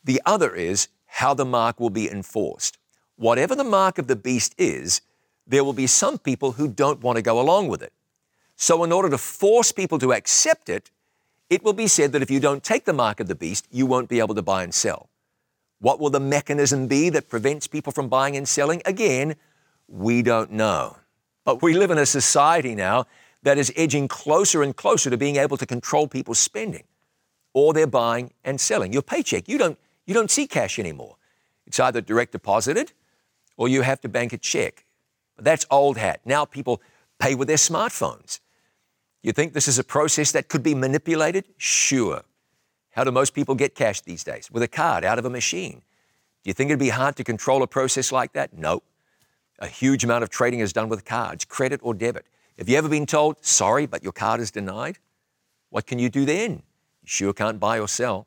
the 0.05 0.21
other 0.27 0.55
is 0.55 0.89
how 1.07 1.33
the 1.33 1.47
mark 1.47 1.81
will 1.81 1.91
be 1.91 2.11
enforced. 2.11 2.77
Whatever 3.17 3.55
the 3.55 3.65
mark 3.65 3.97
of 3.99 4.07
the 4.07 4.17
beast 4.17 4.55
is, 4.59 5.01
there 5.47 5.65
will 5.65 5.73
be 5.73 5.87
some 5.87 6.19
people 6.19 6.53
who 6.53 6.69
don't 6.69 7.03
want 7.03 7.17
to 7.17 7.23
go 7.23 7.41
along 7.41 7.69
with 7.69 7.83
it. 7.83 7.93
So, 8.57 8.83
in 8.85 8.93
order 8.93 9.11
to 9.11 9.19
force 9.19 9.71
people 9.71 9.99
to 9.99 10.13
accept 10.13 10.69
it, 10.69 10.91
it 11.51 11.63
will 11.63 11.73
be 11.73 11.87
said 11.87 12.13
that 12.13 12.23
if 12.23 12.31
you 12.31 12.41
don't 12.41 12.65
take 12.65 12.85
the 12.85 12.93
mark 12.93 13.21
of 13.21 13.29
the 13.29 13.35
beast, 13.35 13.67
you 13.71 13.87
won't 13.87 14.09
be 14.09 14.19
able 14.19 14.35
to 14.35 14.43
buy 14.43 14.63
and 14.63 14.75
sell. 14.75 15.09
What 15.79 16.01
will 16.01 16.11
the 16.11 16.21
mechanism 16.21 16.89
be 16.89 17.11
that 17.11 17.29
prevents 17.29 17.67
people 17.67 17.93
from 17.93 18.09
buying 18.09 18.37
and 18.37 18.49
selling? 18.49 18.83
Again, 18.85 19.37
we 19.89 20.23
don't 20.23 20.53
know. 20.53 20.97
But 21.45 21.63
we 21.63 21.75
live 21.75 21.91
in 21.91 21.99
a 21.99 22.07
society 22.07 22.75
now 22.75 23.07
that 23.43 23.59
is 23.59 23.73
edging 23.77 24.09
closer 24.09 24.63
and 24.63 24.75
closer 24.75 25.11
to 25.11 25.17
being 25.17 25.37
able 25.37 25.57
to 25.59 25.67
control 25.67 26.09
people's 26.09 26.39
spending 26.39 26.85
or 27.53 27.73
their 27.73 27.87
buying 27.87 28.33
and 28.43 28.61
selling. 28.61 28.93
Your 28.93 29.03
paycheck, 29.03 29.49
you 29.49 29.59
don't, 29.59 29.79
you 30.07 30.15
don't 30.15 30.31
see 30.31 30.47
cash 30.47 30.79
anymore. 30.79 31.17
It's 31.67 31.79
either 31.79 32.01
direct 32.01 32.33
deposited 32.33 32.93
or 33.57 33.69
you 33.69 33.83
have 33.83 34.01
to 34.01 34.09
bank 34.09 34.33
a 34.33 34.39
check. 34.39 34.86
That's 35.39 35.67
old 35.71 35.99
hat. 35.99 36.21
Now 36.25 36.45
people 36.45 36.81
pay 37.19 37.35
with 37.35 37.49
their 37.49 37.57
smartphones. 37.57 38.41
You 39.23 39.33
think 39.33 39.53
this 39.53 39.69
is 39.69 39.79
a 39.79 39.85
process 39.85 40.33
that 40.33 40.49
could 40.49 40.63
be 40.63 40.75
manipulated? 40.75 41.45
Sure. 41.57 42.23
How 42.91 43.05
do 43.05 43.11
most 43.11 43.35
people 43.35 43.55
get 43.55 43.75
cash 43.75 44.01
these 44.01 44.25
days? 44.25 44.51
With 44.51 44.63
a 44.63 44.69
card 44.69 45.05
out 45.05 45.19
of 45.19 45.25
a 45.25 45.31
machine. 45.31 45.83
Do 46.43 46.51
you 46.51 46.55
think 46.55 46.71
it'd 46.71 46.79
be 46.79 46.91
hard 46.91 47.17
to 47.17 47.25
control 47.25 47.63
a 47.63 47.67
process 47.67 48.13
like 48.13 48.33
that? 48.35 48.57
No. 48.57 48.83
A 49.59 49.67
huge 49.67 50.05
amount 50.05 50.23
of 50.23 50.31
trading 50.31 50.61
is 50.61 50.73
done 50.73 50.89
with 50.89 51.05
cards, 51.05 51.45
credit 51.45 51.81
or 51.83 51.93
debit. 51.93 52.27
Have 52.59 52.69
you 52.69 52.79
ever 52.79 52.89
been 52.89 53.05
told, 53.05 53.45
sorry, 53.45 53.87
but 53.87 54.03
your 54.03 54.13
card 54.13 54.41
is 54.41 54.51
denied? 54.51 54.99
What 55.71 55.87
can 55.87 55.99
you 55.99 56.09
do 56.09 56.25
then? 56.25 56.63
You 57.03 57.07
sure 57.07 57.33
can't 57.33 57.59
buy 57.59 57.81
or 57.81 57.89
sell. 57.89 58.27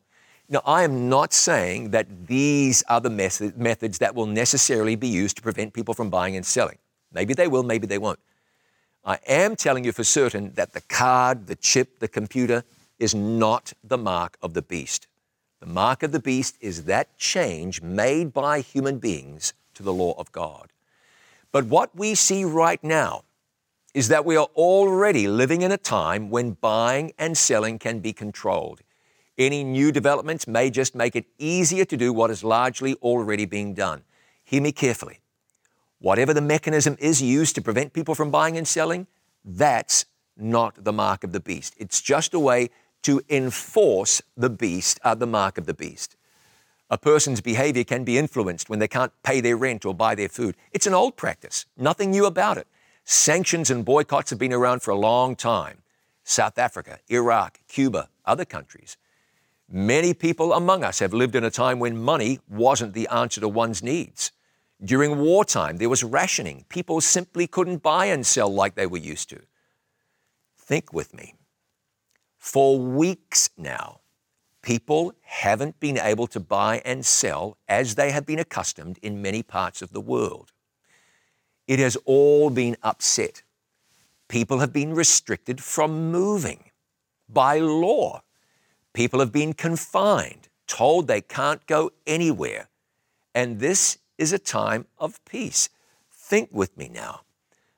Now, 0.49 0.61
I 0.65 0.83
am 0.83 1.09
not 1.09 1.31
saying 1.31 1.91
that 1.91 2.27
these 2.27 2.83
are 2.89 2.99
the 2.99 3.09
method, 3.09 3.57
methods 3.57 3.99
that 3.99 4.15
will 4.15 4.25
necessarily 4.25 4.95
be 4.95 5.07
used 5.07 5.37
to 5.37 5.43
prevent 5.43 5.73
people 5.73 5.93
from 5.93 6.09
buying 6.09 6.35
and 6.35 6.45
selling. 6.45 6.77
Maybe 7.13 7.33
they 7.33 7.47
will, 7.47 7.63
maybe 7.63 7.87
they 7.87 7.97
won't. 7.97 8.19
I 9.03 9.19
am 9.27 9.55
telling 9.55 9.83
you 9.83 9.91
for 9.91 10.03
certain 10.03 10.53
that 10.53 10.73
the 10.73 10.81
card, 10.81 11.47
the 11.47 11.55
chip, 11.55 11.99
the 11.99 12.07
computer 12.07 12.63
is 12.99 13.15
not 13.15 13.73
the 13.83 13.97
mark 13.97 14.37
of 14.41 14.53
the 14.53 14.61
beast. 14.61 15.07
The 15.59 15.65
mark 15.65 16.03
of 16.03 16.11
the 16.11 16.19
beast 16.19 16.57
is 16.61 16.85
that 16.85 17.17
change 17.17 17.81
made 17.81 18.33
by 18.33 18.61
human 18.61 18.99
beings 18.99 19.53
to 19.73 19.83
the 19.83 19.93
law 19.93 20.13
of 20.17 20.31
God. 20.31 20.71
But 21.51 21.65
what 21.65 21.95
we 21.95 22.15
see 22.15 22.43
right 22.43 22.83
now 22.83 23.23
is 23.93 24.09
that 24.09 24.25
we 24.25 24.37
are 24.37 24.47
already 24.55 25.27
living 25.27 25.61
in 25.61 25.71
a 25.71 25.77
time 25.77 26.29
when 26.29 26.51
buying 26.51 27.11
and 27.17 27.37
selling 27.37 27.79
can 27.79 27.99
be 27.99 28.13
controlled. 28.13 28.81
Any 29.37 29.63
new 29.63 29.91
developments 29.91 30.47
may 30.47 30.69
just 30.69 30.93
make 30.93 31.15
it 31.15 31.25
easier 31.37 31.85
to 31.85 31.97
do 31.97 32.13
what 32.13 32.29
is 32.29 32.43
largely 32.43 32.95
already 32.95 33.45
being 33.45 33.73
done. 33.73 34.03
Hear 34.43 34.61
me 34.61 34.71
carefully. 34.71 35.18
Whatever 35.99 36.33
the 36.33 36.41
mechanism 36.41 36.95
is 36.99 37.21
used 37.21 37.55
to 37.55 37.61
prevent 37.61 37.93
people 37.93 38.15
from 38.15 38.31
buying 38.31 38.57
and 38.57 38.67
selling, 38.67 39.07
that's 39.43 40.05
not 40.37 40.83
the 40.83 40.93
mark 40.93 41.23
of 41.23 41.33
the 41.33 41.39
beast. 41.39 41.75
It's 41.77 42.01
just 42.01 42.33
a 42.33 42.39
way 42.39 42.69
to 43.03 43.21
enforce 43.29 44.21
the 44.35 44.49
beast, 44.49 44.99
uh, 45.03 45.15
the 45.15 45.27
mark 45.27 45.57
of 45.57 45.65
the 45.65 45.73
beast. 45.73 46.15
A 46.89 46.97
person's 46.97 47.41
behavior 47.41 47.83
can 47.83 48.03
be 48.03 48.17
influenced 48.17 48.69
when 48.69 48.79
they 48.79 48.87
can't 48.87 49.11
pay 49.23 49.41
their 49.41 49.57
rent 49.57 49.85
or 49.85 49.93
buy 49.93 50.15
their 50.15 50.29
food. 50.29 50.55
It's 50.71 50.87
an 50.87 50.93
old 50.93 51.17
practice, 51.17 51.65
nothing 51.77 52.11
new 52.11 52.25
about 52.25 52.57
it. 52.57 52.67
Sanctions 53.03 53.69
and 53.69 53.85
boycotts 53.85 54.29
have 54.29 54.39
been 54.39 54.53
around 54.53 54.81
for 54.81 54.91
a 54.91 54.97
long 54.97 55.35
time. 55.35 55.79
South 56.23 56.57
Africa, 56.57 56.99
Iraq, 57.09 57.59
Cuba, 57.67 58.09
other 58.25 58.45
countries. 58.45 58.97
Many 59.71 60.13
people 60.13 60.53
among 60.53 60.83
us 60.83 60.99
have 60.99 61.13
lived 61.13 61.35
in 61.35 61.43
a 61.43 61.51
time 61.51 61.79
when 61.79 61.97
money 61.97 62.39
wasn't 62.47 62.93
the 62.93 63.07
answer 63.09 63.41
to 63.41 63.47
one's 63.47 63.83
needs. 63.83 64.31
During 64.83 65.19
wartime, 65.19 65.77
there 65.77 65.89
was 65.89 66.03
rationing. 66.03 66.65
People 66.69 67.01
simply 67.01 67.47
couldn't 67.47 67.83
buy 67.83 68.05
and 68.05 68.25
sell 68.25 68.53
like 68.53 68.75
they 68.75 68.87
were 68.87 68.97
used 68.97 69.29
to. 69.29 69.41
Think 70.57 70.93
with 70.93 71.13
me. 71.13 71.35
For 72.37 72.79
weeks 72.79 73.49
now, 73.57 73.99
people 74.61 75.13
haven't 75.21 75.79
been 75.79 75.97
able 75.97 76.27
to 76.27 76.39
buy 76.39 76.81
and 76.85 77.05
sell 77.05 77.57
as 77.67 77.95
they 77.95 78.11
have 78.11 78.25
been 78.25 78.39
accustomed 78.39 78.97
in 79.01 79.21
many 79.21 79.43
parts 79.43 79.81
of 79.81 79.91
the 79.91 80.01
world. 80.01 80.53
It 81.67 81.79
has 81.79 81.97
all 82.05 82.49
been 82.49 82.77
upset. 82.81 83.43
People 84.29 84.59
have 84.59 84.71
been 84.71 84.93
restricted 84.93 85.61
from 85.61 86.11
moving 86.11 86.71
by 87.27 87.59
law. 87.59 88.21
People 88.93 89.19
have 89.19 89.31
been 89.31 89.53
confined, 89.53 90.47
told 90.67 91.07
they 91.07 91.21
can't 91.21 91.65
go 91.67 91.91
anywhere. 92.07 92.69
And 93.35 93.59
this 93.59 93.97
is 94.19 94.33
a 94.33 94.37
time 94.37 94.85
of 94.99 95.23
peace. 95.25 95.69
Think 96.11 96.49
with 96.51 96.77
me 96.77 96.89
now. 96.89 97.21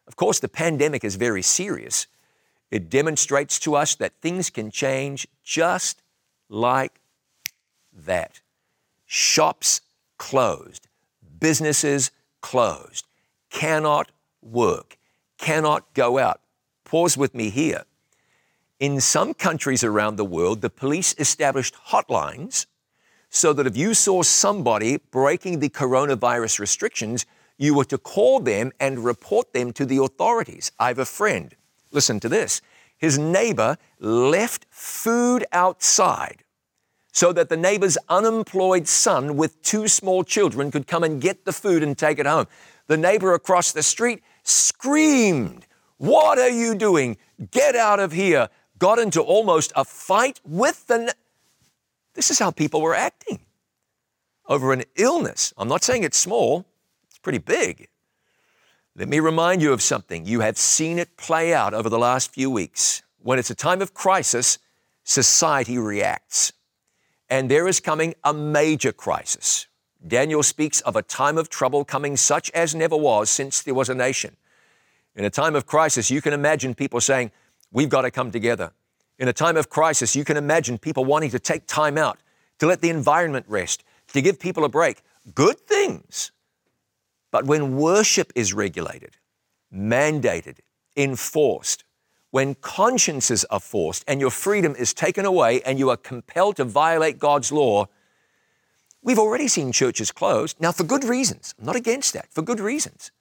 Of 0.08 0.16
course, 0.18 0.40
the 0.40 0.50
pandemic 0.50 1.06
is 1.06 1.16
very 1.16 1.42
serious. 1.42 2.08
It 2.72 2.90
demonstrates 2.90 3.60
to 3.60 3.76
us 3.76 3.96
that 3.96 4.20
things 4.22 4.50
can 4.50 4.72
change 4.72 5.28
just 5.44 6.02
like 6.50 7.00
that. 7.94 8.42
Shops 9.06 9.82
closed, 10.18 10.88
businesses 11.40 12.12
closed, 12.42 13.06
cannot 13.50 14.12
work, 14.42 14.98
cannot 15.38 15.94
go 15.94 16.18
out. 16.18 16.42
Pause 16.86 17.18
with 17.18 17.36
me 17.36 17.50
here. 17.50 17.84
In 18.80 19.00
some 19.00 19.36
countries 19.36 19.84
around 19.84 20.16
the 20.16 20.26
world, 20.26 20.62
the 20.62 20.70
police 20.70 21.14
established 21.20 21.76
hotlines 21.90 22.66
so 23.32 23.54
that 23.54 23.66
if 23.66 23.78
you 23.78 23.94
saw 23.94 24.22
somebody 24.22 24.98
breaking 25.10 25.60
the 25.60 25.70
coronavirus 25.70 26.60
restrictions, 26.60 27.26
you 27.58 27.74
were 27.74 27.86
to 27.86 27.98
call 27.98 28.42
them 28.42 28.72
and 28.80 29.06
report 29.06 29.54
them 29.54 29.72
to 29.72 29.86
the 29.86 29.98
authorities. 29.98 30.72
I 30.78 30.90
have 30.90 31.00
a 31.00 31.06
friend. 31.06 31.56
Listen 31.92 32.20
to 32.20 32.30
this. 32.30 32.62
His 32.98 33.18
neighbor 33.18 33.78
left 34.00 34.68
food 34.70 35.46
outside 35.54 36.44
so 37.14 37.32
that 37.32 37.48
the 37.48 37.58
neighbor's 37.58 37.98
unemployed 38.10 38.88
son 38.88 39.38
with 39.38 39.62
two 39.62 39.88
small 39.88 40.24
children 40.24 40.70
could 40.70 40.86
come 40.86 41.04
and 41.04 41.22
get 41.22 41.46
the 41.46 41.54
food 41.54 41.84
and 41.84 41.98
take 41.98 42.20
it 42.20 42.26
home. 42.26 42.48
The 42.88 42.98
neighbor 42.98 43.34
across 43.34 43.72
the 43.72 43.84
street 43.84 44.22
screamed, 44.44 45.66
What 45.98 46.38
are 46.38 46.50
you 46.50 46.76
doing? 46.76 47.18
Get 47.52 47.76
out 47.76 48.02
of 48.02 48.12
here. 48.12 48.50
Got 48.78 49.00
into 49.00 49.22
almost 49.22 49.72
a 49.76 49.86
fight 49.86 50.42
with 50.44 50.88
the. 50.88 51.14
This 52.14 52.30
is 52.32 52.40
how 52.40 52.52
people 52.52 52.82
were 52.82 52.96
acting 52.96 53.40
over 54.48 54.74
an 54.74 54.84
illness. 54.96 55.54
I'm 55.58 55.68
not 55.68 55.84
saying 55.84 56.04
it's 56.04 56.18
small, 56.18 56.66
it's 57.08 57.20
pretty 57.20 57.38
big. 57.38 57.88
Let 58.96 59.08
me 59.08 59.20
remind 59.20 59.62
you 59.62 59.72
of 59.72 59.82
something. 59.82 60.26
You 60.26 60.42
have 60.42 60.58
seen 60.58 61.00
it 61.00 61.16
play 61.16 61.54
out 61.54 61.74
over 61.74 61.90
the 61.90 61.98
last 61.98 62.34
few 62.34 62.52
weeks. 62.52 63.02
When 63.20 63.40
it's 63.40 63.50
a 63.50 63.56
time 63.56 63.82
of 63.82 63.94
crisis, 63.94 64.60
society 65.06 65.78
reacts. 65.78 66.52
And 67.30 67.50
there 67.50 67.68
is 67.68 67.80
coming 67.80 68.16
a 68.26 68.34
major 68.34 68.92
crisis. 68.92 69.68
Daniel 70.06 70.44
speaks 70.44 70.82
of 70.82 70.98
a 70.98 71.02
time 71.02 71.38
of 71.38 71.48
trouble 71.48 71.86
coming 71.86 72.18
such 72.18 72.52
as 72.52 72.76
never 72.76 72.98
was 72.98 73.30
since 73.30 73.62
there 73.62 73.74
was 73.74 73.88
a 73.88 73.96
nation. 73.96 74.36
In 75.16 75.24
a 75.24 75.30
time 75.30 75.56
of 75.56 75.66
crisis, 75.66 76.12
you 76.12 76.22
can 76.22 76.34
imagine 76.34 76.76
people 76.76 77.00
saying, 77.00 77.32
We've 77.72 77.88
got 77.88 78.02
to 78.02 78.12
come 78.12 78.32
together. 78.32 78.74
In 79.22 79.28
a 79.28 79.34
time 79.34 79.56
of 79.56 79.70
crisis, 79.70 80.16
you 80.16 80.26
can 80.26 80.36
imagine 80.36 80.80
people 80.80 81.06
wanting 81.06 81.30
to 81.30 81.38
take 81.38 81.68
time 81.68 81.96
out, 81.96 82.18
to 82.58 82.66
let 82.66 82.82
the 82.82 82.90
environment 82.90 83.46
rest, 83.48 83.84
to 84.14 84.22
give 84.22 84.40
people 84.40 84.66
a 84.66 84.70
break. 84.70 85.04
Good 85.36 85.60
things. 85.60 86.32
But 87.30 87.46
when 87.46 87.78
worship 87.78 88.34
is 88.34 88.52
regulated, 88.52 89.18
mandated, 89.72 90.58
enforced, 90.98 91.84
when 92.32 92.56
consciences 92.56 93.46
are 93.52 93.60
forced 93.60 94.04
and 94.08 94.20
your 94.20 94.32
freedom 94.32 94.76
is 94.76 94.92
taken 94.92 95.24
away 95.24 95.62
and 95.62 95.78
you 95.78 95.92
are 95.92 95.98
compelled 95.98 96.56
to 96.56 96.64
violate 96.64 97.20
God's 97.20 97.52
law, 97.52 97.86
we've 99.04 99.20
already 99.20 99.48
seen 99.48 99.72
churches 99.72 100.12
closed. 100.12 100.60
Now, 100.60 100.72
for 100.72 100.84
good 100.84 101.04
reasons. 101.04 101.54
I'm 101.60 101.66
not 101.68 101.76
against 101.76 102.14
that, 102.14 102.34
for 102.34 102.42
good 102.42 102.60
reasons. 102.60 103.12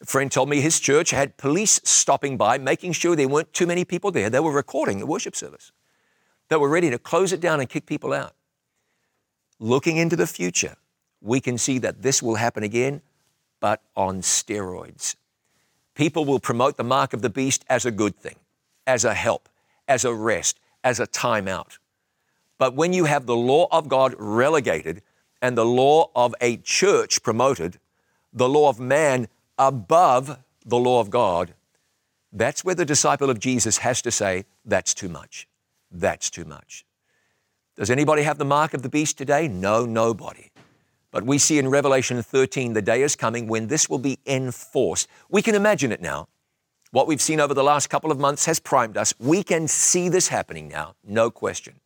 A 0.00 0.06
friend 0.06 0.30
told 0.30 0.48
me 0.48 0.60
his 0.60 0.78
church 0.78 1.10
had 1.10 1.36
police 1.36 1.80
stopping 1.82 2.36
by, 2.36 2.58
making 2.58 2.92
sure 2.92 3.16
there 3.16 3.28
weren't 3.28 3.52
too 3.52 3.66
many 3.66 3.84
people 3.84 4.10
there. 4.10 4.30
They 4.30 4.40
were 4.40 4.52
recording 4.52 5.00
the 5.00 5.06
worship 5.06 5.34
service. 5.34 5.72
They 6.48 6.56
were 6.56 6.68
ready 6.68 6.90
to 6.90 6.98
close 6.98 7.32
it 7.32 7.40
down 7.40 7.60
and 7.60 7.68
kick 7.68 7.84
people 7.84 8.12
out. 8.12 8.34
Looking 9.58 9.96
into 9.96 10.14
the 10.14 10.26
future, 10.26 10.76
we 11.20 11.40
can 11.40 11.58
see 11.58 11.78
that 11.78 12.02
this 12.02 12.22
will 12.22 12.36
happen 12.36 12.62
again, 12.62 13.02
but 13.60 13.82
on 13.96 14.20
steroids. 14.20 15.16
People 15.94 16.24
will 16.24 16.38
promote 16.38 16.76
the 16.76 16.84
mark 16.84 17.12
of 17.12 17.22
the 17.22 17.30
beast 17.30 17.64
as 17.68 17.84
a 17.84 17.90
good 17.90 18.16
thing, 18.16 18.36
as 18.86 19.04
a 19.04 19.14
help, 19.14 19.48
as 19.88 20.04
a 20.04 20.14
rest, 20.14 20.60
as 20.84 21.00
a 21.00 21.08
timeout. 21.08 21.78
But 22.56 22.74
when 22.74 22.92
you 22.92 23.06
have 23.06 23.26
the 23.26 23.36
law 23.36 23.66
of 23.72 23.88
God 23.88 24.14
relegated 24.16 25.02
and 25.42 25.58
the 25.58 25.66
law 25.66 26.10
of 26.14 26.36
a 26.40 26.58
church 26.58 27.22
promoted, 27.22 27.78
the 28.32 28.48
law 28.48 28.68
of 28.68 28.78
man 28.78 29.26
above 29.58 30.38
the 30.64 30.78
law 30.78 31.00
of 31.00 31.10
God, 31.10 31.54
that's 32.32 32.64
where 32.64 32.74
the 32.74 32.84
disciple 32.84 33.30
of 33.30 33.40
Jesus 33.40 33.78
has 33.78 34.02
to 34.02 34.10
say, 34.10 34.44
That's 34.64 34.94
too 34.94 35.08
much. 35.08 35.48
That's 35.90 36.30
too 36.30 36.44
much. 36.44 36.84
Does 37.76 37.90
anybody 37.90 38.22
have 38.22 38.38
the 38.38 38.44
mark 38.44 38.74
of 38.74 38.82
the 38.82 38.88
beast 38.88 39.16
today? 39.16 39.48
No, 39.48 39.86
nobody. 39.86 40.50
But 41.10 41.24
we 41.24 41.38
see 41.38 41.58
in 41.58 41.68
Revelation 41.68 42.22
13 42.22 42.74
the 42.74 42.82
day 42.82 43.02
is 43.02 43.16
coming 43.16 43.46
when 43.46 43.68
this 43.68 43.88
will 43.88 43.98
be 43.98 44.18
enforced. 44.26 45.08
We 45.30 45.42
can 45.42 45.54
imagine 45.54 45.92
it 45.92 46.02
now. 46.02 46.28
What 46.90 47.06
we've 47.06 47.20
seen 47.20 47.40
over 47.40 47.54
the 47.54 47.62
last 47.62 47.88
couple 47.88 48.10
of 48.10 48.18
months 48.18 48.46
has 48.46 48.60
primed 48.60 48.96
us. 48.96 49.14
We 49.18 49.42
can 49.42 49.68
see 49.68 50.08
this 50.08 50.28
happening 50.28 50.68
now, 50.68 50.94
no 51.04 51.30
question. 51.30 51.80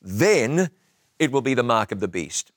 Then 0.00 0.70
it 1.18 1.32
will 1.32 1.40
be 1.42 1.54
the 1.54 1.62
mark 1.62 1.92
of 1.92 2.00
the 2.00 2.08
beast. 2.08 2.51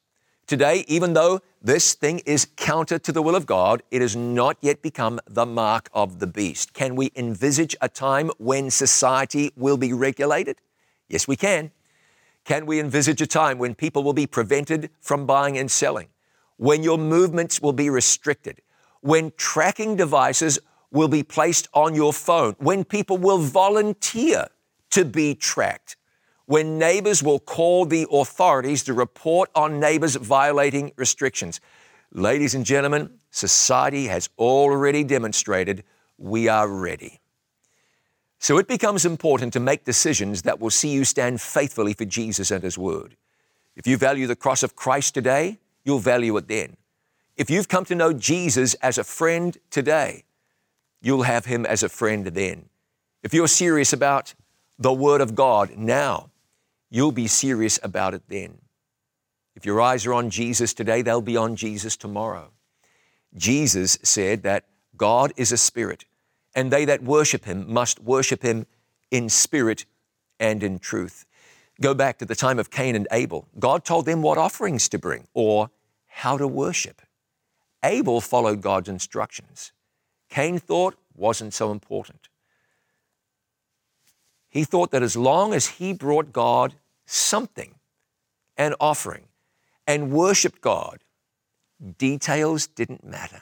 Today, 0.47 0.85
even 0.87 1.13
though 1.13 1.41
this 1.59 1.95
thing 1.95 2.19
is 2.19 2.47
counter 2.55 2.99
to 2.99 3.11
the 3.11 3.23
will 3.23 3.35
of 3.35 3.47
God, 3.47 3.81
it 3.89 4.03
has 4.03 4.15
not 4.15 4.57
yet 4.61 4.83
become 4.83 5.19
the 5.25 5.45
mark 5.45 5.89
of 5.91 6.19
the 6.19 6.27
beast. 6.27 6.73
Can 6.73 6.95
we 6.95 7.11
envisage 7.15 7.75
a 7.81 7.89
time 7.89 8.29
when 8.37 8.69
society 8.69 9.51
will 9.55 9.77
be 9.77 9.91
regulated? 9.91 10.57
Yes, 11.09 11.27
we 11.27 11.35
can. 11.35 11.71
Can 12.43 12.67
we 12.67 12.79
envisage 12.79 13.21
a 13.21 13.27
time 13.27 13.57
when 13.57 13.73
people 13.73 14.03
will 14.03 14.13
be 14.13 14.27
prevented 14.27 14.91
from 15.01 15.25
buying 15.25 15.57
and 15.57 15.71
selling? 15.71 16.09
When 16.57 16.83
your 16.83 16.99
movements 16.99 17.59
will 17.59 17.73
be 17.73 17.89
restricted? 17.89 18.61
When 19.01 19.33
tracking 19.37 19.95
devices 19.95 20.59
will 20.91 21.07
be 21.07 21.23
placed 21.23 21.69
on 21.73 21.95
your 21.95 22.13
phone? 22.13 22.55
When 22.59 22.83
people 22.83 23.17
will 23.17 23.39
volunteer 23.39 24.49
to 24.91 25.05
be 25.05 25.33
tracked? 25.33 25.97
When 26.45 26.77
neighbors 26.77 27.23
will 27.23 27.39
call 27.39 27.85
the 27.85 28.07
authorities 28.11 28.83
to 28.83 28.93
report 28.93 29.49
on 29.55 29.79
neighbors 29.79 30.15
violating 30.15 30.91
restrictions. 30.95 31.59
Ladies 32.11 32.55
and 32.55 32.65
gentlemen, 32.65 33.09
society 33.31 34.07
has 34.07 34.29
already 34.37 35.03
demonstrated 35.03 35.83
we 36.17 36.47
are 36.47 36.67
ready. 36.67 37.19
So 38.37 38.57
it 38.57 38.67
becomes 38.67 39.05
important 39.05 39.53
to 39.53 39.59
make 39.59 39.85
decisions 39.85 40.43
that 40.43 40.59
will 40.59 40.69
see 40.69 40.89
you 40.89 41.03
stand 41.03 41.41
faithfully 41.41 41.93
for 41.93 42.05
Jesus 42.05 42.51
and 42.51 42.63
His 42.63 42.77
Word. 42.77 43.15
If 43.75 43.87
you 43.87 43.97
value 43.97 44.27
the 44.27 44.35
cross 44.35 44.61
of 44.61 44.75
Christ 44.75 45.13
today, 45.13 45.57
you'll 45.83 45.99
value 45.99 46.37
it 46.37 46.47
then. 46.47 46.77
If 47.35 47.49
you've 47.49 47.67
come 47.67 47.85
to 47.85 47.95
know 47.95 48.13
Jesus 48.13 48.75
as 48.75 48.97
a 48.97 49.03
friend 49.03 49.57
today, 49.69 50.23
you'll 51.01 51.23
have 51.23 51.45
Him 51.45 51.65
as 51.65 51.83
a 51.83 51.89
friend 51.89 52.27
then. 52.27 52.69
If 53.23 53.33
you're 53.33 53.47
serious 53.47 53.91
about 53.91 54.35
the 54.77 54.93
Word 54.93 55.21
of 55.21 55.35
God 55.35 55.75
now, 55.75 56.29
you'll 56.89 57.11
be 57.11 57.27
serious 57.27 57.79
about 57.83 58.13
it 58.13 58.23
then. 58.27 58.59
If 59.55 59.65
your 59.65 59.81
eyes 59.81 60.05
are 60.05 60.13
on 60.13 60.29
Jesus 60.29 60.73
today, 60.73 61.01
they'll 61.01 61.21
be 61.21 61.37
on 61.37 61.55
Jesus 61.55 61.95
tomorrow. 61.95 62.51
Jesus 63.35 63.97
said 64.03 64.43
that 64.43 64.65
God 64.97 65.33
is 65.37 65.51
a 65.51 65.57
spirit, 65.57 66.05
and 66.55 66.71
they 66.71 66.85
that 66.85 67.03
worship 67.03 67.45
him 67.45 67.71
must 67.71 67.99
worship 68.01 68.43
him 68.43 68.65
in 69.11 69.29
spirit 69.29 69.85
and 70.39 70.63
in 70.63 70.79
truth. 70.79 71.25
Go 71.81 71.93
back 71.93 72.17
to 72.19 72.25
the 72.25 72.35
time 72.35 72.59
of 72.59 72.71
Cain 72.71 72.95
and 72.95 73.07
Abel. 73.11 73.47
God 73.59 73.83
told 73.83 74.05
them 74.05 74.21
what 74.21 74.37
offerings 74.37 74.87
to 74.89 74.99
bring 74.99 75.27
or 75.33 75.69
how 76.07 76.37
to 76.37 76.47
worship. 76.47 77.01
Abel 77.83 78.21
followed 78.21 78.61
God's 78.61 78.89
instructions. 78.89 79.71
Cain 80.29 80.57
thought 80.59 80.95
wasn't 81.13 81.53
so 81.53 81.71
important. 81.71 82.29
He 84.55 84.63
thought 84.63 84.91
that 84.91 85.03
as 85.03 85.17
long 85.17 85.53
as 85.53 85.67
he 85.67 85.91
brought 85.91 86.31
God 86.31 86.75
something, 87.05 87.75
an 88.55 88.73
offering, 88.79 89.25
and 89.85 90.13
worshiped 90.13 90.61
God, 90.61 90.99
details 91.97 92.65
didn't 92.65 93.03
matter. 93.03 93.41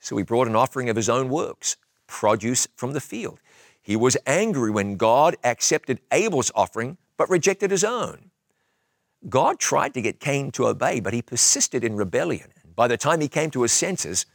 So 0.00 0.16
he 0.16 0.24
brought 0.24 0.48
an 0.48 0.56
offering 0.56 0.90
of 0.90 0.96
his 0.96 1.08
own 1.08 1.28
works, 1.28 1.76
produce 2.08 2.66
from 2.74 2.92
the 2.92 3.00
field. 3.00 3.38
He 3.80 3.94
was 3.94 4.16
angry 4.26 4.72
when 4.72 4.96
God 4.96 5.36
accepted 5.44 6.00
Abel's 6.10 6.50
offering 6.56 6.98
but 7.16 7.30
rejected 7.30 7.70
his 7.70 7.84
own. 7.84 8.32
God 9.28 9.60
tried 9.60 9.94
to 9.94 10.02
get 10.02 10.18
Cain 10.18 10.50
to 10.52 10.66
obey, 10.66 10.98
but 10.98 11.14
he 11.14 11.22
persisted 11.22 11.84
in 11.84 11.94
rebellion. 11.94 12.48
By 12.74 12.88
the 12.88 12.96
time 12.96 13.20
he 13.20 13.28
came 13.28 13.52
to 13.52 13.62
his 13.62 13.70
senses, 13.70 14.26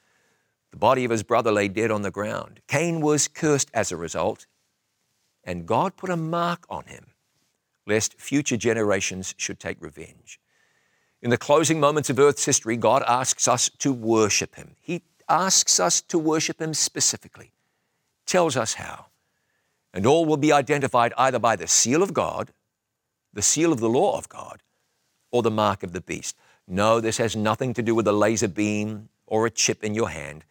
the 0.72 0.78
body 0.78 1.04
of 1.04 1.12
his 1.12 1.24
brother 1.24 1.52
lay 1.52 1.68
dead 1.68 1.92
on 1.92 2.02
the 2.02 2.12
ground. 2.12 2.62
Cain 2.70 3.02
was 3.02 3.28
cursed 3.28 3.70
as 3.74 3.92
a 3.92 3.98
result, 3.98 4.46
and 5.46 5.66
God 5.66 5.96
put 5.96 6.10
a 6.10 6.18
mark 6.18 6.66
on 6.70 6.86
him 6.86 7.06
lest 7.86 8.20
future 8.20 8.58
generations 8.58 9.36
should 9.38 9.60
take 9.60 9.82
revenge. 9.82 10.40
In 11.22 11.30
the 11.30 11.38
closing 11.38 11.80
moments 11.80 12.10
of 12.10 12.20
Earth's 12.20 12.46
history, 12.46 12.78
God 12.78 13.04
asks 13.08 13.48
us 13.48 13.70
to 13.80 13.94
worship 13.94 14.56
Him. 14.56 14.76
He 14.80 15.04
asks 15.30 15.80
us 15.80 16.02
to 16.02 16.20
worship 16.20 16.62
Him 16.62 16.74
specifically, 16.74 17.52
tells 18.26 18.58
us 18.58 18.76
how. 18.76 19.08
And 19.94 20.06
all 20.06 20.26
will 20.26 20.38
be 20.38 20.52
identified 20.52 21.14
either 21.18 21.40
by 21.40 21.56
the 21.56 21.68
seal 21.68 22.04
of 22.04 22.14
God, 22.14 22.52
the 23.34 23.42
seal 23.42 23.72
of 23.72 23.80
the 23.80 23.90
law 23.90 24.18
of 24.18 24.30
God, 24.30 24.62
or 25.32 25.42
the 25.42 25.52
mark 25.52 25.84
of 25.84 25.94
the 25.94 26.02
beast. 26.02 26.36
No, 26.68 27.00
this 27.00 27.18
has 27.18 27.36
nothing 27.36 27.74
to 27.76 27.82
do 27.82 27.96
with 27.96 28.08
a 28.08 28.12
laser 28.12 28.48
beam 28.48 29.10
or 29.26 29.46
a 29.46 29.52
chip 29.52 29.84
in 29.84 29.94
your 29.94 30.10
hand. 30.10 30.44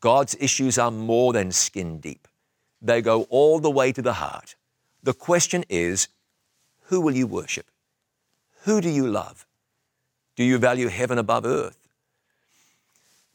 God's 0.00 0.36
issues 0.40 0.78
are 0.78 0.90
more 0.90 1.32
than 1.32 1.52
skin 1.52 1.98
deep, 2.00 2.26
they 2.80 3.02
go 3.02 3.22
all 3.24 3.58
the 3.58 3.70
way 3.70 3.92
to 3.92 4.02
the 4.02 4.14
heart. 4.14 4.56
The 5.02 5.14
question 5.14 5.64
is, 5.68 6.08
who 6.84 7.00
will 7.00 7.14
you 7.14 7.26
worship? 7.26 7.66
Who 8.64 8.80
do 8.80 8.88
you 8.88 9.06
love? 9.06 9.46
Do 10.36 10.44
you 10.44 10.58
value 10.58 10.88
heaven 10.88 11.18
above 11.18 11.44
earth? 11.44 11.88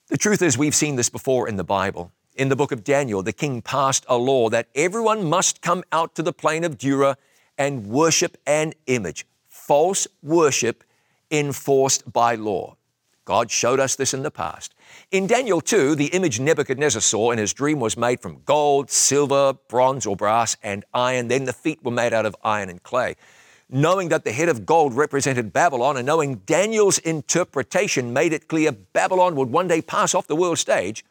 The 0.08 0.18
truth 0.18 0.42
is, 0.42 0.58
we've 0.58 0.76
seen 0.76 0.96
this 0.96 1.10
before 1.10 1.48
in 1.48 1.56
the 1.56 1.64
Bible. 1.64 2.12
In 2.36 2.50
the 2.50 2.56
book 2.56 2.72
of 2.72 2.84
Daniel, 2.84 3.24
the 3.24 3.34
king 3.34 3.62
passed 3.62 4.06
a 4.08 4.18
law 4.18 4.50
that 4.50 4.68
everyone 4.76 5.24
must 5.24 5.62
come 5.62 5.84
out 5.92 6.16
to 6.16 6.22
the 6.22 6.34
plain 6.34 6.64
of 6.64 6.78
Dura 6.78 7.18
and 7.58 7.88
worship 7.88 8.38
an 8.46 8.74
image, 8.88 9.26
false 9.48 10.08
worship 10.22 10.84
enforced 11.32 12.12
by 12.12 12.36
law. 12.36 12.76
God 13.26 13.52
showed 13.52 13.80
us 13.80 13.96
this 13.96 14.14
in 14.14 14.24
the 14.24 14.32
past. 14.32 14.76
In 15.12 15.26
Daniel 15.28 15.60
2, 15.60 15.96
the 15.96 16.08
image 16.08 16.40
Nebuchadnezzar 16.40 17.02
saw 17.02 17.32
in 17.32 17.40
his 17.40 17.54
dream 17.54 17.80
was 17.80 17.98
made 17.98 18.22
from 18.22 18.42
gold, 18.46 18.92
silver, 18.92 19.54
bronze, 19.68 20.06
or 20.06 20.16
brass, 20.16 20.56
and 20.62 20.86
iron. 20.94 21.28
Then 21.28 21.46
the 21.46 21.54
feet 21.54 21.84
were 21.84 21.92
made 21.92 22.14
out 22.14 22.26
of 22.26 22.36
iron 22.44 22.70
and 22.70 22.82
clay. 22.84 23.16
knowing 23.70 24.10
that 24.10 24.24
the 24.24 24.32
head 24.32 24.50
of 24.50 24.66
gold 24.66 24.94
represented 24.94 25.52
Babylon 25.52 25.98
and 25.98 26.06
knowing 26.06 26.36
Daniel's 26.46 27.00
interpretation 27.00 28.14
made 28.14 28.32
it 28.32 28.48
clear 28.48 28.72
Babylon 28.72 29.36
would 29.36 29.50
one 29.50 29.68
day 29.68 29.82
pass 29.82 30.14
off 30.14 30.28
the 30.28 30.36
world 30.36 30.60
stage, 30.60 31.04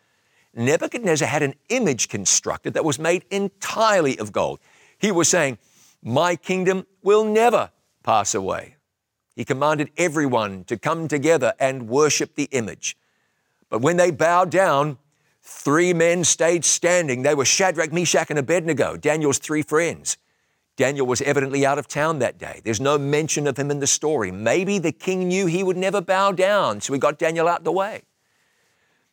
Nebuchadnezzar 0.55 1.27
had 1.27 1.43
an 1.43 1.55
image 1.69 2.09
constructed 2.09 2.75
that 2.75 2.85
was 2.85 2.99
made 2.99 3.25
entirely 3.31 4.17
of 4.19 4.31
gold. 4.31 4.61
He 4.99 5.11
was 5.11 5.29
saying, 5.29 5.59
My 6.03 6.37
kingdom 6.37 6.87
will 7.03 7.25
never 7.25 7.71
pass 8.05 8.35
away. 8.35 8.74
He 9.35 9.45
commanded 9.45 9.91
everyone 9.97 10.65
to 10.65 10.77
come 10.77 11.09
together 11.09 11.55
and 11.59 11.89
worship 11.89 12.35
the 12.35 12.49
image. 12.53 12.97
But 13.69 13.81
when 13.81 13.97
they 13.97 14.11
bowed 14.11 14.51
down, 14.51 14.99
three 15.43 15.93
men 15.93 16.25
stayed 16.25 16.65
standing. 16.65 17.23
They 17.23 17.35
were 17.35 17.45
Shadrach, 17.45 17.93
Meshach, 17.93 18.31
and 18.31 18.39
Abednego, 18.39 18.97
Daniel's 18.97 19.39
three 19.39 19.63
friends. 19.63 20.17
Daniel 20.77 21.07
was 21.07 21.23
evidently 21.23 21.65
out 21.65 21.79
of 21.79 21.87
town 21.87 22.19
that 22.19 22.39
day. 22.39 22.61
There's 22.65 22.81
no 22.81 22.99
mention 22.99 23.47
of 23.47 23.57
him 23.57 23.71
in 23.71 23.79
the 23.79 23.87
story. 23.87 24.33
Maybe 24.33 24.79
the 24.79 24.93
king 24.93 25.29
knew 25.29 25.47
he 25.47 25.63
would 25.63 25.77
never 25.77 26.01
bow 26.01 26.33
down, 26.33 26.81
so 26.81 26.93
he 26.93 26.99
got 26.99 27.19
Daniel 27.19 27.47
out 27.47 27.63
the 27.63 27.73
way. 27.73 28.03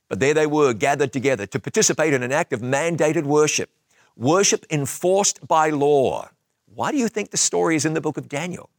But 0.08 0.20
there 0.20 0.34
they 0.34 0.48
were, 0.48 0.74
gathered 0.74 1.14
together 1.14 1.46
to 1.46 1.60
participate 1.60 2.14
in 2.14 2.24
an 2.24 2.32
act 2.32 2.52
of 2.52 2.62
mandated 2.62 3.24
worship, 3.24 3.70
worship 4.18 4.66
enforced 4.70 5.48
by 5.48 5.70
law. 5.70 6.30
Why 6.74 6.92
do 6.92 6.98
you 6.98 7.08
think 7.08 7.30
the 7.30 7.38
story 7.38 7.76
is 7.76 7.86
in 7.86 7.94
the 7.94 8.02
book 8.02 8.18
of 8.18 8.28
Daniel? 8.28 8.70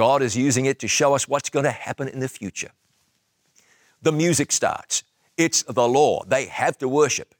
God 0.00 0.22
is 0.22 0.34
using 0.34 0.64
it 0.64 0.78
to 0.78 0.88
show 0.88 1.12
us 1.12 1.28
what's 1.28 1.50
going 1.50 1.66
to 1.66 1.70
happen 1.70 2.08
in 2.08 2.20
the 2.20 2.28
future. 2.30 2.70
The 4.00 4.12
music 4.12 4.50
starts. 4.50 5.04
It's 5.36 5.62
the 5.64 5.86
law. 5.86 6.24
They 6.24 6.46
have 6.46 6.78
to 6.78 6.88
worship. 6.88 7.34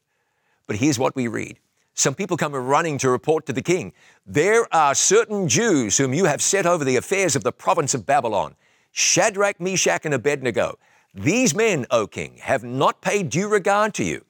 But 0.67 0.77
here's 0.77 0.99
what 0.99 1.17
we 1.17 1.27
read 1.27 1.59
some 1.95 2.15
people 2.15 2.37
come 2.37 2.55
running 2.55 2.99
to 2.99 3.09
report 3.09 3.47
to 3.47 3.55
the 3.55 3.63
king 3.63 3.95
There 4.27 4.67
are 4.75 4.95
certain 4.95 5.49
Jews 5.49 5.97
whom 5.97 6.13
you 6.13 6.27
have 6.27 6.43
set 6.43 6.67
over 6.67 6.85
the 6.85 6.97
affairs 6.97 7.35
of 7.35 7.45
the 7.45 7.51
province 7.51 7.95
of 7.95 8.05
Babylon 8.05 8.57
Shadrach, 8.93 9.59
Meshach, 9.59 10.05
and 10.05 10.13
Abednego. 10.13 10.79
These 11.15 11.55
men, 11.55 11.87
O 11.91 12.07
king, 12.07 12.41
have 12.43 12.63
not 12.63 13.01
paid 13.01 13.31
due 13.31 13.49
regard 13.49 13.95
to 13.95 14.05
you. 14.05 14.27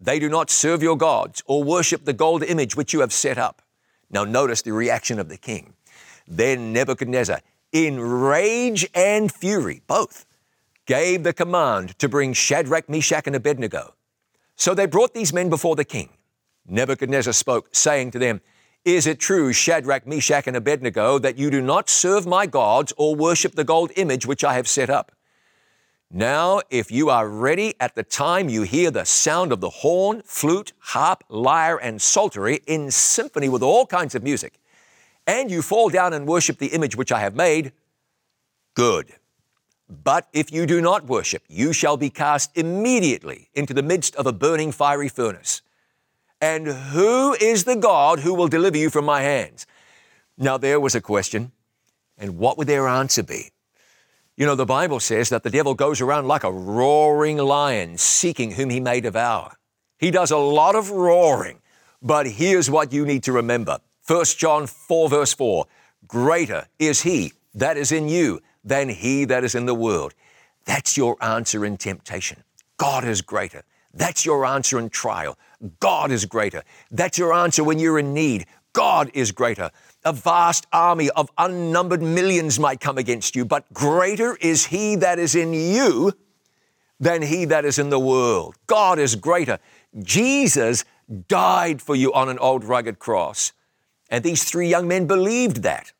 They 0.00 0.20
do 0.20 0.28
not 0.28 0.48
serve 0.48 0.80
your 0.80 0.96
gods 0.96 1.42
or 1.46 1.64
worship 1.64 2.04
the 2.04 2.12
gold 2.12 2.44
image 2.44 2.76
which 2.76 2.92
you 2.92 3.00
have 3.00 3.12
set 3.12 3.36
up. 3.36 3.62
Now, 4.10 4.22
notice 4.22 4.62
the 4.62 4.72
reaction 4.72 5.18
of 5.18 5.28
the 5.28 5.36
king. 5.36 5.74
Then 6.28 6.72
Nebuchadnezzar, 6.72 7.40
in 7.74 8.00
rage 8.00 8.88
and 8.94 9.30
fury, 9.30 9.82
both, 9.88 10.24
gave 10.86 11.24
the 11.24 11.32
command 11.32 11.98
to 11.98 12.08
bring 12.08 12.32
Shadrach, 12.32 12.88
Meshach, 12.88 13.26
and 13.26 13.34
Abednego. 13.34 13.94
So 14.54 14.74
they 14.74 14.86
brought 14.86 15.12
these 15.12 15.32
men 15.32 15.50
before 15.50 15.74
the 15.74 15.84
king. 15.84 16.10
Nebuchadnezzar 16.66 17.32
spoke, 17.32 17.74
saying 17.74 18.12
to 18.12 18.20
them, 18.20 18.40
Is 18.84 19.08
it 19.08 19.18
true, 19.18 19.52
Shadrach, 19.52 20.06
Meshach, 20.06 20.46
and 20.46 20.56
Abednego, 20.56 21.18
that 21.18 21.36
you 21.36 21.50
do 21.50 21.60
not 21.60 21.90
serve 21.90 22.26
my 22.26 22.46
gods 22.46 22.92
or 22.96 23.16
worship 23.16 23.56
the 23.56 23.64
gold 23.64 23.90
image 23.96 24.24
which 24.24 24.44
I 24.44 24.54
have 24.54 24.68
set 24.68 24.88
up? 24.88 25.10
Now, 26.12 26.60
if 26.70 26.92
you 26.92 27.10
are 27.10 27.28
ready 27.28 27.74
at 27.80 27.96
the 27.96 28.04
time 28.04 28.48
you 28.48 28.62
hear 28.62 28.92
the 28.92 29.04
sound 29.04 29.50
of 29.50 29.60
the 29.60 29.70
horn, 29.70 30.22
flute, 30.24 30.72
harp, 30.78 31.24
lyre, 31.28 31.76
and 31.78 32.00
psaltery 32.00 32.60
in 32.68 32.92
symphony 32.92 33.48
with 33.48 33.64
all 33.64 33.84
kinds 33.84 34.14
of 34.14 34.22
music, 34.22 34.60
and 35.26 35.50
you 35.50 35.62
fall 35.62 35.88
down 35.90 36.12
and 36.12 36.26
worship 36.26 36.58
the 36.58 36.68
image 36.68 36.96
which 36.96 37.12
I 37.12 37.20
have 37.20 37.34
made, 37.34 37.72
good. 38.74 39.12
But 39.88 40.28
if 40.32 40.52
you 40.52 40.66
do 40.66 40.80
not 40.80 41.06
worship, 41.06 41.42
you 41.48 41.72
shall 41.72 41.96
be 41.96 42.10
cast 42.10 42.56
immediately 42.56 43.48
into 43.54 43.74
the 43.74 43.82
midst 43.82 44.16
of 44.16 44.26
a 44.26 44.32
burning 44.32 44.72
fiery 44.72 45.08
furnace. 45.08 45.62
And 46.40 46.66
who 46.66 47.34
is 47.34 47.64
the 47.64 47.76
God 47.76 48.20
who 48.20 48.34
will 48.34 48.48
deliver 48.48 48.76
you 48.76 48.90
from 48.90 49.04
my 49.04 49.22
hands? 49.22 49.66
Now, 50.36 50.58
there 50.58 50.80
was 50.80 50.94
a 50.94 51.00
question. 51.00 51.52
And 52.18 52.38
what 52.38 52.58
would 52.58 52.66
their 52.66 52.88
answer 52.88 53.22
be? 53.22 53.50
You 54.36 54.46
know, 54.46 54.54
the 54.54 54.66
Bible 54.66 55.00
says 55.00 55.28
that 55.28 55.42
the 55.42 55.50
devil 55.50 55.74
goes 55.74 56.00
around 56.00 56.26
like 56.26 56.44
a 56.44 56.52
roaring 56.52 57.38
lion 57.38 57.98
seeking 57.98 58.52
whom 58.52 58.70
he 58.70 58.80
may 58.80 59.00
devour. 59.00 59.56
He 59.98 60.10
does 60.10 60.30
a 60.30 60.36
lot 60.36 60.74
of 60.74 60.90
roaring, 60.90 61.60
but 62.02 62.26
here's 62.26 62.68
what 62.68 62.92
you 62.92 63.06
need 63.06 63.22
to 63.24 63.32
remember 63.32 63.78
1 64.06 64.24
John 64.36 64.66
4, 64.66 65.08
verse 65.08 65.32
4 65.34 65.66
Greater 66.06 66.66
is 66.78 67.02
he 67.02 67.32
that 67.54 67.76
is 67.76 67.92
in 67.92 68.08
you 68.08 68.40
than 68.62 68.88
he 68.88 69.24
that 69.24 69.44
is 69.44 69.54
in 69.54 69.66
the 69.66 69.74
world. 69.74 70.14
That's 70.64 70.96
your 70.96 71.22
answer 71.22 71.64
in 71.64 71.76
temptation. 71.76 72.42
God 72.76 73.04
is 73.04 73.22
greater. 73.22 73.62
That's 73.92 74.26
your 74.26 74.44
answer 74.44 74.78
in 74.78 74.90
trial. 74.90 75.38
God 75.80 76.10
is 76.10 76.24
greater. 76.24 76.64
That's 76.90 77.16
your 77.16 77.32
answer 77.32 77.62
when 77.62 77.78
you're 77.78 77.98
in 77.98 78.12
need. 78.12 78.46
God 78.72 79.10
is 79.14 79.30
greater. 79.30 79.70
A 80.04 80.12
vast 80.12 80.66
army 80.72 81.08
of 81.10 81.30
unnumbered 81.38 82.02
millions 82.02 82.58
might 82.58 82.80
come 82.80 82.98
against 82.98 83.36
you, 83.36 83.44
but 83.44 83.72
greater 83.72 84.36
is 84.36 84.66
He 84.66 84.96
that 84.96 85.18
is 85.18 85.34
in 85.34 85.52
you 85.52 86.12
than 86.98 87.22
He 87.22 87.44
that 87.46 87.64
is 87.64 87.78
in 87.78 87.90
the 87.90 88.00
world. 88.00 88.56
God 88.66 88.98
is 88.98 89.14
greater. 89.14 89.60
Jesus 90.02 90.84
died 91.28 91.80
for 91.80 91.94
you 91.94 92.12
on 92.12 92.28
an 92.28 92.38
old 92.38 92.64
rugged 92.64 92.98
cross. 92.98 93.52
And 94.14 94.22
these 94.22 94.44
three 94.44 94.68
young 94.68 94.86
men 94.86 95.08
believed 95.08 95.64
that. 95.64 95.92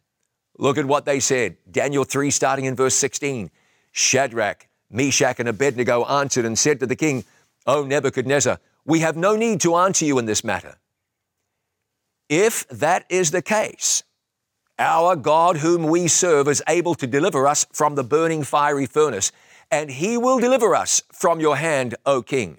Look 0.56 0.78
at 0.78 0.84
what 0.84 1.04
they 1.04 1.18
said. 1.18 1.56
Daniel 1.68 2.04
3, 2.04 2.30
starting 2.30 2.64
in 2.64 2.76
verse 2.76 2.94
16. 2.94 3.50
Shadrach, 3.90 4.68
Meshach, 4.88 5.40
and 5.40 5.48
Abednego 5.48 6.04
answered 6.04 6.44
and 6.44 6.56
said 6.56 6.78
to 6.78 6.86
the 6.86 6.94
king, 6.94 7.24
O 7.66 7.82
Nebuchadnezzar, 7.82 8.60
we 8.84 9.00
have 9.00 9.16
no 9.16 9.34
need 9.34 9.60
to 9.62 9.74
answer 9.74 10.04
you 10.04 10.20
in 10.20 10.26
this 10.26 10.44
matter. 10.44 10.76
If 12.28 12.68
that 12.68 13.04
is 13.08 13.32
the 13.32 13.42
case, 13.42 14.04
our 14.78 15.16
God, 15.16 15.56
whom 15.56 15.82
we 15.82 16.06
serve, 16.06 16.46
is 16.46 16.62
able 16.68 16.94
to 16.94 17.08
deliver 17.08 17.48
us 17.48 17.66
from 17.72 17.96
the 17.96 18.04
burning 18.04 18.44
fiery 18.44 18.86
furnace, 18.86 19.32
and 19.72 19.90
he 19.90 20.16
will 20.16 20.38
deliver 20.38 20.76
us 20.76 21.02
from 21.10 21.40
your 21.40 21.56
hand, 21.56 21.96
O 22.06 22.22
king. 22.22 22.58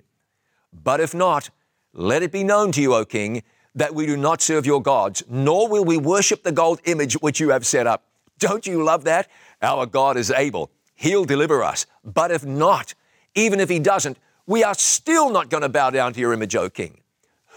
But 0.74 1.00
if 1.00 1.14
not, 1.14 1.50
let 1.94 2.24
it 2.24 2.34
be 2.34 2.44
known 2.44 2.74
to 2.74 2.82
you, 2.82 2.94
O 2.94 3.06
king, 3.06 3.42
that 3.76 3.94
we 3.94 4.06
do 4.06 4.18
not 4.18 4.42
serve 4.42 4.66
your 4.66 4.82
gods, 4.82 5.24
nor 5.30 5.68
will 5.68 5.86
we 5.86 5.98
worship 5.98 6.44
the 6.44 6.52
gold 6.52 6.80
image 6.86 7.14
which 7.16 7.40
you 7.40 7.50
have 7.50 7.66
set 7.66 7.86
up. 7.86 8.04
Don't 8.40 8.66
you 8.66 8.84
love 8.84 9.04
that? 9.04 9.30
Our 9.62 9.86
God 9.86 10.18
is 10.18 10.32
able. 10.32 10.72
He'll 10.96 11.26
deliver 11.26 11.64
us. 11.64 11.86
But 12.04 12.32
if 12.32 12.46
not, 12.46 12.94
even 13.36 13.60
if 13.60 13.70
he 13.70 13.80
doesn't, 13.80 14.18
we 14.48 14.64
are 14.64 14.74
still 14.74 15.30
not 15.30 15.50
going 15.50 15.64
to 15.64 15.70
bow 15.70 15.90
down 15.90 16.14
to 16.14 16.20
your 16.20 16.34
image, 16.34 16.56
O 16.56 16.70
king. 16.70 17.02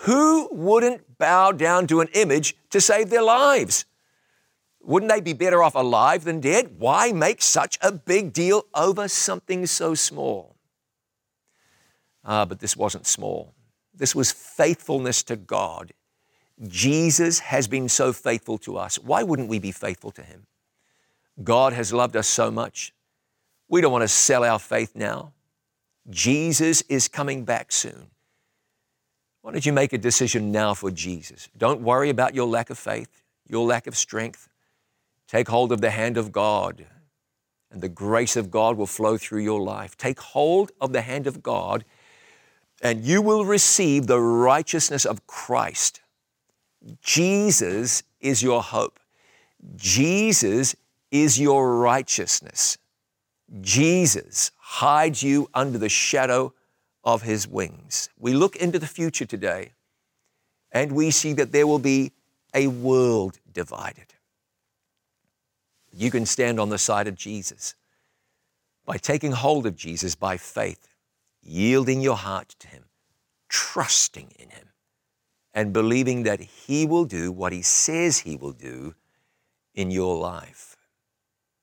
Who 0.02 0.48
wouldn't 0.52 1.18
bow 1.18 1.52
down 1.52 1.86
to 1.88 2.00
an 2.00 2.08
image 2.14 2.56
to 2.70 2.80
save 2.80 3.10
their 3.10 3.22
lives? 3.22 3.84
Wouldn't 4.80 5.10
they 5.10 5.20
be 5.20 5.32
better 5.32 5.62
off 5.62 5.74
alive 5.74 6.24
than 6.24 6.40
dead? 6.40 6.76
Why 6.78 7.12
make 7.12 7.42
such 7.42 7.78
a 7.82 7.92
big 7.92 8.32
deal 8.32 8.64
over 8.74 9.08
something 9.08 9.66
so 9.66 9.94
small? 9.94 10.56
Ah, 12.24 12.44
but 12.44 12.60
this 12.60 12.76
wasn't 12.76 13.06
small. 13.06 13.54
This 13.92 14.14
was 14.14 14.30
faithfulness 14.30 15.22
to 15.24 15.36
God. 15.36 15.92
Jesus 16.66 17.38
has 17.38 17.68
been 17.68 17.88
so 17.88 18.12
faithful 18.12 18.58
to 18.58 18.76
us. 18.76 18.98
Why 18.98 19.22
wouldn't 19.22 19.48
we 19.48 19.58
be 19.58 19.70
faithful 19.70 20.10
to 20.12 20.22
Him? 20.22 20.46
God 21.44 21.72
has 21.72 21.92
loved 21.92 22.16
us 22.16 22.26
so 22.26 22.50
much. 22.50 22.92
We 23.68 23.80
don't 23.80 23.92
want 23.92 24.02
to 24.02 24.08
sell 24.08 24.44
our 24.44 24.58
faith 24.58 24.96
now. 24.96 25.32
Jesus 26.10 26.82
is 26.88 27.06
coming 27.06 27.44
back 27.44 27.70
soon. 27.70 28.08
Why 29.42 29.52
don't 29.52 29.64
you 29.64 29.72
make 29.72 29.92
a 29.92 29.98
decision 29.98 30.50
now 30.50 30.74
for 30.74 30.90
Jesus? 30.90 31.48
Don't 31.56 31.80
worry 31.80 32.10
about 32.10 32.34
your 32.34 32.46
lack 32.46 32.70
of 32.70 32.78
faith, 32.78 33.22
your 33.46 33.64
lack 33.66 33.86
of 33.86 33.96
strength. 33.96 34.48
Take 35.28 35.48
hold 35.48 35.70
of 35.70 35.80
the 35.80 35.90
hand 35.90 36.16
of 36.16 36.32
God, 36.32 36.86
and 37.70 37.82
the 37.82 37.88
grace 37.88 38.36
of 38.36 38.50
God 38.50 38.76
will 38.76 38.86
flow 38.86 39.16
through 39.16 39.42
your 39.42 39.60
life. 39.60 39.96
Take 39.96 40.18
hold 40.18 40.72
of 40.80 40.92
the 40.92 41.02
hand 41.02 41.26
of 41.26 41.42
God, 41.42 41.84
and 42.82 43.04
you 43.04 43.22
will 43.22 43.44
receive 43.44 44.06
the 44.06 44.20
righteousness 44.20 45.04
of 45.04 45.26
Christ. 45.26 46.00
Jesus 47.02 48.02
is 48.20 48.42
your 48.42 48.62
hope. 48.62 48.98
Jesus 49.76 50.76
is 51.10 51.40
your 51.40 51.78
righteousness. 51.78 52.78
Jesus 53.60 54.50
hides 54.58 55.22
you 55.22 55.48
under 55.54 55.78
the 55.78 55.88
shadow 55.88 56.52
of 57.02 57.22
his 57.22 57.48
wings. 57.48 58.08
We 58.18 58.34
look 58.34 58.56
into 58.56 58.78
the 58.78 58.86
future 58.86 59.24
today 59.24 59.72
and 60.70 60.92
we 60.92 61.10
see 61.10 61.32
that 61.34 61.52
there 61.52 61.66
will 61.66 61.78
be 61.78 62.12
a 62.54 62.66
world 62.66 63.38
divided. 63.52 64.14
You 65.92 66.10
can 66.10 66.26
stand 66.26 66.60
on 66.60 66.68
the 66.68 66.78
side 66.78 67.08
of 67.08 67.16
Jesus 67.16 67.74
by 68.84 68.98
taking 68.98 69.32
hold 69.32 69.66
of 69.66 69.76
Jesus 69.76 70.14
by 70.14 70.36
faith, 70.36 70.88
yielding 71.42 72.00
your 72.00 72.16
heart 72.16 72.54
to 72.60 72.68
him, 72.68 72.84
trusting 73.48 74.32
in 74.38 74.50
him, 74.50 74.67
and 75.54 75.72
believing 75.72 76.22
that 76.24 76.40
he 76.40 76.86
will 76.86 77.04
do 77.04 77.32
what 77.32 77.52
he 77.52 77.62
says 77.62 78.18
he 78.18 78.36
will 78.36 78.52
do 78.52 78.94
in 79.74 79.90
your 79.90 80.16
life. 80.16 80.76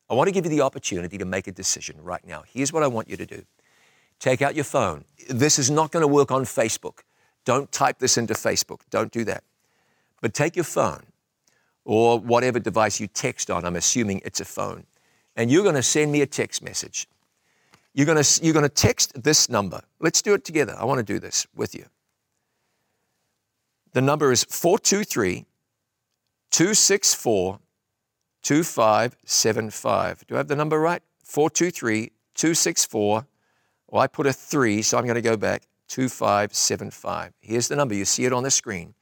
I 0.09 0.13
want 0.13 0.27
to 0.27 0.31
give 0.31 0.45
you 0.45 0.51
the 0.51 0.61
opportunity 0.61 1.17
to 1.17 1.25
make 1.25 1.47
a 1.47 1.51
decision 1.51 1.97
right 2.01 2.25
now. 2.25 2.43
Here's 2.47 2.71
what 2.71 2.83
I 2.83 2.87
want 2.87 3.09
you 3.09 3.17
to 3.17 3.25
do 3.25 3.43
take 4.19 4.41
out 4.41 4.55
your 4.55 4.63
phone. 4.63 5.05
This 5.29 5.59
is 5.59 5.69
not 5.69 5.91
going 5.91 6.01
to 6.01 6.07
work 6.07 6.31
on 6.31 6.43
Facebook. 6.43 6.99
Don't 7.43 7.71
type 7.71 7.99
this 7.99 8.17
into 8.17 8.33
Facebook. 8.33 8.81
Don't 8.89 9.11
do 9.11 9.23
that. 9.25 9.43
But 10.21 10.33
take 10.33 10.55
your 10.55 10.65
phone, 10.65 11.03
or 11.85 12.19
whatever 12.19 12.59
device 12.59 12.99
you 12.99 13.07
text 13.07 13.49
on. 13.49 13.63
I'm 13.63 13.75
assuming 13.75 14.21
it's 14.25 14.41
a 14.41 14.45
phone. 14.45 14.85
And 15.35 15.51
you're 15.51 15.63
going 15.63 15.75
to 15.75 15.83
send 15.83 16.11
me 16.11 16.21
a 16.21 16.25
text 16.25 16.63
message. 16.63 17.07
You're 17.93 18.07
going 18.07 18.21
to, 18.21 18.43
you're 18.43 18.53
going 18.53 18.63
to 18.63 18.69
text 18.69 19.23
this 19.23 19.49
number. 19.49 19.81
Let's 19.99 20.21
do 20.21 20.33
it 20.33 20.43
together. 20.43 20.75
I 20.77 20.85
want 20.85 20.97
to 20.97 21.03
do 21.03 21.19
this 21.19 21.47
with 21.55 21.75
you. 21.75 21.85
The 23.95 24.01
number 24.01 24.33
is 24.33 24.43
423 24.43 25.45
264 26.51 27.59
2575. 28.43 30.27
Do 30.27 30.35
I 30.35 30.37
have 30.37 30.49
the 30.49 30.55
number 30.57 30.81
right? 30.81 31.01
423 31.23 32.11
264. 32.33 33.25
Well, 33.87 34.01
I 34.01 34.07
put 34.07 34.27
a 34.27 34.33
3, 34.33 34.81
so 34.81 34.97
I'm 34.97 35.05
going 35.05 35.15
to 35.15 35.21
go 35.21 35.37
back 35.37 35.69
2575. 35.87 37.31
Here's 37.39 37.69
the 37.69 37.77
number. 37.77 37.95
You 37.95 38.03
see 38.03 38.25
it 38.25 38.33
on 38.33 38.43
the 38.43 38.51
screen 38.51 38.95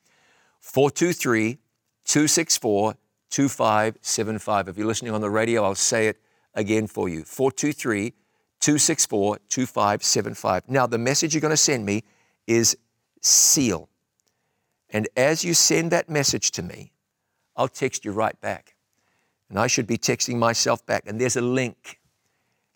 423 0.60 1.58
264 2.06 2.96
2575. 3.32 4.68
If 4.68 4.78
you're 4.78 4.86
listening 4.86 5.12
on 5.12 5.22
the 5.22 5.30
radio, 5.32 5.64
I'll 5.64 5.74
say 5.74 6.08
it 6.08 6.22
again 6.54 6.86
for 6.86 7.10
you 7.10 7.24
423 7.24 8.12
264 8.60 9.40
2575. 9.50 10.70
Now, 10.70 10.86
the 10.86 11.00
message 11.00 11.34
you're 11.34 11.42
going 11.42 11.50
to 11.50 11.58
send 11.58 11.84
me 11.84 12.04
is 12.46 12.78
seal. 13.22 13.90
And 14.94 15.10
as 15.18 15.44
you 15.44 15.56
send 15.56 15.92
that 15.92 16.08
message 16.10 16.52
to 16.52 16.62
me, 16.62 16.94
I'll 17.58 17.68
text 17.68 18.06
you 18.06 18.12
right 18.12 18.40
back. 18.40 18.76
And 19.50 19.60
I 19.60 19.68
should 19.68 19.88
be 19.88 19.98
texting 19.98 20.38
myself 20.38 20.86
back. 20.86 21.04
And 21.08 21.20
there's 21.20 21.36
a 21.36 21.42
link. 21.42 22.00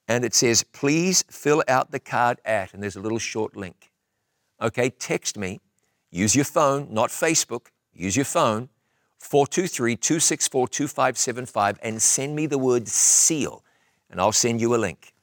And 0.07 0.26
it 0.26 0.34
says, 0.34 0.63
please 0.63 1.24
fill 1.30 1.63
out 1.68 1.91
the 1.91 1.99
card 1.99 2.39
at, 2.43 2.74
and 2.74 2.82
there's 2.82 2.95
a 2.95 3.01
little 3.01 3.20
short 3.20 3.55
link. 3.55 3.91
Okay, 4.59 4.89
text 4.89 5.38
me. 5.38 5.59
Use 6.09 6.36
your 6.36 6.45
phone, 6.45 6.88
not 6.91 7.09
Facebook. 7.09 7.68
Use 7.93 8.15
your 8.15 8.26
phone, 8.26 8.70
423 9.20 9.95
264 9.95 10.68
2575, 10.68 11.80
and 11.82 12.01
send 12.01 12.36
me 12.36 12.45
the 12.45 12.57
word 12.57 12.88
seal, 12.88 13.63
and 14.09 14.22
I'll 14.22 14.32
send 14.32 14.61
you 14.61 14.74
a 14.76 14.78
link. 14.78 15.13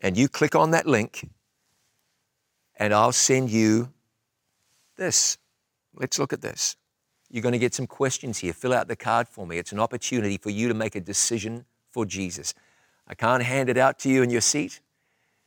And 0.00 0.16
you 0.16 0.28
click 0.28 0.54
on 0.54 0.70
that 0.70 0.86
link, 0.86 1.28
and 2.76 2.94
I'll 2.94 3.12
send 3.12 3.50
you 3.50 3.92
this. 4.96 5.38
Let's 5.98 6.18
look 6.18 6.32
at 6.32 6.40
this. 6.40 6.76
You're 7.30 7.42
going 7.42 7.52
to 7.52 7.58
get 7.58 7.74
some 7.74 7.86
questions 7.86 8.38
here. 8.38 8.52
Fill 8.52 8.72
out 8.72 8.88
the 8.88 8.96
card 8.96 9.28
for 9.28 9.46
me. 9.46 9.58
It's 9.58 9.72
an 9.72 9.80
opportunity 9.80 10.38
for 10.38 10.50
you 10.50 10.68
to 10.68 10.74
make 10.74 10.94
a 10.94 11.00
decision 11.00 11.66
for 11.90 12.06
Jesus. 12.06 12.54
I 13.06 13.14
can't 13.14 13.42
hand 13.42 13.68
it 13.68 13.76
out 13.76 13.98
to 14.00 14.08
you 14.08 14.22
in 14.22 14.30
your 14.30 14.40
seat. 14.40 14.80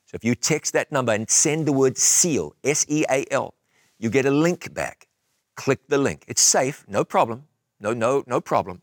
So 0.06 0.16
if 0.16 0.24
you 0.24 0.36
text 0.36 0.74
that 0.74 0.92
number 0.92 1.14
and 1.14 1.30
send 1.30 1.66
the 1.66 1.72
word 1.72 1.98
SEAL, 1.98 2.54
S 2.64 2.86
E 2.90 3.06
A 3.10 3.26
L, 3.32 3.54
you 3.98 4.10
get 4.10 4.26
a 4.26 4.32
link 4.32 4.74
back. 4.74 5.08
Click 5.56 5.80
the 5.88 5.98
link. 5.98 6.26
It's 6.28 6.42
safe, 6.42 6.86
no 6.88 7.04
problem. 7.04 7.48
No, 7.80 7.94
no, 7.94 8.24
no 8.28 8.42
problem. 8.42 8.82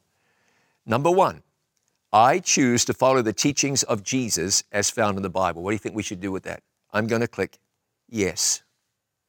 Number 0.86 1.10
one, 1.10 1.42
I 2.12 2.38
choose 2.38 2.84
to 2.86 2.94
follow 2.94 3.20
the 3.20 3.32
teachings 3.32 3.82
of 3.82 4.02
Jesus 4.02 4.64
as 4.72 4.90
found 4.90 5.18
in 5.18 5.22
the 5.22 5.30
Bible. 5.30 5.62
What 5.62 5.70
do 5.70 5.74
you 5.74 5.78
think 5.78 5.94
we 5.94 6.02
should 6.02 6.20
do 6.20 6.32
with 6.32 6.44
that? 6.44 6.62
I'm 6.92 7.06
going 7.06 7.20
to 7.20 7.28
click 7.28 7.58
yes. 8.08 8.62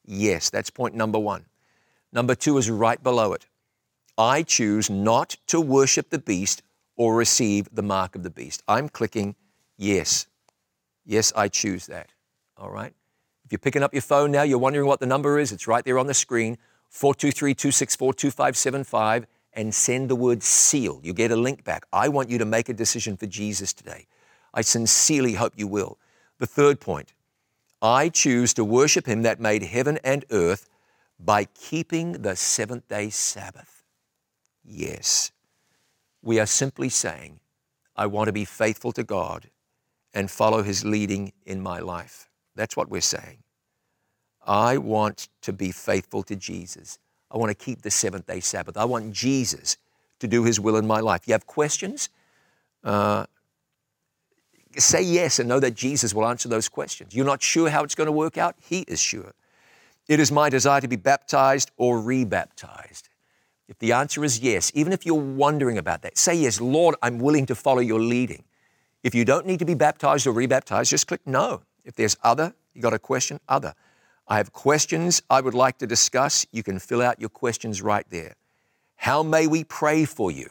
Yes, 0.05 0.49
that's 0.49 0.69
point 0.69 0.95
number 0.95 1.19
one. 1.19 1.45
Number 2.11 2.35
two 2.35 2.57
is 2.57 2.69
right 2.69 3.01
below 3.01 3.33
it. 3.33 3.47
I 4.17 4.43
choose 4.43 4.89
not 4.89 5.37
to 5.47 5.61
worship 5.61 6.09
the 6.09 6.19
beast 6.19 6.61
or 6.95 7.15
receive 7.15 7.69
the 7.71 7.81
mark 7.83 8.15
of 8.15 8.23
the 8.23 8.29
beast. 8.29 8.63
I'm 8.67 8.89
clicking 8.89 9.35
yes. 9.77 10.27
Yes, 11.05 11.31
I 11.35 11.47
choose 11.47 11.87
that. 11.87 12.11
All 12.57 12.69
right? 12.69 12.93
If 13.45 13.51
you're 13.51 13.59
picking 13.59 13.83
up 13.83 13.93
your 13.93 14.01
phone 14.01 14.31
now, 14.31 14.43
you're 14.43 14.57
wondering 14.57 14.85
what 14.85 14.99
the 14.99 15.05
number 15.05 15.39
is, 15.39 15.51
it's 15.51 15.67
right 15.67 15.83
there 15.83 15.97
on 15.97 16.07
the 16.07 16.13
screen 16.13 16.57
423 16.89 17.53
264 17.53 18.13
2575 18.13 19.27
and 19.53 19.73
send 19.73 20.09
the 20.09 20.15
word 20.15 20.43
seal. 20.43 20.99
You 21.03 21.13
get 21.13 21.31
a 21.31 21.35
link 21.35 21.63
back. 21.63 21.85
I 21.91 22.09
want 22.09 22.29
you 22.29 22.37
to 22.37 22.45
make 22.45 22.69
a 22.69 22.73
decision 22.73 23.17
for 23.17 23.25
Jesus 23.25 23.73
today. 23.73 24.07
I 24.53 24.61
sincerely 24.61 25.33
hope 25.33 25.53
you 25.55 25.67
will. 25.67 25.97
The 26.39 26.47
third 26.47 26.79
point 26.79 27.13
I 27.81 28.09
choose 28.09 28.53
to 28.55 28.65
worship 28.65 29.05
Him 29.05 29.21
that 29.23 29.39
made 29.39 29.63
heaven 29.63 29.99
and 30.03 30.25
earth 30.31 30.67
by 31.19 31.45
keeping 31.45 32.13
the 32.13 32.35
seventh 32.35 32.87
day 32.87 33.09
Sabbath. 33.09 33.83
Yes, 34.63 35.31
we 36.21 36.39
are 36.39 36.45
simply 36.45 36.89
saying, 36.89 37.39
I 37.95 38.05
want 38.05 38.27
to 38.27 38.33
be 38.33 38.45
faithful 38.45 38.91
to 38.93 39.03
God 39.03 39.49
and 40.13 40.31
follow 40.31 40.63
His 40.63 40.85
leading 40.85 41.33
in 41.45 41.61
my 41.61 41.79
life. 41.79 42.29
That's 42.55 42.77
what 42.77 42.89
we're 42.89 43.01
saying. 43.01 43.39
I 44.45 44.77
want 44.77 45.27
to 45.41 45.53
be 45.53 45.71
faithful 45.71 46.23
to 46.23 46.35
Jesus. 46.35 46.97
I 47.31 47.37
want 47.37 47.49
to 47.49 47.55
keep 47.55 47.81
the 47.81 47.91
seventh 47.91 48.27
day 48.27 48.39
Sabbath. 48.39 48.77
I 48.77 48.85
want 48.85 49.11
Jesus 49.13 49.77
to 50.19 50.27
do 50.27 50.43
His 50.43 50.59
will 50.59 50.77
in 50.77 50.87
my 50.87 50.99
life. 50.99 51.27
You 51.27 51.33
have 51.33 51.45
questions? 51.45 52.09
Uh, 52.83 53.25
say 54.77 55.01
yes 55.01 55.39
and 55.39 55.49
know 55.49 55.59
that 55.59 55.75
Jesus 55.75 56.13
will 56.13 56.25
answer 56.25 56.47
those 56.47 56.69
questions. 56.69 57.13
You're 57.13 57.25
not 57.25 57.41
sure 57.41 57.69
how 57.69 57.83
it's 57.83 57.95
going 57.95 58.07
to 58.07 58.11
work 58.11 58.37
out? 58.37 58.55
He 58.61 58.81
is 58.81 58.99
sure. 58.99 59.33
It 60.09 60.19
is 60.19 60.31
my 60.31 60.49
desire 60.49 60.81
to 60.81 60.87
be 60.87 60.95
baptized 60.95 61.69
or 61.77 62.01
rebaptized. 62.01 63.09
If 63.67 63.77
the 63.77 63.91
answer 63.91 64.23
is 64.23 64.39
yes, 64.39 64.71
even 64.73 64.91
if 64.91 65.05
you're 65.05 65.13
wondering 65.13 65.77
about 65.77 66.01
that, 66.01 66.17
say 66.17 66.33
yes, 66.33 66.59
Lord, 66.59 66.95
I'm 67.03 67.19
willing 67.19 67.45
to 67.45 67.53
follow 67.53 67.79
your 67.79 67.99
leading. 67.99 68.43
If 69.03 69.13
you 69.13 69.23
don't 69.23 69.45
need 69.45 69.59
to 69.59 69.65
be 69.65 69.75
baptized 69.75 70.25
or 70.25 70.31
rebaptized, 70.31 70.89
just 70.89 71.05
click 71.05 71.21
no. 71.27 71.61
If 71.85 71.95
there's 71.95 72.17
other, 72.23 72.55
you 72.73 72.81
got 72.81 72.93
a 72.93 72.99
question, 72.99 73.39
other. 73.47 73.75
I 74.27 74.37
have 74.37 74.51
questions 74.51 75.21
I 75.29 75.41
would 75.41 75.53
like 75.53 75.77
to 75.77 75.85
discuss. 75.85 76.43
You 76.51 76.63
can 76.63 76.79
fill 76.79 77.03
out 77.03 77.19
your 77.19 77.29
questions 77.29 77.83
right 77.83 78.05
there. 78.09 78.33
How 78.95 79.21
may 79.21 79.45
we 79.45 79.63
pray 79.63 80.05
for 80.05 80.31
you? 80.31 80.49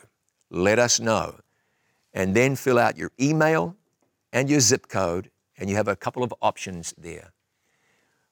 Let 0.50 0.78
us 0.78 1.00
know. 1.00 1.40
And 2.14 2.32
then 2.32 2.54
fill 2.54 2.78
out 2.78 2.96
your 2.96 3.10
email 3.20 3.74
and 4.32 4.48
your 4.48 4.60
zip 4.60 4.86
code, 4.86 5.30
and 5.58 5.68
you 5.68 5.74
have 5.74 5.88
a 5.88 5.96
couple 5.96 6.22
of 6.22 6.32
options 6.40 6.94
there. 6.96 7.32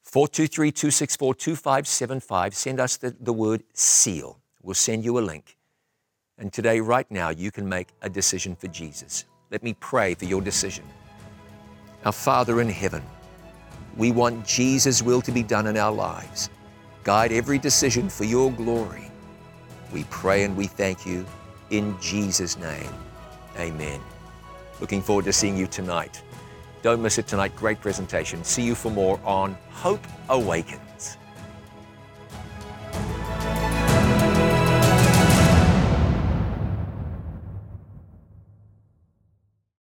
423 0.07 0.71
264 0.71 1.35
2575. 1.35 2.55
Send 2.55 2.81
us 2.81 2.97
the, 2.97 3.15
the 3.21 3.33
word 3.33 3.65
seal. 3.73 4.39
We'll 4.63 4.75
send 4.75 5.05
you 5.05 5.19
a 5.19 5.21
link. 5.21 5.57
And 6.39 6.53
today, 6.53 6.81
right 6.81 7.11
now, 7.11 7.31
you 7.31 7.51
can 7.51 7.69
make 7.69 7.89
a 8.03 8.09
decision 8.09 8.55
for 8.55 8.69
Jesus. 8.69 9.25
Let 9.51 9.65
me 9.65 9.75
pray 9.75 10.15
for 10.15 10.25
your 10.25 10.41
decision. 10.41 10.85
Our 12.05 12.13
Father 12.13 12.61
in 12.61 12.69
heaven, 12.69 13.03
we 13.97 14.13
want 14.13 14.47
Jesus' 14.47 15.03
will 15.03 15.21
to 15.23 15.33
be 15.33 15.43
done 15.43 15.67
in 15.67 15.77
our 15.77 15.93
lives. 15.93 16.51
Guide 17.03 17.33
every 17.33 17.59
decision 17.59 18.09
for 18.09 18.25
your 18.25 18.53
glory. 18.53 19.11
We 19.93 20.05
pray 20.05 20.45
and 20.45 20.57
we 20.57 20.69
thank 20.69 21.05
you 21.05 21.27
in 21.71 21.97
Jesus' 22.01 22.57
name. 22.59 22.91
Amen. 23.59 24.01
Looking 24.81 25.03
forward 25.03 25.25
to 25.25 25.33
seeing 25.33 25.57
you 25.57 25.67
tonight. 25.67 26.23
Don't 26.87 27.03
miss 27.03 27.19
it 27.19 27.27
tonight. 27.27 27.57
Great 27.57 27.81
presentation. 27.81 28.45
See 28.45 28.63
you 28.63 28.77
for 28.77 28.93
more 28.93 29.19
on 29.25 29.59
Hope 29.71 30.07
Awakens. 30.29 30.86